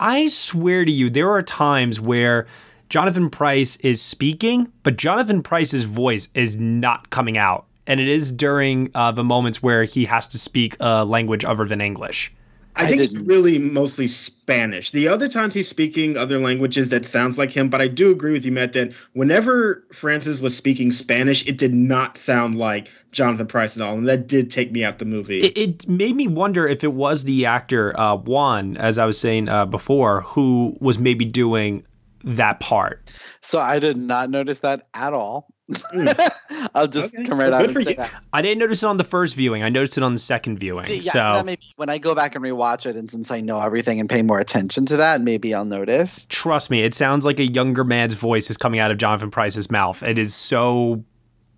I 0.00 0.26
swear 0.26 0.84
to 0.84 0.90
you, 0.90 1.08
there 1.08 1.30
are 1.30 1.42
times 1.42 2.00
where 2.00 2.46
Jonathan 2.88 3.30
Pryce 3.30 3.76
is 3.76 4.02
speaking, 4.02 4.72
but 4.82 4.96
Jonathan 4.96 5.42
Pryce's 5.42 5.84
voice 5.84 6.28
is 6.34 6.56
not 6.56 7.10
coming 7.10 7.38
out 7.38 7.66
and 7.86 8.00
it 8.00 8.08
is 8.08 8.32
during 8.32 8.90
uh, 8.94 9.12
the 9.12 9.24
moments 9.24 9.62
where 9.62 9.84
he 9.84 10.04
has 10.06 10.26
to 10.28 10.38
speak 10.38 10.76
a 10.80 11.04
language 11.04 11.44
other 11.44 11.64
than 11.64 11.80
English. 11.80 12.32
I 12.76 12.88
think 12.88 13.00
it's 13.00 13.16
really 13.16 13.58
mostly 13.58 14.08
Spanish. 14.08 14.90
The 14.90 15.06
other 15.06 15.28
times 15.28 15.54
he's 15.54 15.68
speaking 15.68 16.16
other 16.16 16.40
languages, 16.40 16.88
that 16.88 17.04
sounds 17.04 17.38
like 17.38 17.50
him. 17.52 17.68
But 17.68 17.80
I 17.80 17.86
do 17.86 18.10
agree 18.10 18.32
with 18.32 18.44
you, 18.44 18.50
Matt, 18.50 18.72
that 18.72 18.92
whenever 19.12 19.84
Francis 19.92 20.40
was 20.40 20.56
speaking 20.56 20.90
Spanish, 20.90 21.46
it 21.46 21.56
did 21.56 21.72
not 21.72 22.18
sound 22.18 22.56
like 22.56 22.90
Jonathan 23.12 23.46
Pryce 23.46 23.76
at 23.76 23.82
all, 23.82 23.96
and 23.96 24.08
that 24.08 24.26
did 24.26 24.50
take 24.50 24.72
me 24.72 24.82
out 24.82 24.98
the 24.98 25.04
movie. 25.04 25.38
It, 25.38 25.56
it 25.56 25.88
made 25.88 26.16
me 26.16 26.26
wonder 26.26 26.66
if 26.66 26.82
it 26.82 26.92
was 26.92 27.22
the 27.24 27.46
actor 27.46 27.98
uh, 27.98 28.16
Juan, 28.16 28.76
as 28.76 28.98
I 28.98 29.04
was 29.04 29.20
saying 29.20 29.48
uh, 29.48 29.66
before, 29.66 30.22
who 30.22 30.76
was 30.80 30.98
maybe 30.98 31.24
doing 31.24 31.86
that 32.24 32.58
part. 32.58 33.16
So 33.40 33.60
I 33.60 33.78
did 33.78 33.96
not 33.96 34.30
notice 34.30 34.60
that 34.60 34.88
at 34.94 35.12
all. 35.12 35.53
I'll 36.74 36.86
just 36.86 37.14
okay. 37.14 37.24
come 37.24 37.40
right 37.40 37.50
well, 37.50 37.62
out 37.62 37.74
and 37.74 37.86
say 37.86 37.94
that. 37.94 38.10
I 38.32 38.42
didn't 38.42 38.58
notice 38.58 38.82
it 38.82 38.86
on 38.86 38.98
the 38.98 39.04
first 39.04 39.34
viewing. 39.34 39.62
I 39.62 39.70
noticed 39.70 39.96
it 39.96 40.02
on 40.02 40.12
the 40.12 40.18
second 40.18 40.58
viewing. 40.58 40.86
See, 40.86 40.98
yeah, 40.98 41.12
so, 41.12 41.38
so 41.38 41.42
maybe 41.42 41.62
when 41.76 41.88
I 41.88 41.96
go 41.98 42.14
back 42.14 42.34
and 42.34 42.44
rewatch 42.44 42.84
it, 42.84 42.96
and 42.96 43.10
since 43.10 43.30
I 43.30 43.40
know 43.40 43.60
everything 43.60 43.98
and 43.98 44.08
pay 44.08 44.22
more 44.22 44.38
attention 44.38 44.84
to 44.86 44.96
that, 44.98 45.22
maybe 45.22 45.54
I'll 45.54 45.64
notice. 45.64 46.26
Trust 46.28 46.70
me, 46.70 46.82
it 46.82 46.94
sounds 46.94 47.24
like 47.24 47.38
a 47.38 47.46
younger 47.46 47.84
man's 47.84 48.14
voice 48.14 48.50
is 48.50 48.58
coming 48.58 48.78
out 48.78 48.90
of 48.90 48.98
Jonathan 48.98 49.30
Pryce's 49.30 49.70
mouth. 49.70 50.02
It 50.02 50.18
is 50.18 50.34
so 50.34 51.02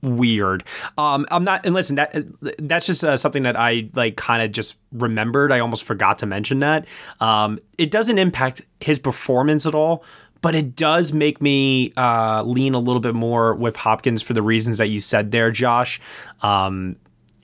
weird. 0.02 0.62
Um, 0.96 1.26
I'm 1.30 1.44
not, 1.44 1.66
and 1.66 1.74
listen, 1.74 1.96
that 1.96 2.14
that's 2.59 2.86
just 2.86 3.02
uh, 3.02 3.16
something 3.16 3.42
that 3.42 3.57
I 3.57 3.90
like 3.94 4.16
kind 4.16 4.42
of 4.42 4.52
just 4.52 4.76
remembered. 4.92 5.52
I 5.52 5.61
almost 5.61 5.84
forgot 5.84 6.18
to 6.20 6.26
mention 6.26 6.61
that. 6.61 6.86
Um, 7.20 7.59
it 7.78 7.90
doesn't 7.90 8.18
impact 8.18 8.62
his 8.80 8.98
performance 8.98 9.66
at 9.66 9.74
all, 9.74 10.04
but 10.43 10.55
it 10.55 10.76
does 10.76 11.12
make 11.12 11.41
me 11.41 11.93
uh, 11.97 12.43
lean 12.45 12.74
a 12.74 12.78
little 12.78 13.01
bit 13.01 13.14
more 13.14 13.55
with 13.55 13.76
Hopkins 13.76 14.22
for 14.22 14.34
the 14.34 14.43
reasons 14.43 14.78
that 14.78 14.89
you 14.89 15.01
said 15.01 15.30
there, 15.30 15.51
Josh. 15.51 16.01
Um, 16.43 16.97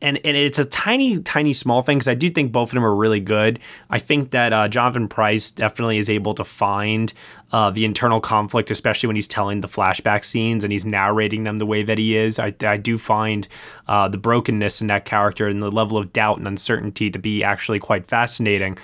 and 0.02 0.18
and 0.24 0.36
it's 0.36 0.58
a 0.58 0.64
tiny, 0.64 1.20
tiny, 1.20 1.52
small 1.52 1.80
thing 1.80 1.98
because 1.98 2.08
I 2.08 2.14
do 2.14 2.28
think 2.28 2.50
both 2.50 2.70
of 2.70 2.74
them 2.74 2.84
are 2.84 2.94
really 2.94 3.20
good. 3.20 3.60
I 3.88 4.00
think 4.00 4.32
that 4.32 4.52
uh, 4.52 4.68
Jonathan 4.68 5.06
Pryce 5.08 5.50
definitely 5.50 5.96
is 5.96 6.10
able 6.10 6.34
to 6.34 6.44
find 6.44 7.12
uh, 7.52 7.70
the 7.70 7.84
internal 7.84 8.20
conflict, 8.20 8.70
especially 8.70 9.06
when 9.06 9.16
he's 9.16 9.28
telling 9.28 9.60
the 9.60 9.68
flashback 9.68 10.24
scenes 10.24 10.64
and 10.64 10.72
he's 10.72 10.84
narrating 10.84 11.44
them 11.44 11.58
the 11.58 11.66
way 11.66 11.84
that 11.84 11.98
he 11.98 12.16
is. 12.16 12.40
I, 12.40 12.52
I 12.62 12.76
do 12.76 12.98
find 12.98 13.46
uh, 13.86 14.08
the 14.08 14.18
brokenness 14.18 14.80
in 14.80 14.88
that 14.88 15.04
character 15.04 15.46
and 15.46 15.62
the 15.62 15.70
level 15.70 15.96
of 15.96 16.12
doubt 16.12 16.38
and 16.38 16.48
uncertainty 16.48 17.08
to 17.10 17.18
be 17.18 17.44
actually 17.44 17.78
quite 17.78 18.06
fascinating. 18.06 18.78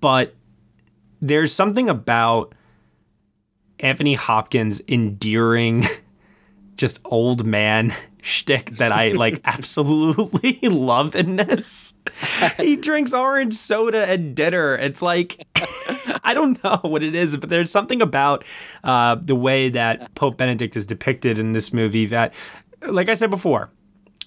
But 0.00 0.34
there's 1.20 1.52
something 1.52 1.88
about 1.88 2.54
Anthony 3.80 4.14
Hopkins 4.14 4.80
endearing, 4.88 5.84
just 6.76 7.00
old 7.04 7.44
man 7.44 7.94
shtick 8.22 8.70
that 8.72 8.92
I 8.92 9.10
like 9.10 9.40
absolutely 9.44 10.58
love 10.62 11.14
in 11.14 11.36
this. 11.36 11.94
he 12.56 12.76
drinks 12.76 13.14
orange 13.14 13.54
soda 13.54 14.08
at 14.08 14.34
dinner. 14.34 14.74
It's 14.74 15.02
like 15.02 15.46
I 16.24 16.34
don't 16.34 16.62
know 16.62 16.80
what 16.82 17.02
it 17.02 17.14
is, 17.14 17.36
but 17.36 17.48
there's 17.48 17.70
something 17.70 18.02
about 18.02 18.44
uh, 18.84 19.14
the 19.16 19.34
way 19.34 19.68
that 19.70 20.14
Pope 20.14 20.36
Benedict 20.36 20.76
is 20.76 20.84
depicted 20.84 21.38
in 21.38 21.52
this 21.52 21.72
movie 21.72 22.06
that, 22.06 22.34
like 22.86 23.08
I 23.08 23.14
said 23.14 23.30
before, 23.30 23.70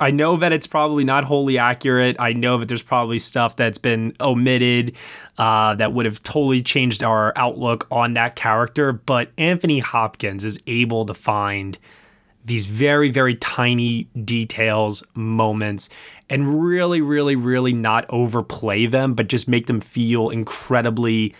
I 0.01 0.09
know 0.09 0.35
that 0.37 0.51
it's 0.51 0.65
probably 0.65 1.03
not 1.03 1.25
wholly 1.25 1.59
accurate. 1.59 2.15
I 2.19 2.33
know 2.33 2.57
that 2.57 2.67
there's 2.67 2.81
probably 2.81 3.19
stuff 3.19 3.55
that's 3.55 3.77
been 3.77 4.15
omitted 4.19 4.93
uh, 5.37 5.75
that 5.75 5.93
would 5.93 6.05
have 6.05 6.23
totally 6.23 6.63
changed 6.63 7.03
our 7.03 7.31
outlook 7.35 7.87
on 7.91 8.15
that 8.15 8.35
character. 8.35 8.91
But 8.91 9.29
Anthony 9.37 9.77
Hopkins 9.77 10.43
is 10.43 10.59
able 10.65 11.05
to 11.05 11.13
find 11.13 11.77
these 12.43 12.65
very, 12.65 13.11
very 13.11 13.35
tiny 13.35 14.05
details, 14.25 15.03
moments, 15.13 15.87
and 16.31 16.63
really, 16.63 16.99
really, 16.99 17.35
really 17.35 17.71
not 17.71 18.05
overplay 18.09 18.87
them, 18.87 19.13
but 19.13 19.27
just 19.27 19.47
make 19.47 19.67
them 19.67 19.79
feel 19.79 20.29
incredibly 20.29 21.35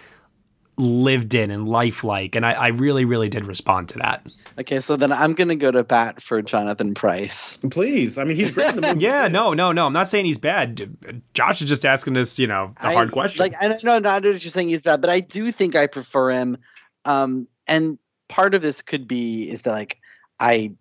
lived 0.81 1.33
in 1.33 1.51
and 1.51 1.67
lifelike. 1.67 2.35
And 2.35 2.45
I, 2.45 2.53
I, 2.53 2.67
really, 2.67 3.05
really 3.05 3.29
did 3.29 3.45
respond 3.45 3.89
to 3.89 3.99
that. 3.99 4.33
Okay, 4.59 4.81
so 4.81 4.95
then 4.95 5.11
I'm 5.11 5.33
gonna 5.33 5.55
go 5.55 5.71
to 5.71 5.83
bat 5.83 6.21
for 6.21 6.41
Jonathan 6.41 6.93
Pryce. 6.93 7.57
Please, 7.69 8.17
I 8.17 8.23
mean 8.23 8.35
he's 8.35 8.51
great. 8.51 8.73
yeah, 9.01 9.27
no, 9.27 9.53
no, 9.53 9.71
no. 9.71 9.85
I'm 9.85 9.93
not 9.93 10.07
saying 10.07 10.25
he's 10.25 10.37
bad. 10.37 11.21
Josh 11.33 11.61
is 11.61 11.69
just 11.69 11.85
asking 11.85 12.17
us, 12.17 12.39
you 12.39 12.47
know, 12.47 12.73
the 12.81 12.87
I, 12.87 12.93
hard 12.93 13.11
question. 13.11 13.43
Like, 13.43 13.53
I 13.61 13.67
don't 13.67 13.83
know, 13.83 13.99
not 13.99 14.23
that 14.23 14.29
you're 14.29 14.39
saying 14.39 14.69
he's 14.69 14.81
bad, 14.81 15.01
but 15.01 15.09
I 15.09 15.19
do 15.19 15.51
think 15.51 15.75
I 15.75 15.87
prefer 15.87 16.31
him. 16.31 16.57
Um, 17.05 17.47
and 17.67 17.97
part 18.27 18.53
of 18.55 18.61
this 18.61 18.81
could 18.81 19.07
be 19.07 19.49
is 19.49 19.61
that 19.61 19.71
like 19.71 19.99
I, 20.39 20.73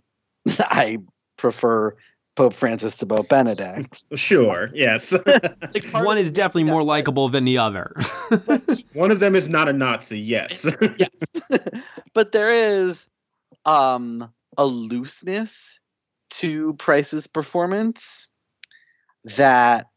I 0.59 0.98
prefer 1.36 1.94
Pope 2.41 2.55
Francis 2.55 2.95
to 2.97 3.05
Pope 3.07 3.28
Benedict. 3.28 4.03
Sure, 4.14 4.70
yes. 4.72 5.14
One 5.93 6.16
is 6.16 6.30
definitely 6.30 6.64
more 6.64 6.82
likable 6.82 7.28
than 7.28 7.45
the 7.45 7.59
other. 7.59 7.95
One 8.95 9.11
of 9.11 9.20
them 9.20 9.34
is 9.34 9.51
not 9.51 9.68
a 9.68 9.74
Nazi, 9.74 10.18
yes. 10.18 10.66
yes. 10.99 11.11
but 12.14 12.32
there 12.32 12.51
is 12.51 13.11
um, 13.66 14.32
a 14.57 14.64
looseness 14.64 15.80
to 16.30 16.72
Pryce's 16.74 17.26
performance 17.26 18.26
that 19.36 19.88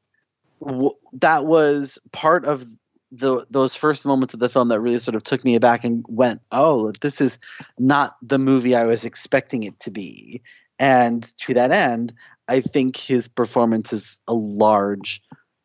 w- 0.59 0.95
that 1.13 1.45
was 1.45 1.97
part 2.11 2.43
of 2.43 2.65
the 3.09 3.45
those 3.49 3.73
first 3.73 4.05
moments 4.05 4.33
of 4.33 4.41
the 4.41 4.49
film 4.49 4.67
that 4.67 4.81
really 4.81 4.99
sort 4.99 5.15
of 5.15 5.23
took 5.23 5.45
me 5.45 5.55
aback 5.55 5.85
and 5.85 6.03
went, 6.09 6.41
"Oh, 6.51 6.91
this 6.99 7.21
is 7.21 7.39
not 7.79 8.17
the 8.21 8.39
movie 8.39 8.75
I 8.75 8.83
was 8.83 9.05
expecting 9.05 9.63
it 9.63 9.79
to 9.81 9.91
be." 9.91 10.41
And 10.79 11.23
to 11.37 11.53
that 11.53 11.71
end, 11.71 12.13
I 12.47 12.61
think 12.61 12.97
his 12.97 13.27
performance 13.27 13.93
is 13.93 14.19
a 14.27 14.33
large, 14.33 15.21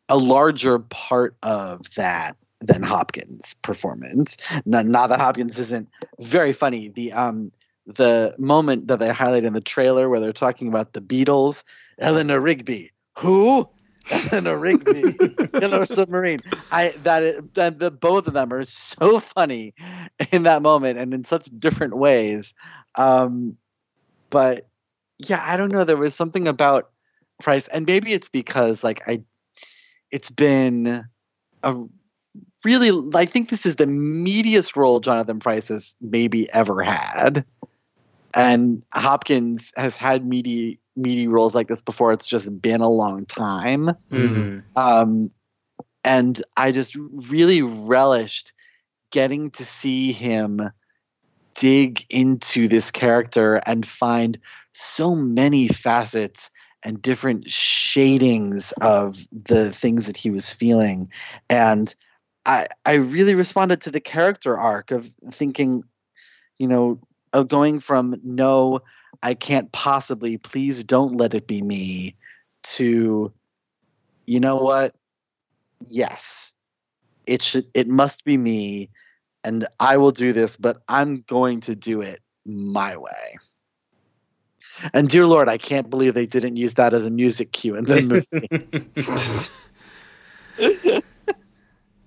a 0.07 0.17
larger 0.17 0.79
part 0.79 1.35
of 1.43 1.81
that 1.95 2.33
than 2.61 2.83
Hopkins' 2.83 3.53
performance. 3.55 4.37
Not, 4.65 4.85
not 4.85 5.07
that 5.07 5.19
Hopkins 5.19 5.59
isn't 5.59 5.89
very 6.19 6.53
funny. 6.53 6.89
The 6.89 7.13
um 7.13 7.51
the 7.85 8.35
moment 8.37 8.87
that 8.87 8.99
they 8.99 9.11
highlight 9.11 9.45
in 9.45 9.53
the 9.53 9.61
trailer 9.61 10.09
where 10.09 10.19
they're 10.19 10.31
talking 10.31 10.67
about 10.67 10.93
the 10.93 11.01
Beatles, 11.01 11.63
Eleanor 11.97 12.39
Rigby, 12.39 12.91
who? 13.17 13.67
Eleanor 14.31 14.57
Rigby, 14.57 15.17
Yellow 15.61 15.83
Submarine. 15.83 16.39
I 16.71 16.89
that 17.03 17.23
is, 17.23 17.41
that 17.53 17.79
the 17.79 17.91
both 17.91 18.27
of 18.27 18.33
them 18.33 18.53
are 18.53 18.63
so 18.63 19.19
funny 19.19 19.73
in 20.31 20.43
that 20.43 20.61
moment 20.61 20.99
and 20.99 21.13
in 21.13 21.23
such 21.23 21.49
different 21.57 21.95
ways. 21.97 22.53
Um, 22.95 23.57
but 24.29 24.68
yeah, 25.19 25.43
I 25.45 25.57
don't 25.57 25.71
know. 25.71 25.83
There 25.83 25.97
was 25.97 26.15
something 26.15 26.47
about 26.47 26.89
Pryce, 27.41 27.67
and 27.67 27.85
maybe 27.85 28.13
it's 28.13 28.29
because 28.29 28.83
like 28.83 29.07
I, 29.07 29.21
it's 30.11 30.29
been 30.29 31.05
a 31.63 31.83
really. 32.63 33.09
I 33.13 33.25
think 33.25 33.49
this 33.49 33.65
is 33.65 33.75
the 33.75 33.85
meatiest 33.85 34.75
role 34.75 34.99
Jonathan 34.99 35.39
Pryce 35.39 35.67
has 35.67 35.95
maybe 36.01 36.51
ever 36.51 36.81
had, 36.81 37.45
and 38.33 38.83
Hopkins 38.93 39.71
has 39.75 39.97
had 39.97 40.25
meaty 40.25 40.79
meaty 40.95 41.27
roles 41.27 41.53
like 41.53 41.67
this 41.67 41.81
before. 41.81 42.13
It's 42.13 42.27
just 42.27 42.61
been 42.61 42.81
a 42.81 42.89
long 42.89 43.25
time, 43.25 43.91
mm-hmm. 44.11 44.59
um, 44.77 45.31
and 46.03 46.41
I 46.55 46.71
just 46.71 46.95
really 47.29 47.61
relished 47.61 48.53
getting 49.11 49.51
to 49.51 49.65
see 49.65 50.11
him 50.11 50.61
dig 51.59 52.05
into 52.09 52.67
this 52.67 52.89
character 52.89 53.57
and 53.65 53.85
find 53.85 54.39
so 54.73 55.13
many 55.13 55.67
facets 55.67 56.49
and 56.83 57.01
different 57.01 57.49
shadings 57.49 58.71
of 58.81 59.27
the 59.31 59.71
things 59.71 60.05
that 60.05 60.17
he 60.17 60.29
was 60.29 60.51
feeling. 60.51 61.09
And 61.49 61.93
i 62.45 62.67
i 62.85 62.93
really 62.93 63.35
responded 63.35 63.81
to 63.81 63.91
the 63.91 63.99
character 63.99 64.57
arc 64.57 64.91
of 64.91 65.11
thinking 65.29 65.83
you 66.57 66.67
know 66.69 66.97
of 67.33 67.49
going 67.49 67.81
from 67.81 68.15
no 68.23 68.79
i 69.21 69.33
can't 69.33 69.69
possibly 69.73 70.37
please 70.37 70.81
don't 70.85 71.17
let 71.17 71.33
it 71.33 71.47
be 71.47 71.61
me 71.61 72.15
to 72.63 73.33
you 74.29 74.39
know 74.39 74.57
what? 74.57 74.93
Yes. 75.87 76.53
It 77.25 77.41
should 77.41 77.65
it 77.73 77.87
must 77.87 78.23
be 78.23 78.37
me 78.37 78.91
and 79.43 79.67
i 79.79 79.97
will 79.97 80.11
do 80.11 80.33
this 80.33 80.57
but 80.57 80.81
i'm 80.87 81.21
going 81.27 81.59
to 81.61 81.75
do 81.75 82.01
it 82.01 82.21
my 82.45 82.97
way 82.97 83.37
and 84.93 85.09
dear 85.09 85.25
Lord, 85.25 85.49
I 85.49 85.57
can't 85.57 85.89
believe 85.89 86.13
they 86.13 86.25
didn't 86.25 86.57
use 86.57 86.75
that 86.75 86.93
as 86.93 87.05
a 87.05 87.09
music 87.09 87.51
cue 87.51 87.75
in 87.75 87.85
the 87.85 88.01
movie. 88.01 89.49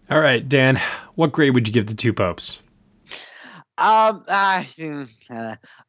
All 0.11 0.21
right, 0.21 0.47
Dan, 0.47 0.81
what 1.15 1.33
grade 1.33 1.55
would 1.55 1.67
you 1.67 1.75
give 1.75 1.87
the 1.87 1.95
two 1.95 2.13
popes? 2.13 2.61
Um, 3.79 4.25
uh, 4.29 4.65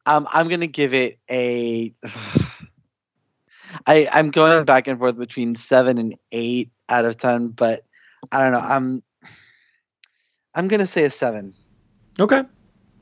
um, 0.06 0.26
I'm 0.32 0.48
gonna 0.48 0.66
give 0.66 0.94
it 0.94 1.18
a. 1.30 1.92
I 3.86 4.08
I'm 4.12 4.30
going 4.30 4.64
back 4.64 4.88
and 4.88 4.98
forth 4.98 5.18
between 5.18 5.54
seven 5.54 5.98
and 5.98 6.16
eight 6.32 6.70
out 6.88 7.04
of 7.04 7.16
ten, 7.16 7.48
but 7.48 7.84
I 8.32 8.40
don't 8.40 8.52
know. 8.52 8.58
I'm 8.58 9.02
I'm 10.54 10.68
gonna 10.68 10.86
say 10.86 11.04
a 11.04 11.10
seven. 11.10 11.54
Okay, 12.20 12.44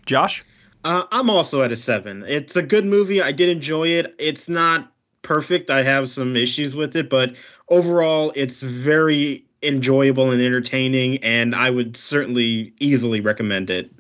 Josh. 0.06 0.44
Uh, 0.84 1.04
I'm 1.12 1.30
also 1.30 1.62
at 1.62 1.70
a 1.70 1.76
seven. 1.76 2.24
It's 2.26 2.56
a 2.56 2.62
good 2.62 2.84
movie. 2.84 3.22
I 3.22 3.32
did 3.32 3.48
enjoy 3.48 3.88
it. 3.88 4.14
It's 4.18 4.48
not 4.48 4.92
perfect. 5.22 5.70
I 5.70 5.82
have 5.82 6.10
some 6.10 6.36
issues 6.36 6.74
with 6.74 6.96
it, 6.96 7.08
but 7.08 7.36
overall, 7.68 8.32
it's 8.34 8.60
very 8.60 9.44
enjoyable 9.62 10.30
and 10.30 10.42
entertaining, 10.42 11.18
and 11.18 11.54
I 11.54 11.70
would 11.70 11.96
certainly 11.96 12.74
easily 12.80 13.20
recommend 13.20 13.70
it. 13.70 13.90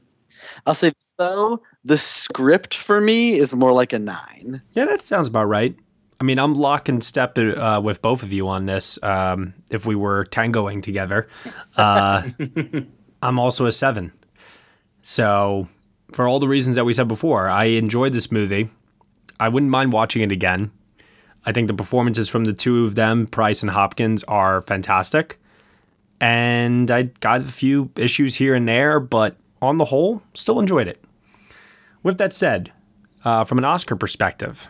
I'll 0.66 0.74
say 0.74 0.90
this 0.90 1.14
though, 1.18 1.62
the 1.84 1.96
script 1.96 2.74
for 2.74 3.00
me 3.00 3.38
is 3.38 3.54
more 3.54 3.72
like 3.72 3.92
a 3.92 3.98
nine. 3.98 4.62
Yeah, 4.72 4.86
that 4.86 5.02
sounds 5.02 5.28
about 5.28 5.44
right. 5.44 5.76
I 6.20 6.24
mean, 6.24 6.38
I'm 6.38 6.54
lock 6.54 6.88
and 6.88 7.02
step 7.02 7.36
uh, 7.36 7.80
with 7.82 8.00
both 8.00 8.22
of 8.22 8.32
you 8.32 8.46
on 8.48 8.66
this. 8.66 9.02
Um, 9.02 9.54
if 9.70 9.86
we 9.86 9.96
were 9.96 10.24
tangoing 10.26 10.80
together, 10.80 11.28
uh, 11.76 12.28
I'm 13.22 13.38
also 13.38 13.66
a 13.66 13.72
seven. 13.72 14.12
So, 15.00 15.68
for 16.12 16.26
all 16.26 16.40
the 16.40 16.48
reasons 16.48 16.76
that 16.76 16.84
we 16.84 16.92
said 16.92 17.08
before, 17.08 17.48
I 17.48 17.64
enjoyed 17.64 18.12
this 18.12 18.32
movie. 18.32 18.68
I 19.38 19.48
wouldn't 19.48 19.70
mind 19.70 19.92
watching 19.92 20.22
it 20.22 20.32
again. 20.32 20.72
I 21.46 21.52
think 21.52 21.68
the 21.68 21.74
performances 21.74 22.28
from 22.28 22.44
the 22.44 22.52
two 22.52 22.84
of 22.84 22.96
them, 22.96 23.26
Pryce 23.26 23.62
and 23.62 23.70
Hopkins, 23.70 24.22
are 24.24 24.62
fantastic. 24.62 25.40
And 26.20 26.90
I 26.90 27.04
got 27.20 27.40
a 27.40 27.44
few 27.44 27.90
issues 27.96 28.36
here 28.36 28.54
and 28.54 28.68
there, 28.68 29.00
but 29.00 29.36
on 29.60 29.78
the 29.78 29.86
whole, 29.86 30.22
still 30.34 30.60
enjoyed 30.60 30.86
it. 30.86 31.02
With 32.02 32.18
that 32.18 32.32
said, 32.32 32.72
uh, 33.24 33.44
from 33.44 33.58
an 33.58 33.64
Oscar 33.64 33.96
perspective, 33.96 34.68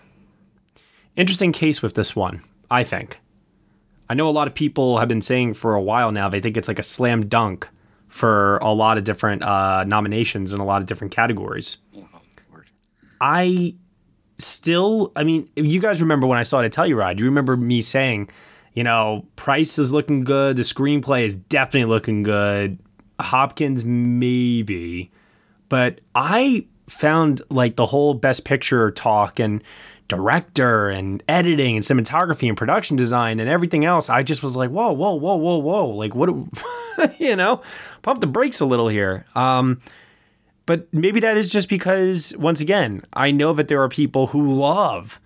interesting 1.17 1.53
case 1.53 1.83
with 1.83 1.95
this 1.95 2.15
one, 2.15 2.43
I 2.71 2.85
think. 2.85 3.19
I 4.09 4.15
know 4.15 4.29
a 4.29 4.31
lot 4.31 4.49
of 4.49 4.55
people 4.55 4.99
have 4.99 5.09
been 5.09 5.23
saying 5.23 5.55
for 5.55 5.75
a 5.75 5.83
while 5.83 6.13
now 6.13 6.29
they 6.29 6.41
think 6.41 6.57
it's 6.57 6.69
like 6.69 6.79
a 6.79 6.83
slam 6.83 7.27
dunk 7.27 7.69
for 8.13 8.59
a 8.59 8.71
lot 8.73 8.99
of 8.99 9.05
different 9.05 9.43
uh, 9.43 9.85
nominations 9.85 10.53
in 10.53 10.61
a 10.61 10.65
lot 10.67 10.83
of 10.83 10.87
different 10.87 11.15
categories. 11.15 11.79
I 13.23 13.75
still, 14.37 15.13
I 15.17 15.25
mean, 15.25 15.49
you 15.57 15.81
guys 15.81 16.03
remember 16.03 16.27
when 16.27 16.37
I 16.37 16.43
saw 16.43 16.61
it 16.61 16.67
at 16.67 16.73
Telluride? 16.73 17.19
You 17.19 17.25
remember 17.25 17.57
me 17.57 17.81
saying, 17.81 18.29
you 18.75 18.85
know, 18.85 19.25
Pryce 19.37 19.79
is 19.79 19.95
looking 19.95 20.25
good, 20.25 20.57
the 20.57 20.63
screenplay 20.63 21.25
is 21.25 21.37
definitely 21.37 21.89
looking 21.89 22.23
good, 22.23 22.79
Hopkins 23.19 23.83
maybe, 23.83 25.11
but 25.71 26.03
I 26.15 26.67
found 26.91 27.41
like 27.49 27.77
the 27.77 27.87
whole 27.87 28.13
Best 28.13 28.45
Picture 28.45 28.91
talk 28.91 29.41
and 29.41 29.65
director 30.13 30.91
and 30.91 31.23
editing 31.27 31.75
and 31.75 31.85
cinematography 31.85 32.47
and 32.49 32.57
production 32.57 32.97
design 32.97 33.41
and 33.41 33.49
everything 33.49 33.85
else, 33.85 34.11
I 34.11 34.23
just 34.23 34.43
was 34.43 34.57
like, 34.57 34.69
whoa, 34.69 34.93
whoa, 34.93 35.15
whoa, 35.15 35.37
whoa, 35.37 35.57
whoa. 35.57 35.87
Like, 35.87 36.15
what, 36.15 36.29
you 37.19 37.35
know, 37.35 37.63
pump 38.03 38.21
the 38.21 38.27
brakes 38.27 38.61
a 38.61 38.67
little 38.67 38.89
here. 38.89 39.25
Um, 39.35 39.81
but 40.67 40.93
maybe 40.93 41.19
that 41.21 41.39
is 41.39 41.51
just 41.51 41.71
because, 41.71 42.35
once 42.37 42.61
again, 42.61 43.03
I 43.15 43.31
know 43.31 43.55
that 43.55 43.69
there 43.69 43.83
are 43.83 43.89
people 43.89 44.29
who 44.29 44.53
love 44.53 45.19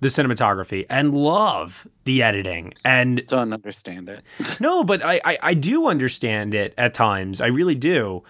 the 0.00 0.08
cinematography 0.08 0.86
and 0.88 1.12
love 1.12 1.88
the 2.04 2.22
editing 2.22 2.74
and 2.84 3.26
don't 3.26 3.52
understand 3.52 4.08
it. 4.08 4.22
no, 4.60 4.84
but 4.84 5.04
I, 5.04 5.20
I, 5.24 5.38
I 5.42 5.54
do 5.54 5.88
understand 5.88 6.54
it 6.54 6.74
at 6.78 6.94
times. 6.94 7.40
I 7.40 7.48
really 7.48 7.74
do. 7.74 8.22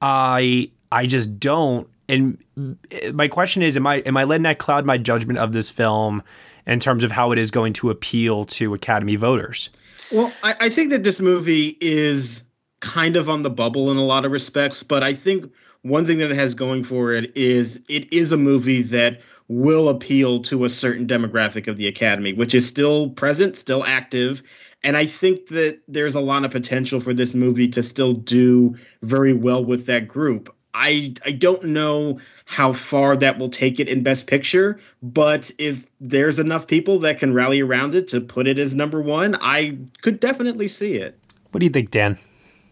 I 0.00 0.70
I 0.92 1.06
just 1.06 1.40
don't 1.40 1.88
and 2.08 2.38
mm. 2.58 3.14
my 3.14 3.28
question 3.28 3.62
is 3.62 3.76
am 3.76 3.86
i 3.86 3.96
am 3.98 4.16
i 4.16 4.24
letting 4.24 4.42
that 4.42 4.58
cloud 4.58 4.84
my 4.84 4.98
judgment 4.98 5.38
of 5.38 5.52
this 5.52 5.70
film 5.70 6.22
in 6.66 6.80
terms 6.80 7.04
of 7.04 7.12
how 7.12 7.32
it 7.32 7.38
is 7.38 7.50
going 7.50 7.72
to 7.72 7.90
appeal 7.90 8.44
to 8.44 8.74
academy 8.74 9.16
voters 9.16 9.70
well 10.12 10.32
I, 10.42 10.56
I, 10.60 10.68
think 10.68 10.90
that 10.90 11.04
this 11.04 11.20
movie 11.20 11.76
is 11.80 12.44
kind 12.80 13.16
of 13.16 13.28
on 13.28 13.42
the 13.42 13.50
bubble 13.50 13.90
in 13.90 13.96
a 13.96 14.04
lot 14.04 14.24
of 14.24 14.32
respects 14.32 14.82
but 14.82 15.02
i 15.02 15.14
think 15.14 15.50
one 15.82 16.04
thing 16.04 16.18
that 16.18 16.30
it 16.30 16.36
has 16.36 16.54
going 16.54 16.84
for 16.84 17.12
it 17.12 17.34
is 17.36 17.80
it 17.88 18.12
is 18.12 18.32
a 18.32 18.36
movie 18.36 18.82
that 18.82 19.20
will 19.48 19.88
appeal 19.88 20.42
to 20.42 20.64
a 20.64 20.68
certain 20.68 21.06
demographic 21.06 21.68
of 21.68 21.76
the 21.76 21.86
academy 21.86 22.32
which 22.32 22.54
is 22.54 22.66
still 22.66 23.10
present 23.10 23.56
still 23.56 23.84
active 23.84 24.42
and 24.86 24.96
I 24.96 25.04
think 25.04 25.48
that 25.48 25.80
there's 25.88 26.14
a 26.14 26.20
lot 26.20 26.44
of 26.44 26.52
potential 26.52 27.00
for 27.00 27.12
this 27.12 27.34
movie 27.34 27.66
to 27.68 27.82
still 27.82 28.12
do 28.12 28.76
very 29.02 29.32
well 29.32 29.64
with 29.64 29.86
that 29.86 30.06
group. 30.06 30.54
I 30.76 31.14
I 31.24 31.32
don't 31.32 31.64
know 31.64 32.20
how 32.44 32.72
far 32.72 33.16
that 33.16 33.38
will 33.38 33.48
take 33.48 33.80
it 33.80 33.88
in 33.88 34.02
Best 34.02 34.26
Picture, 34.26 34.78
but 35.02 35.50
if 35.58 35.90
there's 36.00 36.38
enough 36.38 36.66
people 36.66 37.00
that 37.00 37.18
can 37.18 37.32
rally 37.32 37.60
around 37.60 37.94
it 37.94 38.08
to 38.08 38.20
put 38.20 38.46
it 38.46 38.58
as 38.58 38.74
number 38.74 39.00
one, 39.00 39.36
I 39.40 39.78
could 40.02 40.20
definitely 40.20 40.68
see 40.68 40.96
it. 40.96 41.18
What 41.50 41.60
do 41.60 41.66
you 41.66 41.70
think, 41.70 41.90
Dan? 41.90 42.18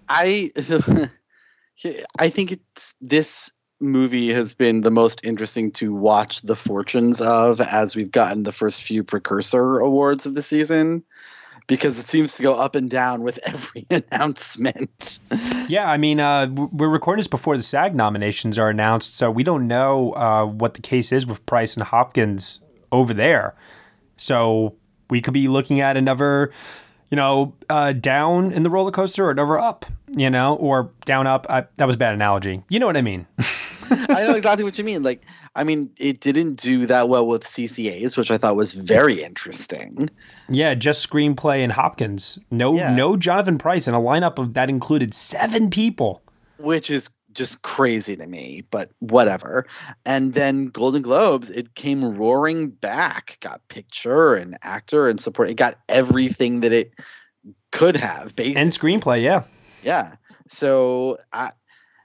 I 0.09 0.53
I 2.19 2.29
think 2.29 2.53
it's 2.53 2.95
this 3.01 3.51
movie 3.81 4.33
has 4.33 4.55
been 4.55 4.83
the 4.83 4.91
most 4.91 5.21
interesting 5.25 5.71
to 5.73 5.95
watch 5.95 6.43
the 6.43 6.57
fortunes 6.57 7.21
of 7.21 7.61
as 7.61 7.97
we've 7.97 8.13
gotten 8.13 8.43
the 8.43 8.53
first 8.53 8.83
few 8.83 9.03
precursor 9.03 9.79
awards 9.79 10.27
of 10.27 10.35
the 10.35 10.43
season 10.43 11.03
because 11.67 11.99
it 11.99 12.07
seems 12.07 12.37
to 12.37 12.43
go 12.43 12.55
up 12.55 12.75
and 12.75 12.91
down 12.91 13.23
with 13.23 13.39
every 13.45 13.87
announcement. 13.91 15.19
Yeah, 15.69 15.91
I 15.91 15.97
mean, 15.97 16.21
uh, 16.21 16.49
we're 16.49 16.89
recording 16.89 17.21
this 17.21 17.29
before 17.29 17.57
the 17.57 17.63
SAG 17.63 17.95
nominations 17.95 18.59
are 18.59 18.69
announced, 18.69 19.17
so 19.17 19.31
we 19.31 19.43
don't 19.43 19.67
know 19.67 20.13
uh, 20.13 20.45
what 20.45 20.75
the 20.75 20.83
case 20.83 21.13
is 21.13 21.27
with 21.27 21.45
Pryce 21.47 21.75
and 21.75 21.85
Hopkins 21.85 22.61
over 22.93 23.15
there. 23.15 23.55
So 24.17 24.77
we 25.11 25.21
could 25.21 25.35
be 25.35 25.49
looking 25.49 25.81
at 25.81 25.97
another, 25.97 26.53
you 27.11 27.17
know, 27.17 27.55
uh, 27.69 27.93
down 27.93 28.53
in 28.53 28.63
the 28.63 28.71
roller 28.71 28.91
coaster 28.91 29.27
or 29.27 29.31
another 29.31 29.59
up, 29.59 29.87
you 30.17 30.31
know, 30.31 30.55
or 30.57 30.93
down 31.05 31.27
up. 31.27 31.47
I, 31.49 31.67
that 31.77 31.87
was 31.87 31.97
a 31.97 31.99
bad 31.99 32.15
analogy. 32.15 32.63
You 32.69 32.79
know 32.79 32.87
what 32.87 32.97
I 32.97 33.03
mean? 33.03 33.27
I 33.91 34.25
know 34.27 34.35
exactly 34.35 34.65
what 34.65 34.79
you 34.79 34.85
mean. 34.85 35.03
Like, 35.03 35.23
I 35.55 35.65
mean, 35.65 35.91
it 35.99 36.21
didn't 36.21 36.55
do 36.55 36.87
that 36.87 37.09
well 37.09 37.27
with 37.27 37.45
CCAs, 37.45 38.17
which 38.17 38.31
I 38.31 38.39
thought 38.39 38.57
was 38.57 38.75
very 38.75 39.23
interesting. 39.23 40.11
Yeah, 40.49 40.75
just 40.75 41.09
screenplay 41.09 41.61
and 41.61 41.73
Hopkins. 41.73 42.39
No, 42.51 42.77
yeah. 42.77 42.95
no 42.95 43.17
Jonathan 43.17 43.59
Pryce 43.59 43.87
and 43.87 43.97
a 43.97 44.01
lineup 44.01 44.39
of 44.39 44.55
that 44.55 44.69
included 44.69 45.15
seven 45.15 45.71
people, 45.71 46.23
which 46.59 46.91
is 46.91 47.11
just 47.33 47.63
crazy 47.63 48.17
to 48.17 48.27
me. 48.27 48.65
But 48.71 48.91
whatever. 49.01 49.67
And 50.05 50.33
then 50.35 50.67
Golden 50.67 51.03
Globes, 51.03 51.51
it 51.51 51.75
came 51.75 52.17
roaring 52.17 52.71
back. 52.71 53.39
Got 53.41 53.67
picture 53.69 54.35
and 54.35 54.57
actor 54.63 55.09
and 55.09 55.21
support. 55.21 55.51
It 55.51 55.55
got 55.55 55.79
everything 55.89 56.61
that 56.61 56.73
it 56.73 56.93
could 57.73 57.97
have. 57.97 58.35
Basically. 58.37 58.61
And 58.61 58.73
screenplay, 58.73 59.23
yeah. 59.23 59.43
Yeah. 59.83 60.15
So 60.49 61.19
I 61.33 61.51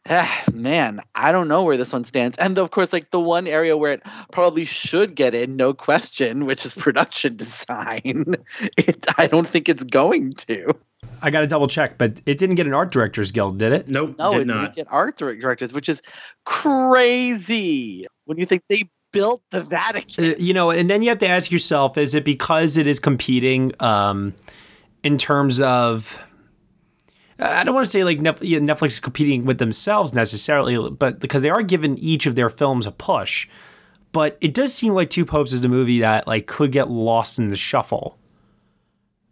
ah, 0.10 0.43
man, 0.51 1.01
I 1.16 1.32
don't 1.32 1.47
know 1.47 1.64
where 1.64 1.78
this 1.78 1.93
one 1.93 2.03
stands. 2.03 2.38
And 2.38 2.57
of 2.57 2.72
course, 2.72 2.91
like 2.91 3.12
the 3.12 3.20
one 3.20 3.47
area 3.47 3.78
where 3.78 3.93
it 3.93 4.03
probably 4.32 4.66
should 4.66 5.16
get 5.16 5.34
in, 5.34 5.55
no 5.55 5.74
question, 5.74 6.45
which 6.45 6.66
is 6.66 6.74
production 6.76 7.36
design. 7.36 8.36
It, 8.78 9.05
I 9.18 9.28
don't 9.28 9.47
think 9.47 9.70
it's 9.70 9.84
going 9.84 10.34
to. 10.34 10.74
I 11.22 11.30
got 11.32 11.41
to 11.41 11.47
double 11.47 11.68
check, 11.68 11.97
but 11.97 12.22
it 12.26 12.38
didn't 12.38 12.55
get 12.55 12.66
an 12.66 12.74
art 12.74 12.91
directors 12.91 13.32
guild, 13.32 13.57
did 13.57 13.72
it? 13.72 13.88
Nope, 13.88 14.16
no, 14.18 14.34
did 14.34 14.41
it 14.41 14.47
not. 14.47 14.62
didn't 14.62 14.76
get 14.76 14.88
art 14.89 15.18
directors, 15.18 15.74
which 15.74 15.89
is 15.89 16.01
crazy. 16.45 18.05
When 18.26 18.38
you 18.38 18.45
think 18.45 18.64
they 18.70 18.89
built 19.12 19.41
the 19.51 19.62
Vatican, 19.62 20.24
uh, 20.24 20.36
you 20.38 20.53
know, 20.53 20.72
and 20.72 20.89
then 20.89 21.01
you 21.01 21.10
have 21.10 21.20
to 21.20 21.28
ask 21.28 21.51
yourself: 21.51 21.97
Is 21.97 22.14
it 22.14 22.24
because 22.24 22.78
it 22.78 22.88
is 22.88 22.99
competing 22.99 23.74
um, 23.80 24.34
in 25.03 25.18
terms 25.18 25.60
of 25.60 26.22
I 27.39 27.63
don't 27.63 27.73
want 27.73 27.85
to 27.85 27.91
say 27.91 28.03
like 28.03 28.19
Netflix 28.19 28.87
is 28.87 28.99
competing 28.99 29.45
with 29.45 29.59
themselves 29.59 30.13
necessarily, 30.13 30.89
but 30.91 31.19
because 31.19 31.41
they 31.41 31.49
are 31.49 31.61
giving 31.61 31.97
each 31.97 32.25
of 32.25 32.35
their 32.35 32.49
films 32.49 32.85
a 32.85 32.91
push. 32.91 33.47
But 34.11 34.37
it 34.41 34.53
does 34.53 34.73
seem 34.73 34.93
like 34.93 35.09
Two 35.09 35.25
Popes 35.25 35.53
is 35.53 35.63
a 35.63 35.69
movie 35.69 35.99
that 35.99 36.27
like 36.27 36.47
could 36.47 36.71
get 36.71 36.89
lost 36.89 37.39
in 37.39 37.49
the 37.49 37.55
shuffle. 37.55 38.17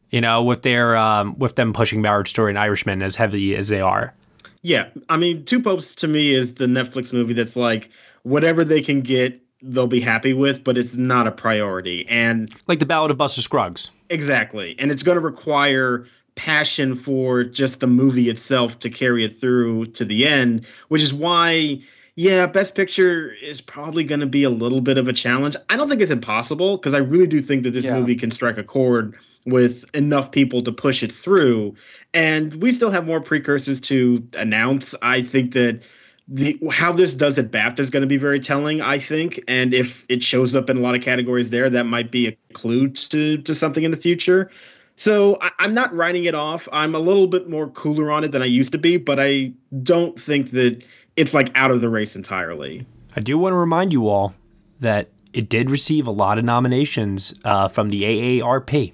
You 0.10 0.22
know, 0.22 0.42
with 0.42 0.62
their 0.62 0.96
um, 0.96 1.38
with 1.38 1.56
them 1.56 1.74
pushing 1.74 2.02
Marriage 2.02 2.30
Story 2.30 2.52
and 2.52 2.60
Irishman 2.60 3.02
as 3.02 3.18
heavy 3.18 3.56
as 3.56 3.68
they 3.68 3.82
are. 3.82 4.14
Yeah, 4.62 4.88
I 5.10 5.18
mean, 5.18 5.44
Two 5.46 5.62
Popes 5.62 5.96
to 5.96 6.08
me 6.08 6.34
is 6.34 6.56
the 6.56 6.66
Netflix 6.66 7.12
movie 7.12 7.34
that's 7.34 7.56
like 7.56 7.90
whatever 8.24 8.64
they 8.64 8.82
can 8.82 9.02
get, 9.02 9.40
they'll 9.62 9.88
be 9.88 10.00
happy 10.00 10.34
with, 10.34 10.64
but 10.64 10.78
it's 10.78 10.96
not 10.96 11.28
a 11.28 11.32
priority. 11.32 12.06
And 12.08 12.50
like 12.68 12.80
the 12.80 12.86
Ballad 12.86 13.12
of 13.12 13.18
Buster 13.18 13.42
Scruggs. 13.42 13.92
Exactly, 14.10 14.76
and 14.80 14.92
it's 14.92 15.04
going 15.04 15.18
to 15.18 15.22
require 15.22 16.06
passion 16.38 16.96
for 16.96 17.44
just 17.44 17.82
the 17.82 17.88
movie 17.88 18.30
itself 18.30 18.80
to 18.80 18.90
carry 18.90 19.26
it 19.26 19.36
through 19.36 19.88
to 19.88 20.06
the 20.06 20.26
end, 20.26 20.66
which 20.88 21.02
is 21.02 21.14
why 21.14 21.80
yeah, 22.18 22.48
Best 22.48 22.74
Picture 22.74 23.34
is 23.44 23.62
probably 23.62 24.04
going 24.04 24.22
to 24.22 24.26
be 24.26 24.44
a 24.44 24.50
little 24.50 24.82
bit 24.82 24.98
of 24.98 25.08
a 25.08 25.14
challenge. 25.14 25.56
I 25.70 25.78
don't 25.78 25.88
think 25.88 26.02
it's 26.02 26.10
impossible 26.10 26.78
because 26.78 26.96
I 26.96 26.98
really 26.98 27.28
do 27.28 27.42
think 27.42 27.62
that 27.64 27.72
this 27.72 27.86
yeah. 27.86 28.00
movie 28.00 28.16
can 28.16 28.32
strike 28.32 28.58
a 28.58 28.64
chord 28.64 29.16
with 29.46 29.86
enough 29.94 30.32
people 30.32 30.64
to 30.64 30.72
push 30.72 31.04
it 31.04 31.12
through. 31.12 31.76
And 32.16 32.56
we 32.56 32.72
still 32.72 32.90
have 32.90 33.06
more 33.06 33.22
precursors 33.22 33.80
to 33.82 34.28
announce. 34.36 34.96
I 35.04 35.22
think 35.22 35.54
that 35.54 35.84
the 36.28 36.60
how 36.72 36.92
this 36.92 37.14
does 37.14 37.38
at 37.38 37.52
BAFTA 37.52 37.82
is 37.82 37.92
going 37.92 38.02
to 38.02 38.08
be 38.08 38.18
very 38.18 38.40
telling. 38.40 38.82
I 38.82 38.98
think, 38.98 39.40
and 39.48 39.76
if 39.76 40.04
it 40.10 40.24
shows 40.24 40.56
up 40.56 40.72
in 40.72 40.78
a 40.78 40.80
lot 40.80 40.98
of 40.98 41.04
categories 41.04 41.52
there, 41.52 41.70
that 41.70 41.86
might 41.86 42.12
be 42.12 42.28
a 42.28 42.38
clue 42.54 42.90
to 42.90 43.38
to 43.38 43.54
something 43.54 43.84
in 43.84 43.92
the 43.92 43.98
future. 43.98 44.50
So 44.98 45.38
I, 45.42 45.52
am 45.60 45.76
not 45.76 45.96
writing 45.96 46.26
it 46.26 46.34
off. 46.34 46.68
I'm 46.74 46.96
a 46.96 47.00
little 47.00 47.28
bit 47.28 47.48
more 47.48 47.70
cooler 47.70 48.12
on 48.12 48.24
it 48.24 48.32
than 48.32 48.42
I 48.42 48.46
used 48.46 48.72
to 48.72 48.80
be, 48.80 48.98
but 48.98 49.20
I 49.20 49.54
don't 49.84 50.20
think 50.20 50.52
that 50.52 50.84
it's 51.16 51.36
like 51.36 51.52
out 51.56 51.70
of 51.70 51.82
the 51.82 51.90
race 51.90 52.16
entirely. 52.16 52.86
I 53.16 53.20
do 53.20 53.38
want 53.38 53.54
to 53.54 53.58
remind 53.58 53.94
you 53.94 54.08
all 54.08 54.34
that 54.80 55.10
it 55.34 55.50
did 55.50 55.70
receive 55.70 56.08
a 56.08 56.12
lot 56.12 56.40
of 56.40 56.46
nominations 56.46 57.32
uh, 57.44 57.68
from 57.68 57.92
the 57.92 58.02
AARP. 58.02 58.94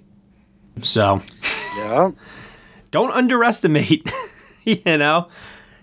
So, 0.82 1.22
yeah. 1.78 2.12
don't 2.92 3.12
underestimate, 3.12 4.12
you 4.66 4.98
know, 4.98 5.30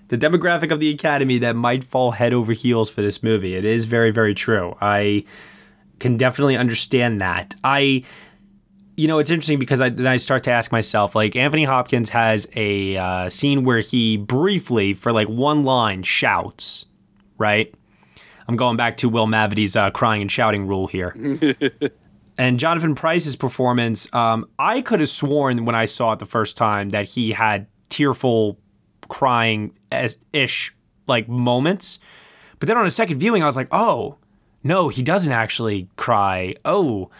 the 0.09 0.18
demographic 0.18 0.71
of 0.71 0.81
the 0.81 0.91
Academy 0.91 1.39
that 1.39 1.57
might 1.57 1.83
fall 1.83 2.11
head 2.11 2.35
over 2.35 2.53
heels 2.53 2.91
for 2.91 3.01
this 3.01 3.23
movie. 3.23 3.55
It 3.55 3.64
is 3.64 3.87
very, 3.87 4.11
very 4.11 4.35
true. 4.35 4.77
I 4.83 5.25
can 5.99 6.18
definitely 6.18 6.59
understand 6.59 7.23
that. 7.23 7.55
I, 7.64 8.05
you 8.97 9.09
know, 9.09 9.18
it's 9.18 9.30
interesting 9.30 9.59
because 9.59 9.80
I 9.80 9.88
then 9.88 10.07
I 10.07 10.16
start 10.16 10.45
to 10.45 10.51
ask 10.51 10.72
myself, 10.72 11.14
like 11.14 11.36
Anthony 11.36 11.64
Hopkins 11.64 12.11
has 12.11 12.49
a 12.55 12.97
uh, 12.97 13.30
scene 13.30 13.64
where 13.64 13.80
he 13.80 14.16
briefly, 14.16 14.95
for 14.95 15.12
like 15.12 15.28
one 15.28 15.62
line, 15.62 16.03
shouts, 16.03 16.86
right? 17.38 17.74
I'm 18.49 18.57
going 18.57 18.76
back 18.76 18.97
to 18.99 19.09
Will 19.09 19.26
Mavity's 19.26 19.76
uh, 19.76 19.91
crying 19.91 20.22
and 20.22 20.30
shouting 20.30 20.66
rule 20.66 20.88
here. 20.88 21.14
and 22.38 22.59
Jonathan 22.59 22.97
Pryce's 22.97 23.36
performance, 23.36 24.12
um, 24.12 24.49
I 24.59 24.80
could 24.80 24.99
have 25.01 25.09
sworn 25.09 25.64
when 25.64 25.76
I 25.76 25.84
saw 25.84 26.12
it 26.12 26.18
the 26.18 26.26
first 26.26 26.57
time 26.57 26.88
that 26.88 27.07
he 27.07 27.30
had 27.30 27.68
tearful, 27.91 28.59
crying 29.09 29.78
ish 30.32 30.74
like 31.07 31.28
moments. 31.28 32.01
But 32.59 32.66
then 32.66 32.76
on 32.76 32.86
a 32.86 32.91
second 32.91 33.18
viewing, 33.18 33.43
I 33.43 33.47
was 33.47 33.57
like, 33.57 33.68
oh, 33.70 34.18
no, 34.62 34.88
he 34.88 35.03
doesn't 35.03 35.32
actually 35.32 35.88
cry. 35.97 36.55
Oh. 36.64 37.11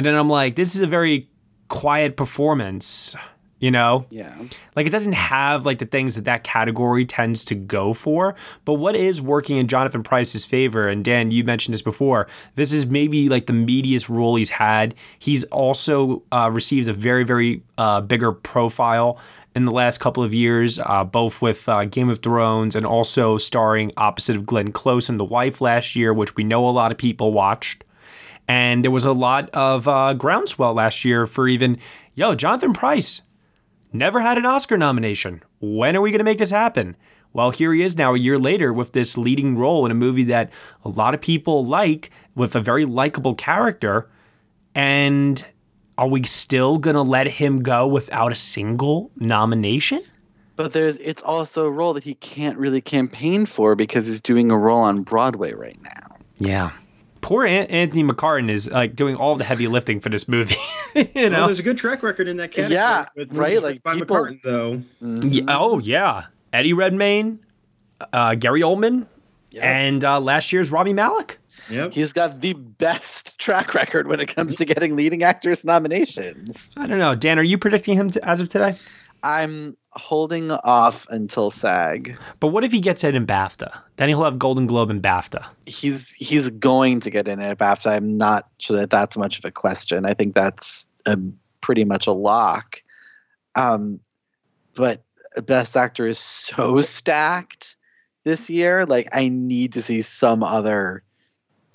And 0.00 0.06
then 0.06 0.14
I'm 0.14 0.30
like, 0.30 0.56
this 0.56 0.74
is 0.74 0.80
a 0.80 0.86
very 0.86 1.28
quiet 1.68 2.16
performance, 2.16 3.14
you 3.58 3.70
know? 3.70 4.06
Yeah. 4.08 4.34
Like 4.74 4.86
it 4.86 4.90
doesn't 4.92 5.12
have 5.12 5.66
like 5.66 5.78
the 5.78 5.84
things 5.84 6.14
that 6.14 6.24
that 6.24 6.42
category 6.42 7.04
tends 7.04 7.44
to 7.44 7.54
go 7.54 7.92
for. 7.92 8.34
But 8.64 8.76
what 8.76 8.96
is 8.96 9.20
working 9.20 9.58
in 9.58 9.68
Jonathan 9.68 10.02
Pryce's 10.02 10.46
favor? 10.46 10.88
And 10.88 11.04
Dan, 11.04 11.32
you 11.32 11.44
mentioned 11.44 11.74
this 11.74 11.82
before. 11.82 12.26
This 12.54 12.72
is 12.72 12.86
maybe 12.86 13.28
like 13.28 13.44
the 13.44 13.52
meatiest 13.52 14.08
role 14.08 14.36
he's 14.36 14.48
had. 14.48 14.94
He's 15.18 15.44
also 15.44 16.22
uh, 16.32 16.48
received 16.50 16.88
a 16.88 16.94
very, 16.94 17.22
very 17.22 17.62
uh, 17.76 18.00
bigger 18.00 18.32
profile 18.32 19.18
in 19.54 19.66
the 19.66 19.72
last 19.72 20.00
couple 20.00 20.22
of 20.22 20.32
years, 20.32 20.78
uh, 20.78 21.04
both 21.04 21.42
with 21.42 21.68
uh, 21.68 21.84
Game 21.84 22.08
of 22.08 22.22
Thrones 22.22 22.74
and 22.74 22.86
also 22.86 23.36
starring 23.36 23.92
opposite 23.98 24.36
of 24.36 24.46
Glenn 24.46 24.72
Close 24.72 25.10
in 25.10 25.18
The 25.18 25.26
Wife 25.26 25.60
last 25.60 25.94
year, 25.94 26.14
which 26.14 26.36
we 26.36 26.42
know 26.42 26.66
a 26.66 26.70
lot 26.70 26.90
of 26.90 26.96
people 26.96 27.34
watched. 27.34 27.84
And 28.50 28.82
there 28.82 28.90
was 28.90 29.04
a 29.04 29.12
lot 29.12 29.48
of 29.50 29.86
uh, 29.86 30.12
groundswell 30.14 30.74
last 30.74 31.04
year 31.04 31.24
for 31.24 31.46
even, 31.46 31.78
yo, 32.14 32.34
Jonathan 32.34 32.72
Pryce 32.72 33.22
never 33.92 34.22
had 34.22 34.38
an 34.38 34.44
Oscar 34.44 34.76
nomination. 34.76 35.44
When 35.60 35.94
are 35.94 36.00
we 36.00 36.10
going 36.10 36.18
to 36.18 36.24
make 36.24 36.38
this 36.38 36.50
happen? 36.50 36.96
Well, 37.32 37.52
here 37.52 37.72
he 37.72 37.82
is 37.82 37.96
now 37.96 38.12
a 38.12 38.18
year 38.18 38.40
later 38.40 38.72
with 38.72 38.90
this 38.90 39.16
leading 39.16 39.56
role 39.56 39.86
in 39.86 39.92
a 39.92 39.94
movie 39.94 40.24
that 40.24 40.50
a 40.84 40.88
lot 40.88 41.14
of 41.14 41.20
people 41.20 41.64
like 41.64 42.10
with 42.34 42.56
a 42.56 42.60
very 42.60 42.84
likable 42.84 43.36
character. 43.36 44.10
And 44.74 45.46
are 45.96 46.08
we 46.08 46.24
still 46.24 46.78
going 46.78 46.96
to 46.96 47.02
let 47.02 47.28
him 47.28 47.62
go 47.62 47.86
without 47.86 48.32
a 48.32 48.36
single 48.36 49.12
nomination? 49.14 50.02
But 50.56 50.72
there's 50.72 50.96
it's 50.96 51.22
also 51.22 51.66
a 51.66 51.70
role 51.70 51.92
that 51.92 52.02
he 52.02 52.14
can't 52.14 52.58
really 52.58 52.80
campaign 52.80 53.46
for 53.46 53.76
because 53.76 54.08
he's 54.08 54.20
doing 54.20 54.50
a 54.50 54.58
role 54.58 54.80
on 54.80 55.02
Broadway 55.02 55.52
right 55.52 55.80
now. 55.84 56.16
Yeah. 56.38 56.72
Poor 57.20 57.46
Anthony 57.46 58.02
McCarten 58.02 58.50
is 58.50 58.70
like 58.70 58.96
doing 58.96 59.16
all 59.16 59.36
the 59.36 59.44
heavy 59.44 59.68
lifting 59.68 60.00
for 60.00 60.08
this 60.08 60.26
movie. 60.26 60.56
you 60.94 61.30
know, 61.30 61.38
well, 61.38 61.46
there's 61.46 61.60
a 61.60 61.62
good 61.62 61.78
track 61.78 62.02
record 62.02 62.28
in 62.28 62.38
that 62.38 62.50
category. 62.50 62.74
Yeah, 62.74 63.06
right. 63.30 63.62
Like 63.62 63.82
by 63.82 63.94
people, 63.94 64.16
McCarten, 64.16 64.42
though. 64.42 64.82
Mm-hmm. 65.02 65.28
Yeah, 65.28 65.44
oh 65.48 65.78
yeah, 65.78 66.26
Eddie 66.52 66.72
Redmayne, 66.72 67.40
uh, 68.12 68.34
Gary 68.36 68.62
Oldman, 68.62 69.06
yep. 69.50 69.64
and 69.64 70.04
uh, 70.04 70.20
last 70.20 70.52
year's 70.52 70.70
Robbie 70.70 70.94
Malek. 70.94 71.38
Yep. 71.68 71.92
He's 71.92 72.12
got 72.12 72.40
the 72.40 72.54
best 72.54 73.38
track 73.38 73.74
record 73.74 74.08
when 74.08 74.20
it 74.20 74.34
comes 74.34 74.56
to 74.56 74.64
getting 74.64 74.96
leading 74.96 75.22
actors 75.22 75.64
nominations. 75.64 76.72
I 76.76 76.86
don't 76.86 76.98
know. 76.98 77.14
Dan, 77.14 77.38
are 77.38 77.42
you 77.42 77.58
predicting 77.58 77.96
him 77.96 78.10
to, 78.10 78.24
as 78.26 78.40
of 78.40 78.48
today? 78.48 78.76
I'm 79.22 79.76
holding 79.90 80.50
off 80.50 81.06
until 81.10 81.50
SAG. 81.50 82.16
But 82.38 82.48
what 82.48 82.64
if 82.64 82.72
he 82.72 82.80
gets 82.80 83.04
it 83.04 83.14
in 83.14 83.26
BAFTA? 83.26 83.80
Then 83.96 84.08
he'll 84.08 84.24
have 84.24 84.38
Golden 84.38 84.66
Globe 84.66 84.90
and 84.90 85.02
BAFTA. 85.02 85.46
He's 85.66 86.10
he's 86.12 86.48
going 86.48 87.00
to 87.00 87.10
get 87.10 87.28
in 87.28 87.40
at 87.40 87.58
BAFTA. 87.58 87.90
I'm 87.90 88.16
not 88.16 88.48
sure 88.58 88.76
that 88.76 88.90
that's 88.90 89.16
much 89.16 89.38
of 89.38 89.44
a 89.44 89.50
question. 89.50 90.06
I 90.06 90.14
think 90.14 90.34
that's 90.34 90.88
a, 91.06 91.18
pretty 91.60 91.84
much 91.84 92.06
a 92.06 92.12
lock. 92.12 92.82
Um, 93.54 94.00
but 94.74 95.02
Best 95.44 95.76
Actor 95.76 96.06
is 96.06 96.18
so 96.18 96.80
stacked 96.80 97.76
this 98.24 98.50
year. 98.50 98.86
Like 98.86 99.08
I 99.12 99.28
need 99.28 99.74
to 99.74 99.82
see 99.82 100.02
some 100.02 100.42
other 100.42 101.02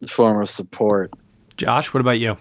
form 0.07 0.41
of 0.41 0.49
support. 0.49 1.11
Josh, 1.57 1.93
what 1.93 2.01
about 2.01 2.19
you? 2.19 2.37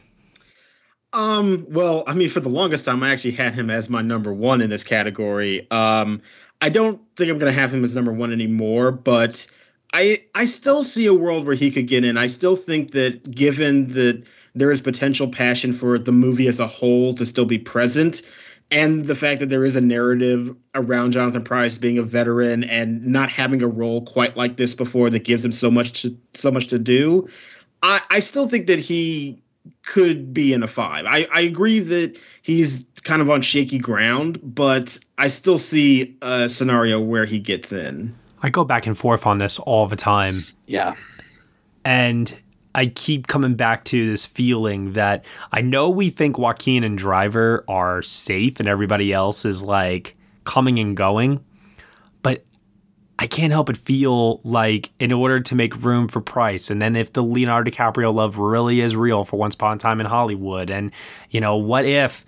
Um, 1.14 1.64
well, 1.70 2.02
I 2.08 2.14
mean, 2.14 2.28
for 2.28 2.40
the 2.40 2.48
longest 2.48 2.84
time, 2.84 3.02
I 3.04 3.10
actually 3.10 3.30
had 3.32 3.54
him 3.54 3.70
as 3.70 3.88
my 3.88 4.02
number 4.02 4.32
one 4.32 4.60
in 4.60 4.68
this 4.68 4.82
category. 4.82 5.66
Um, 5.70 6.20
I 6.60 6.68
don't 6.68 7.00
think 7.14 7.30
I'm 7.30 7.38
going 7.38 7.52
to 7.52 7.58
have 7.58 7.72
him 7.72 7.84
as 7.84 7.94
number 7.94 8.12
one 8.12 8.32
anymore, 8.32 8.90
but 8.90 9.46
I 9.92 10.24
I 10.34 10.44
still 10.44 10.82
see 10.82 11.06
a 11.06 11.14
world 11.14 11.46
where 11.46 11.54
he 11.54 11.70
could 11.70 11.86
get 11.86 12.04
in. 12.04 12.18
I 12.18 12.26
still 12.26 12.56
think 12.56 12.92
that 12.92 13.30
given 13.30 13.92
that 13.92 14.24
there 14.56 14.72
is 14.72 14.80
potential 14.80 15.28
passion 15.28 15.72
for 15.72 15.98
the 16.00 16.10
movie 16.12 16.48
as 16.48 16.58
a 16.58 16.66
whole 16.66 17.14
to 17.14 17.24
still 17.24 17.44
be 17.44 17.58
present, 17.58 18.22
and 18.72 19.06
the 19.06 19.14
fact 19.14 19.38
that 19.38 19.50
there 19.50 19.64
is 19.64 19.76
a 19.76 19.80
narrative 19.80 20.56
around 20.74 21.12
Jonathan 21.12 21.44
Pryce 21.44 21.78
being 21.78 21.98
a 21.98 22.02
veteran 22.02 22.64
and 22.64 23.06
not 23.06 23.30
having 23.30 23.62
a 23.62 23.68
role 23.68 24.02
quite 24.04 24.36
like 24.36 24.56
this 24.56 24.74
before 24.74 25.10
that 25.10 25.22
gives 25.22 25.44
him 25.44 25.52
so 25.52 25.70
much 25.70 26.02
to 26.02 26.18
so 26.34 26.50
much 26.50 26.66
to 26.68 26.78
do, 26.80 27.28
I, 27.84 28.00
I 28.10 28.18
still 28.18 28.48
think 28.48 28.66
that 28.66 28.80
he 28.80 29.43
could 29.84 30.32
be 30.32 30.52
in 30.52 30.62
a 30.62 30.66
five. 30.66 31.06
I, 31.06 31.26
I 31.32 31.40
agree 31.40 31.80
that 31.80 32.18
he's 32.42 32.84
kind 33.02 33.20
of 33.20 33.30
on 33.30 33.42
shaky 33.42 33.78
ground, 33.78 34.40
but 34.42 34.98
I 35.18 35.28
still 35.28 35.58
see 35.58 36.16
a 36.22 36.48
scenario 36.48 37.00
where 37.00 37.24
he 37.24 37.38
gets 37.38 37.72
in. 37.72 38.14
I 38.42 38.50
go 38.50 38.64
back 38.64 38.86
and 38.86 38.96
forth 38.96 39.26
on 39.26 39.38
this 39.38 39.58
all 39.58 39.86
the 39.86 39.96
time. 39.96 40.42
Yeah. 40.66 40.94
And 41.84 42.34
I 42.74 42.86
keep 42.86 43.26
coming 43.26 43.54
back 43.54 43.84
to 43.86 44.10
this 44.10 44.26
feeling 44.26 44.94
that 44.94 45.24
I 45.52 45.60
know 45.60 45.88
we 45.88 46.10
think 46.10 46.38
Joaquin 46.38 46.82
and 46.82 46.98
Driver 46.98 47.64
are 47.68 48.02
safe 48.02 48.58
and 48.58 48.68
everybody 48.68 49.12
else 49.12 49.44
is 49.44 49.62
like 49.62 50.16
coming 50.44 50.78
and 50.78 50.96
going. 50.96 51.44
I 53.18 53.26
can't 53.26 53.52
help 53.52 53.66
but 53.66 53.76
feel 53.76 54.40
like 54.42 54.90
in 54.98 55.12
order 55.12 55.40
to 55.40 55.54
make 55.54 55.82
room 55.82 56.08
for 56.08 56.20
Pryce, 56.20 56.70
and 56.70 56.82
then 56.82 56.96
if 56.96 57.12
the 57.12 57.22
Leonardo 57.22 57.70
DiCaprio 57.70 58.12
love 58.12 58.38
really 58.38 58.80
is 58.80 58.96
real 58.96 59.24
for 59.24 59.38
Once 59.38 59.54
Upon 59.54 59.76
a 59.76 59.78
Time 59.78 60.00
in 60.00 60.06
Hollywood, 60.06 60.70
and 60.70 60.90
you 61.30 61.40
know, 61.40 61.56
what 61.56 61.84
if 61.84 62.24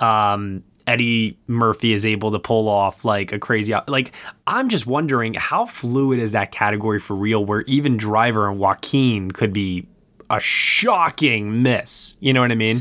um, 0.00 0.64
Eddie 0.86 1.38
Murphy 1.46 1.92
is 1.92 2.06
able 2.06 2.30
to 2.32 2.38
pull 2.38 2.68
off 2.68 3.04
like 3.04 3.32
a 3.32 3.38
crazy 3.38 3.74
like 3.86 4.12
I'm 4.46 4.68
just 4.68 4.86
wondering 4.86 5.34
how 5.34 5.66
fluid 5.66 6.18
is 6.18 6.32
that 6.32 6.52
category 6.52 7.00
for 7.00 7.14
real, 7.14 7.44
where 7.44 7.62
even 7.62 7.96
Driver 7.96 8.48
and 8.48 8.58
Joaquin 8.58 9.30
could 9.30 9.52
be 9.52 9.86
a 10.30 10.40
shocking 10.40 11.62
miss. 11.62 12.16
You 12.20 12.32
know 12.32 12.40
what 12.40 12.50
I 12.50 12.54
mean? 12.54 12.80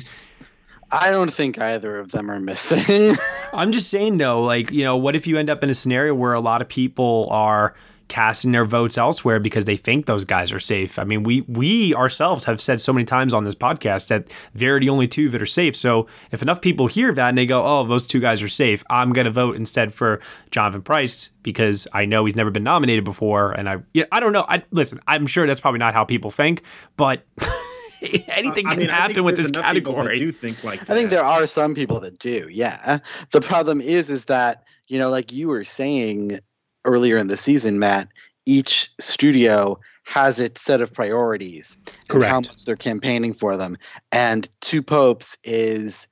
I 0.91 1.11
don't 1.11 1.33
think 1.33 1.59
either 1.59 1.99
of 1.99 2.11
them 2.11 2.31
are 2.31 2.39
missing. 2.39 3.15
I'm 3.53 3.71
just 3.71 3.89
saying 3.89 4.17
though, 4.17 4.41
like, 4.43 4.71
you 4.71 4.83
know, 4.83 4.97
what 4.97 5.15
if 5.15 5.27
you 5.27 5.37
end 5.37 5.49
up 5.49 5.63
in 5.63 5.69
a 5.69 5.73
scenario 5.73 6.13
where 6.15 6.33
a 6.33 6.39
lot 6.39 6.61
of 6.61 6.67
people 6.67 7.27
are 7.29 7.75
casting 8.09 8.51
their 8.51 8.65
votes 8.65 8.97
elsewhere 8.97 9.39
because 9.39 9.65
they 9.65 9.77
think 9.77 10.05
those 10.07 10.25
guys 10.25 10.51
are 10.51 10.59
safe. 10.59 10.99
I 10.99 11.03
mean, 11.05 11.23
we 11.23 11.41
we 11.41 11.93
ourselves 11.95 12.43
have 12.45 12.59
said 12.59 12.81
so 12.81 12.91
many 12.91 13.05
times 13.05 13.33
on 13.33 13.45
this 13.45 13.55
podcast 13.55 14.07
that 14.07 14.33
they're 14.53 14.79
the 14.79 14.89
only 14.89 15.07
two 15.07 15.29
that 15.29 15.41
are 15.41 15.45
safe. 15.45 15.75
So 15.75 16.07
if 16.31 16.41
enough 16.41 16.59
people 16.59 16.87
hear 16.87 17.13
that 17.13 17.29
and 17.29 17.37
they 17.37 17.45
go, 17.45 17.63
"Oh, 17.63 17.85
those 17.85 18.05
two 18.05 18.19
guys 18.19 18.41
are 18.41 18.49
safe," 18.49 18.83
I'm 18.89 19.13
gonna 19.13 19.31
vote 19.31 19.55
instead 19.55 19.93
for 19.93 20.19
Jonathan 20.51 20.81
Pryce 20.81 21.29
because 21.43 21.87
I 21.93 22.05
know 22.05 22.25
he's 22.25 22.35
never 22.35 22.51
been 22.51 22.63
nominated 22.63 23.05
before, 23.05 23.51
and 23.51 23.69
I 23.69 23.77
yeah, 23.93 24.05
I 24.11 24.19
don't 24.19 24.33
know. 24.33 24.45
I 24.49 24.63
listen. 24.71 24.99
I'm 25.07 25.27
sure 25.27 25.47
that's 25.47 25.61
probably 25.61 25.79
not 25.79 25.93
how 25.93 26.03
people 26.03 26.31
think, 26.31 26.63
but. 26.97 27.23
anything 28.29 28.67
uh, 28.67 28.71
can 28.71 28.79
mean, 28.79 28.89
happen 28.89 29.23
with 29.23 29.37
this 29.37 29.51
category. 29.51 30.17
do 30.17 30.31
think 30.31 30.63
like 30.63 30.79
that. 30.81 30.91
I 30.91 30.95
think 30.95 31.09
there 31.09 31.23
are 31.23 31.47
some 31.47 31.75
people 31.75 31.99
that 32.01 32.19
do. 32.19 32.47
Yeah. 32.51 32.99
The 33.31 33.41
problem 33.41 33.81
is, 33.81 34.09
is 34.09 34.25
that 34.25 34.63
you 34.87 34.99
know, 34.99 35.09
like 35.09 35.31
you 35.31 35.47
were 35.47 35.63
saying 35.63 36.39
earlier 36.83 37.17
in 37.17 37.27
the 37.27 37.37
season, 37.37 37.79
Matt, 37.79 38.09
each 38.45 38.89
studio 38.99 39.79
has 40.03 40.39
its 40.39 40.61
set 40.61 40.81
of 40.81 40.91
priorities 40.91 41.77
Correct. 42.07 42.29
how 42.29 42.37
much 42.37 42.65
they're 42.65 42.75
campaigning 42.75 43.33
for 43.33 43.55
them, 43.55 43.77
and 44.11 44.49
Two 44.61 44.81
Popes 44.81 45.37
is 45.43 46.07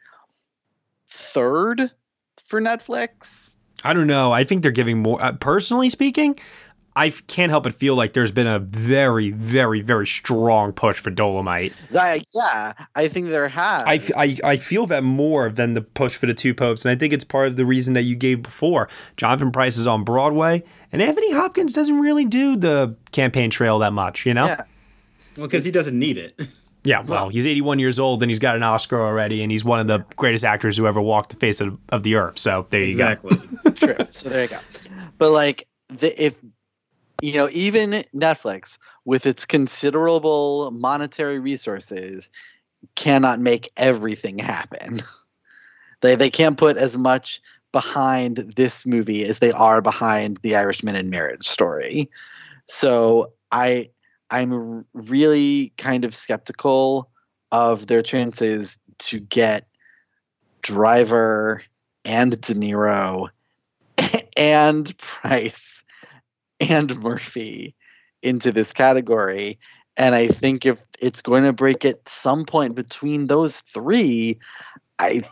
third 1.09 1.91
for 2.45 2.61
Netflix. 2.61 3.55
I 3.83 3.93
don't 3.93 4.07
know. 4.07 4.31
I 4.31 4.43
think 4.43 4.61
they're 4.61 4.71
giving 4.71 4.99
more. 4.99 5.21
Uh, 5.21 5.33
personally 5.33 5.89
speaking, 5.89 6.39
I 6.97 7.11
can't 7.11 7.51
help 7.51 7.65
but 7.65 7.75
feel 7.75 7.95
like 7.95 8.13
there's 8.13 8.31
been 8.31 8.47
a 8.47 8.57
very, 8.57 9.29
very, 9.29 9.81
very 9.81 10.07
strong 10.07 10.73
push 10.73 10.97
for 10.97 11.11
Dolomite. 11.11 11.71
Like, 11.91 12.23
yeah, 12.33 12.73
I 12.95 13.07
think 13.07 13.29
there 13.29 13.47
has. 13.49 13.83
I, 13.85 14.23
I, 14.23 14.37
I 14.43 14.57
feel 14.57 14.87
that 14.87 15.03
more 15.03 15.51
than 15.51 15.75
the 15.75 15.81
push 15.81 16.15
for 16.15 16.25
the 16.25 16.33
two 16.33 16.55
popes, 16.55 16.83
and 16.83 16.91
I 16.91 16.95
think 16.95 17.13
it's 17.13 17.23
part 17.23 17.49
of 17.49 17.55
the 17.55 17.67
reason 17.67 17.93
that 17.93 18.01
you 18.01 18.15
gave 18.15 18.41
before. 18.41 18.89
Jonathan 19.15 19.51
Pryce 19.51 19.77
is 19.77 19.85
on 19.85 20.03
Broadway, 20.03 20.63
and 20.91 20.99
Anthony 20.99 21.31
Hopkins 21.33 21.73
doesn't 21.73 21.99
really 21.99 22.25
do 22.25 22.55
the 22.55 22.95
campaign 23.11 23.51
trail 23.51 23.77
that 23.77 23.93
much, 23.93 24.25
you 24.25 24.33
know? 24.33 24.47
Yeah. 24.47 24.63
Well, 25.37 25.45
because 25.45 25.63
he 25.63 25.71
doesn't 25.71 25.97
need 25.97 26.17
it. 26.17 26.41
Yeah, 26.83 27.01
well, 27.01 27.27
he's 27.27 27.45
81 27.45 27.79
years 27.79 27.99
old 27.99 28.23
and 28.23 28.29
he's 28.29 28.39
got 28.39 28.55
an 28.55 28.63
Oscar 28.63 29.01
already, 29.01 29.41
and 29.41 29.51
he's 29.51 29.65
one 29.65 29.81
of 29.81 29.87
the 29.87 30.05
greatest 30.15 30.45
actors 30.45 30.77
who 30.77 30.87
ever 30.87 31.01
walked 31.01 31.31
the 31.31 31.35
face 31.35 31.59
of, 31.59 31.77
of 31.89 32.03
the 32.03 32.15
earth. 32.15 32.37
So 32.37 32.65
there 32.69 32.79
you 32.79 32.91
exactly. 32.91 33.35
go. 33.35 33.43
Exactly. 33.65 33.73
True. 33.95 34.07
So 34.11 34.29
there 34.29 34.43
you 34.43 34.47
go. 34.47 34.59
But 35.17 35.31
like, 35.31 35.67
the, 35.89 36.23
if 36.23 36.35
you 37.22 37.34
know, 37.34 37.49
even 37.51 38.03
Netflix 38.15 38.78
with 39.05 39.26
its 39.26 39.45
considerable 39.45 40.72
monetary 40.72 41.39
resources 41.39 42.30
cannot 42.95 43.39
make 43.39 43.72
everything 43.78 44.38
happen. 44.38 45.01
they 46.01 46.15
they 46.15 46.30
can't 46.30 46.57
put 46.57 46.78
as 46.78 46.97
much 46.97 47.41
behind 47.72 48.53
this 48.55 48.86
movie 48.86 49.26
as 49.26 49.39
they 49.39 49.51
are 49.51 49.82
behind 49.82 50.38
the 50.41 50.55
Irishman 50.55 50.95
and 50.95 51.09
Marriage 51.09 51.47
Story. 51.47 52.09
So 52.68 53.34
I 53.51 53.89
I'm 54.30 54.84
really 54.93 55.74
kind 55.78 56.05
of 56.05 56.13
skeptical 56.13 57.09
of 57.51 57.88
their 57.88 58.01
chances 58.01 58.78
to 58.99 59.20
get 59.20 59.65
Driver 60.61 61.63
and 62.03 62.39
De 62.41 62.53
Niro 62.53 63.30
and 64.38 64.97
Pryce 64.97 65.84
and 66.60 66.97
Murphy 66.99 67.76
into 68.22 68.51
this 68.51 68.74
category. 68.74 69.60
And 69.95 70.14
I 70.14 70.28
think 70.28 70.66
if 70.66 70.84
it's 70.99 71.22
going 71.22 71.43
to 71.43 71.53
break 71.53 71.86
at 71.86 72.08
some 72.08 72.45
point 72.45 72.76
between 72.76 73.28
those 73.28 73.60
three, 73.62 74.39
I 74.99 75.24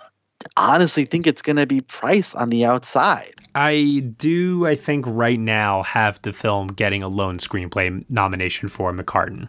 honestly 0.58 1.06
think 1.06 1.28
it's 1.28 1.42
going 1.42 1.58
to 1.58 1.66
be 1.66 1.82
Pryce 1.82 2.34
on 2.34 2.50
the 2.50 2.66
outside. 2.66 3.34
I 3.54 4.04
do, 4.18 4.66
I 4.66 4.76
think, 4.76 5.06
right 5.08 5.40
now 5.40 5.84
have 5.84 6.22
the 6.22 6.34
film 6.34 6.68
getting 6.68 7.04
a 7.04 7.08
lone 7.08 7.38
screenplay 7.38 8.04
nomination 8.10 8.68
for 8.68 8.92
McCarten. 8.92 9.48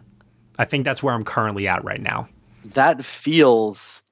I 0.59 0.65
think 0.65 0.85
that's 0.85 1.03
where 1.03 1.13
I'm 1.13 1.23
currently 1.23 1.67
at 1.67 1.83
right 1.83 2.01
now. 2.01 2.27
That 2.73 3.03
feels 3.03 4.03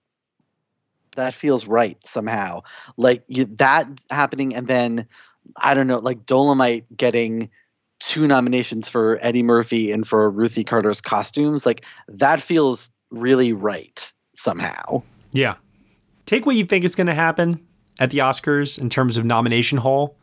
that 1.16 1.34
feels 1.34 1.66
right 1.66 1.98
somehow. 2.06 2.62
Like 2.98 3.24
you, 3.28 3.46
that 3.46 3.88
happening, 4.10 4.56
and 4.56 4.68
then 4.68 5.08
I 5.58 5.74
don't 5.74 5.88
know, 5.88 6.00
like 6.00 6.26
Dolomite 6.26 6.86
getting 6.96 7.50
two 8.00 8.28
nominations 8.28 8.90
for 8.90 9.18
Eddie 9.22 9.44
Murphy 9.44 9.92
and 9.92 10.08
for 10.08 10.30
Ruthie 10.30 10.64
Carter's 10.64 11.02
costumes. 11.02 11.66
Like 11.66 11.86
that 12.08 12.42
feels 12.42 12.90
really 13.10 13.54
right 13.54 14.12
somehow. 14.36 15.04
Yeah. 15.32 15.56
Take 16.26 16.46
what 16.46 16.56
you 16.56 16.66
think 16.66 16.84
is 16.84 16.96
going 16.96 17.08
to 17.08 17.14
happen 17.14 17.66
at 18.00 18.12
the 18.12 18.20
Oscars 18.20 18.78
in 18.78 18.90
terms 18.90 19.18
of 19.18 19.26
nomination 19.26 19.78
haul 19.78 20.18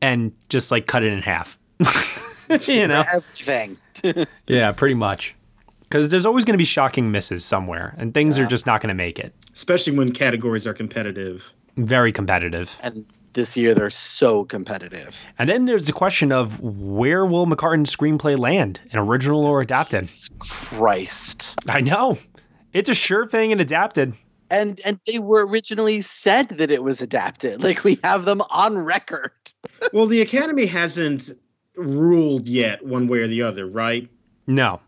and 0.00 0.32
just 0.48 0.70
like 0.70 0.86
cut 0.86 1.02
it 1.02 1.12
in 1.12 1.22
half. 1.22 1.58
you 2.68 2.86
know? 2.86 3.04
Everything. 3.14 3.76
yeah, 4.46 4.72
pretty 4.72 4.94
much. 4.94 5.34
Because 5.82 6.08
there's 6.08 6.24
always 6.24 6.44
going 6.44 6.54
to 6.54 6.58
be 6.58 6.64
shocking 6.64 7.10
misses 7.10 7.44
somewhere, 7.44 7.96
and 7.98 8.14
things 8.14 8.38
yeah. 8.38 8.44
are 8.44 8.46
just 8.46 8.64
not 8.64 8.80
going 8.80 8.88
to 8.90 8.94
make 8.94 9.18
it. 9.18 9.34
Especially 9.52 9.96
when 9.96 10.12
categories 10.12 10.64
are 10.64 10.72
competitive. 10.72 11.52
Very 11.76 12.12
competitive. 12.12 12.78
And 12.80 13.06
this 13.32 13.56
year 13.56 13.74
they're 13.74 13.90
so 13.90 14.44
competitive. 14.44 15.16
And 15.38 15.48
then 15.48 15.66
there's 15.66 15.86
the 15.86 15.92
question 15.92 16.32
of 16.32 16.60
where 16.60 17.24
will 17.24 17.46
McCarten's 17.46 17.94
screenplay 17.94 18.38
land, 18.38 18.80
an 18.92 18.98
original 18.98 19.44
or 19.44 19.60
adapted? 19.60 20.02
Jesus 20.02 20.30
Christ. 20.38 21.58
I 21.68 21.80
know. 21.80 22.18
It's 22.72 22.88
a 22.88 22.94
sure 22.94 23.26
thing 23.26 23.52
and 23.52 23.60
adapted. 23.60 24.14
And 24.50 24.80
and 24.84 24.98
they 25.06 25.18
were 25.18 25.46
originally 25.46 26.00
said 26.00 26.48
that 26.50 26.70
it 26.70 26.82
was 26.82 27.00
adapted. 27.00 27.62
Like 27.70 27.84
we 27.84 27.98
have 28.02 28.24
them 28.24 28.42
on 28.50 28.78
record. 28.78 29.32
well, 29.92 30.06
the 30.06 30.20
Academy 30.20 30.66
hasn't 30.66 31.30
ruled 31.76 32.48
yet 32.48 32.84
one 32.84 33.06
way 33.06 33.20
or 33.20 33.28
the 33.28 33.42
other, 33.42 33.66
right? 33.66 34.08
No. 34.46 34.80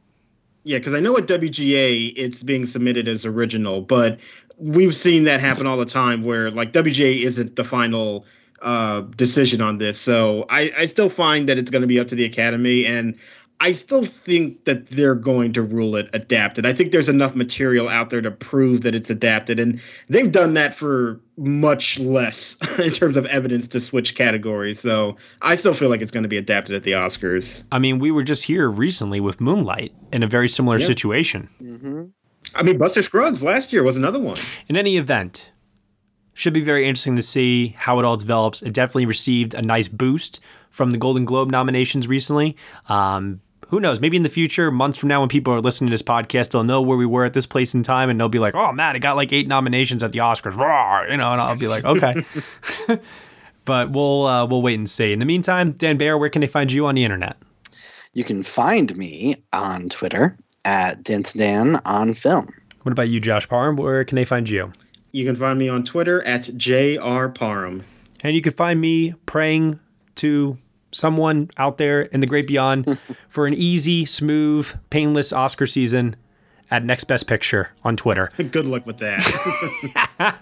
Yeah, 0.65 0.79
because 0.79 0.95
I 0.95 1.01
know 1.01 1.17
at 1.17 1.27
WGA 1.27 2.13
it's 2.17 2.43
being 2.43 2.67
submitted 2.67 3.09
as 3.09 3.27
original, 3.27 3.81
but 3.83 4.21
we've 4.63 4.97
seen 4.97 5.25
that 5.25 5.41
happen 5.41 5.67
all 5.67 5.77
the 5.77 5.85
time 5.85 6.23
where 6.23 6.51
like 6.51 6.73
WGA 6.73 7.25
isn't 7.25 7.57
the 7.57 7.65
final 7.65 8.25
uh, 8.63 9.01
decision 9.17 9.61
on 9.61 9.79
this. 9.79 9.99
So 9.99 10.47
I, 10.49 10.73
I 10.79 10.85
still 10.85 11.09
find 11.09 11.49
that 11.49 11.59
it's 11.59 11.71
going 11.71 11.83
to 11.83 11.89
be 11.89 11.99
up 11.99 12.07
to 12.09 12.15
the 12.15 12.25
Academy, 12.25 12.87
and 12.87 13.19
I 13.59 13.73
still 13.73 14.05
think 14.05 14.65
that 14.65 14.87
they're 14.87 15.17
going 15.17 15.53
to 15.55 15.63
rule 15.63 15.97
it 15.97 16.09
adapted. 16.13 16.65
I 16.65 16.73
think 16.73 16.93
there's 16.93 17.09
enough 17.09 17.35
material 17.35 17.89
out 17.89 18.11
there 18.11 18.21
to 18.21 18.31
prove 18.31 18.83
that 18.83 18.95
it's 18.95 19.11
adapted, 19.11 19.59
and 19.59 19.81
they've 20.09 20.31
done 20.31 20.55
that 20.55 20.75
for 20.75 21.21
much 21.37 21.99
less 21.99 22.57
in 22.79 22.91
terms 22.93 23.17
of 23.17 23.27
evidence 23.27 23.67
to 23.69 23.81
switch 23.81 24.15
categories. 24.15 24.79
So 24.79 25.17
I 25.43 25.57
still 25.57 25.75
feel 25.75 25.89
like 25.89 26.01
it's 26.01 26.13
going 26.13 26.25
to 26.25 26.29
be 26.29 26.39
adapted 26.39 26.77
at 26.77 26.85
the 26.85 26.93
Oscars. 26.93 27.65
I 27.73 27.81
mean, 27.81 27.99
we 27.99 28.13
were 28.13 28.23
just 28.23 28.45
here 28.45 28.71
recently 28.71 29.19
with 29.19 29.41
Moonlight 29.41 29.93
in 30.13 30.23
a 30.23 30.29
very 30.29 30.49
similar 30.49 30.79
yep. 30.79 30.87
situation. 30.87 31.49
Mm-hmm. 31.61 32.05
I 32.55 32.63
mean, 32.63 32.79
Buster 32.79 33.03
Scruggs 33.03 33.43
last 33.43 33.73
year 33.73 33.83
was 33.83 33.97
another 33.97 34.19
one. 34.19 34.39
In 34.69 34.77
any 34.77 34.97
event, 34.97 35.51
should 36.35 36.53
be 36.53 36.61
very 36.61 36.87
interesting 36.87 37.17
to 37.17 37.23
see 37.23 37.69
how 37.79 37.99
it 37.99 38.05
all 38.05 38.17
develops. 38.17 38.63
It 38.63 38.73
definitely 38.73 39.07
received 39.07 39.55
a 39.55 39.63
nice 39.63 39.89
boost 39.89 40.41
from 40.71 40.91
the 40.91 40.99
Golden 40.99 41.25
Globe 41.25 41.51
nominations 41.51 42.09
recently. 42.09 42.57
Um, 42.89 43.41
who 43.69 43.81
knows? 43.81 44.01
Maybe 44.01 44.17
in 44.17 44.23
the 44.23 44.29
future, 44.29 44.71
months 44.71 44.99
from 44.99 45.09
now, 45.09 45.21
when 45.21 45.29
people 45.29 45.53
are 45.55 45.61
listening 45.61 45.89
to 45.89 45.95
this 45.95 46.03
podcast, 46.03 46.51
they'll 46.51 46.65
know 46.65 46.83
where 46.83 46.99
we 46.99 47.07
were 47.07 47.25
at 47.25 47.33
this 47.33 47.47
place 47.47 47.75
in 47.75 47.83
time, 47.83 48.11
and 48.11 48.21
they'll 48.21 48.29
be 48.29 48.39
like, 48.39 48.55
"Oh, 48.55 48.71
Matt, 48.71 48.97
it 48.97 49.01
got 49.01 49.17
like 49.17 49.33
eight 49.33 49.49
nominations 49.49 50.03
at 50.03 50.13
the 50.13 50.19
Oscars," 50.19 50.53
Rawr! 50.53 51.11
you 51.11 51.17
know, 51.17 51.33
and 51.33 51.41
I'll 51.41 51.57
be 51.57 51.69
like, 51.69 51.85
"Okay." 51.85 52.25
but 53.65 53.91
we'll 53.91 54.27
uh, 54.27 54.47
we'll 54.47 54.61
wait 54.61 54.75
and 54.75 54.89
see. 54.89 55.13
In 55.13 55.21
the 55.21 55.25
meantime, 55.25 55.73
Dan 55.73 55.97
Bayer, 55.97 56.19
where 56.19 56.29
can 56.29 56.41
they 56.41 56.47
find 56.47 56.71
you 56.71 56.85
on 56.85 56.97
the 56.97 57.05
internet? 57.05 57.37
You 58.13 58.25
can 58.25 58.43
find 58.43 58.95
me 58.95 59.37
on 59.55 59.89
Twitter 59.89 60.37
at 60.65 61.03
Dan 61.03 61.81
on 61.85 62.15
film. 62.15 62.49
What 62.83 62.93
about 62.93 63.09
you, 63.09 63.21
Josh 63.21 63.49
Parham? 63.49 63.77
Where 63.77 64.05
can 64.05 64.17
they 64.17 64.25
find 64.25 64.49
you? 64.49 64.73
You 65.13 65.25
can 65.25 65.37
find 65.37 65.59
me 65.59 65.69
on 65.69 65.85
Twitter 65.85 66.23
at 66.25 66.57
JR 66.57 67.29
Parham. 67.29 67.85
And 68.23 68.35
you 68.35 68.43
can 68.43 68.53
find 68.53 68.81
me 68.81 69.15
praying 69.27 69.79
to 70.17 70.59
someone 70.91 71.51
out 71.57 71.79
there 71.79 72.03
in 72.03 72.21
the 72.21 72.27
great 72.27 72.47
beyond 72.47 72.99
for 73.29 73.47
an 73.47 73.55
easy, 73.55 74.05
smooth, 74.05 74.73
painless 74.91 75.33
Oscar 75.33 75.67
season 75.67 76.17
at 76.71 76.85
Next 76.85 77.05
Best 77.05 77.27
Picture 77.27 77.71
on 77.85 77.97
Twitter. 77.97 78.31
Good 78.37 78.67
luck 78.67 78.87
with 78.87 78.99
that. 78.99 80.39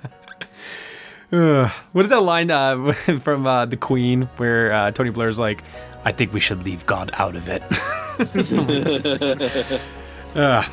uh, 1.33 1.71
what 1.93 2.03
is 2.03 2.11
that 2.11 2.23
line 2.23 2.51
uh, 2.51 2.93
from 3.21 3.47
uh, 3.47 3.67
The 3.67 3.77
Queen 3.77 4.23
where 4.37 4.73
uh, 4.73 4.91
Tony 4.93 5.11
Blair's 5.11 5.39
like, 5.39 5.63
I 6.05 6.13
think 6.13 6.33
we 6.33 6.41
should 6.41 6.65
leave 6.65 6.87
God 6.87 7.11
out 7.15 7.37
of 7.37 7.49
it? 7.49 7.63
Uh, 10.35 10.65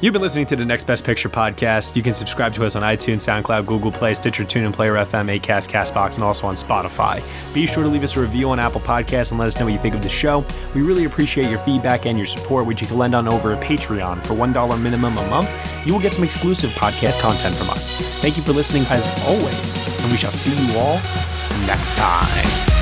you've 0.00 0.12
been 0.12 0.22
listening 0.22 0.46
to 0.46 0.56
the 0.56 0.64
Next 0.64 0.84
Best 0.84 1.04
Picture 1.04 1.28
podcast. 1.28 1.94
You 1.94 2.02
can 2.02 2.14
subscribe 2.14 2.54
to 2.54 2.64
us 2.64 2.76
on 2.76 2.82
iTunes, 2.82 3.20
SoundCloud, 3.20 3.66
Google 3.66 3.92
Play, 3.92 4.14
Stitcher, 4.14 4.44
TuneIn, 4.44 4.72
Player 4.72 4.94
FM, 4.94 5.38
Acast, 5.38 5.68
Castbox, 5.68 6.14
and 6.14 6.24
also 6.24 6.46
on 6.46 6.54
Spotify. 6.54 7.22
Be 7.52 7.66
sure 7.66 7.82
to 7.82 7.88
leave 7.88 8.02
us 8.02 8.16
a 8.16 8.20
review 8.20 8.50
on 8.50 8.58
Apple 8.58 8.80
Podcasts 8.80 9.30
and 9.30 9.38
let 9.38 9.46
us 9.46 9.58
know 9.58 9.66
what 9.66 9.72
you 9.72 9.78
think 9.78 9.94
of 9.94 10.02
the 10.02 10.08
show. 10.08 10.44
We 10.74 10.82
really 10.82 11.04
appreciate 11.04 11.48
your 11.50 11.60
feedback 11.60 12.06
and 12.06 12.18
your 12.18 12.26
support, 12.26 12.66
which 12.66 12.80
you 12.80 12.86
can 12.86 12.98
lend 12.98 13.14
on 13.14 13.28
over 13.28 13.52
at 13.52 13.62
Patreon 13.62 14.22
for 14.24 14.34
$1 14.34 14.82
minimum 14.82 15.16
a 15.18 15.28
month. 15.28 15.50
You 15.86 15.92
will 15.92 16.00
get 16.00 16.12
some 16.12 16.24
exclusive 16.24 16.70
podcast 16.70 17.20
content 17.20 17.54
from 17.54 17.70
us. 17.70 17.90
Thank 18.20 18.36
you 18.36 18.42
for 18.42 18.52
listening 18.52 18.82
as 18.90 19.06
always, 19.26 20.02
and 20.02 20.10
we 20.10 20.16
shall 20.16 20.32
see 20.32 20.50
you 20.50 20.78
all 20.78 20.96
next 21.66 21.96
time. 21.96 22.81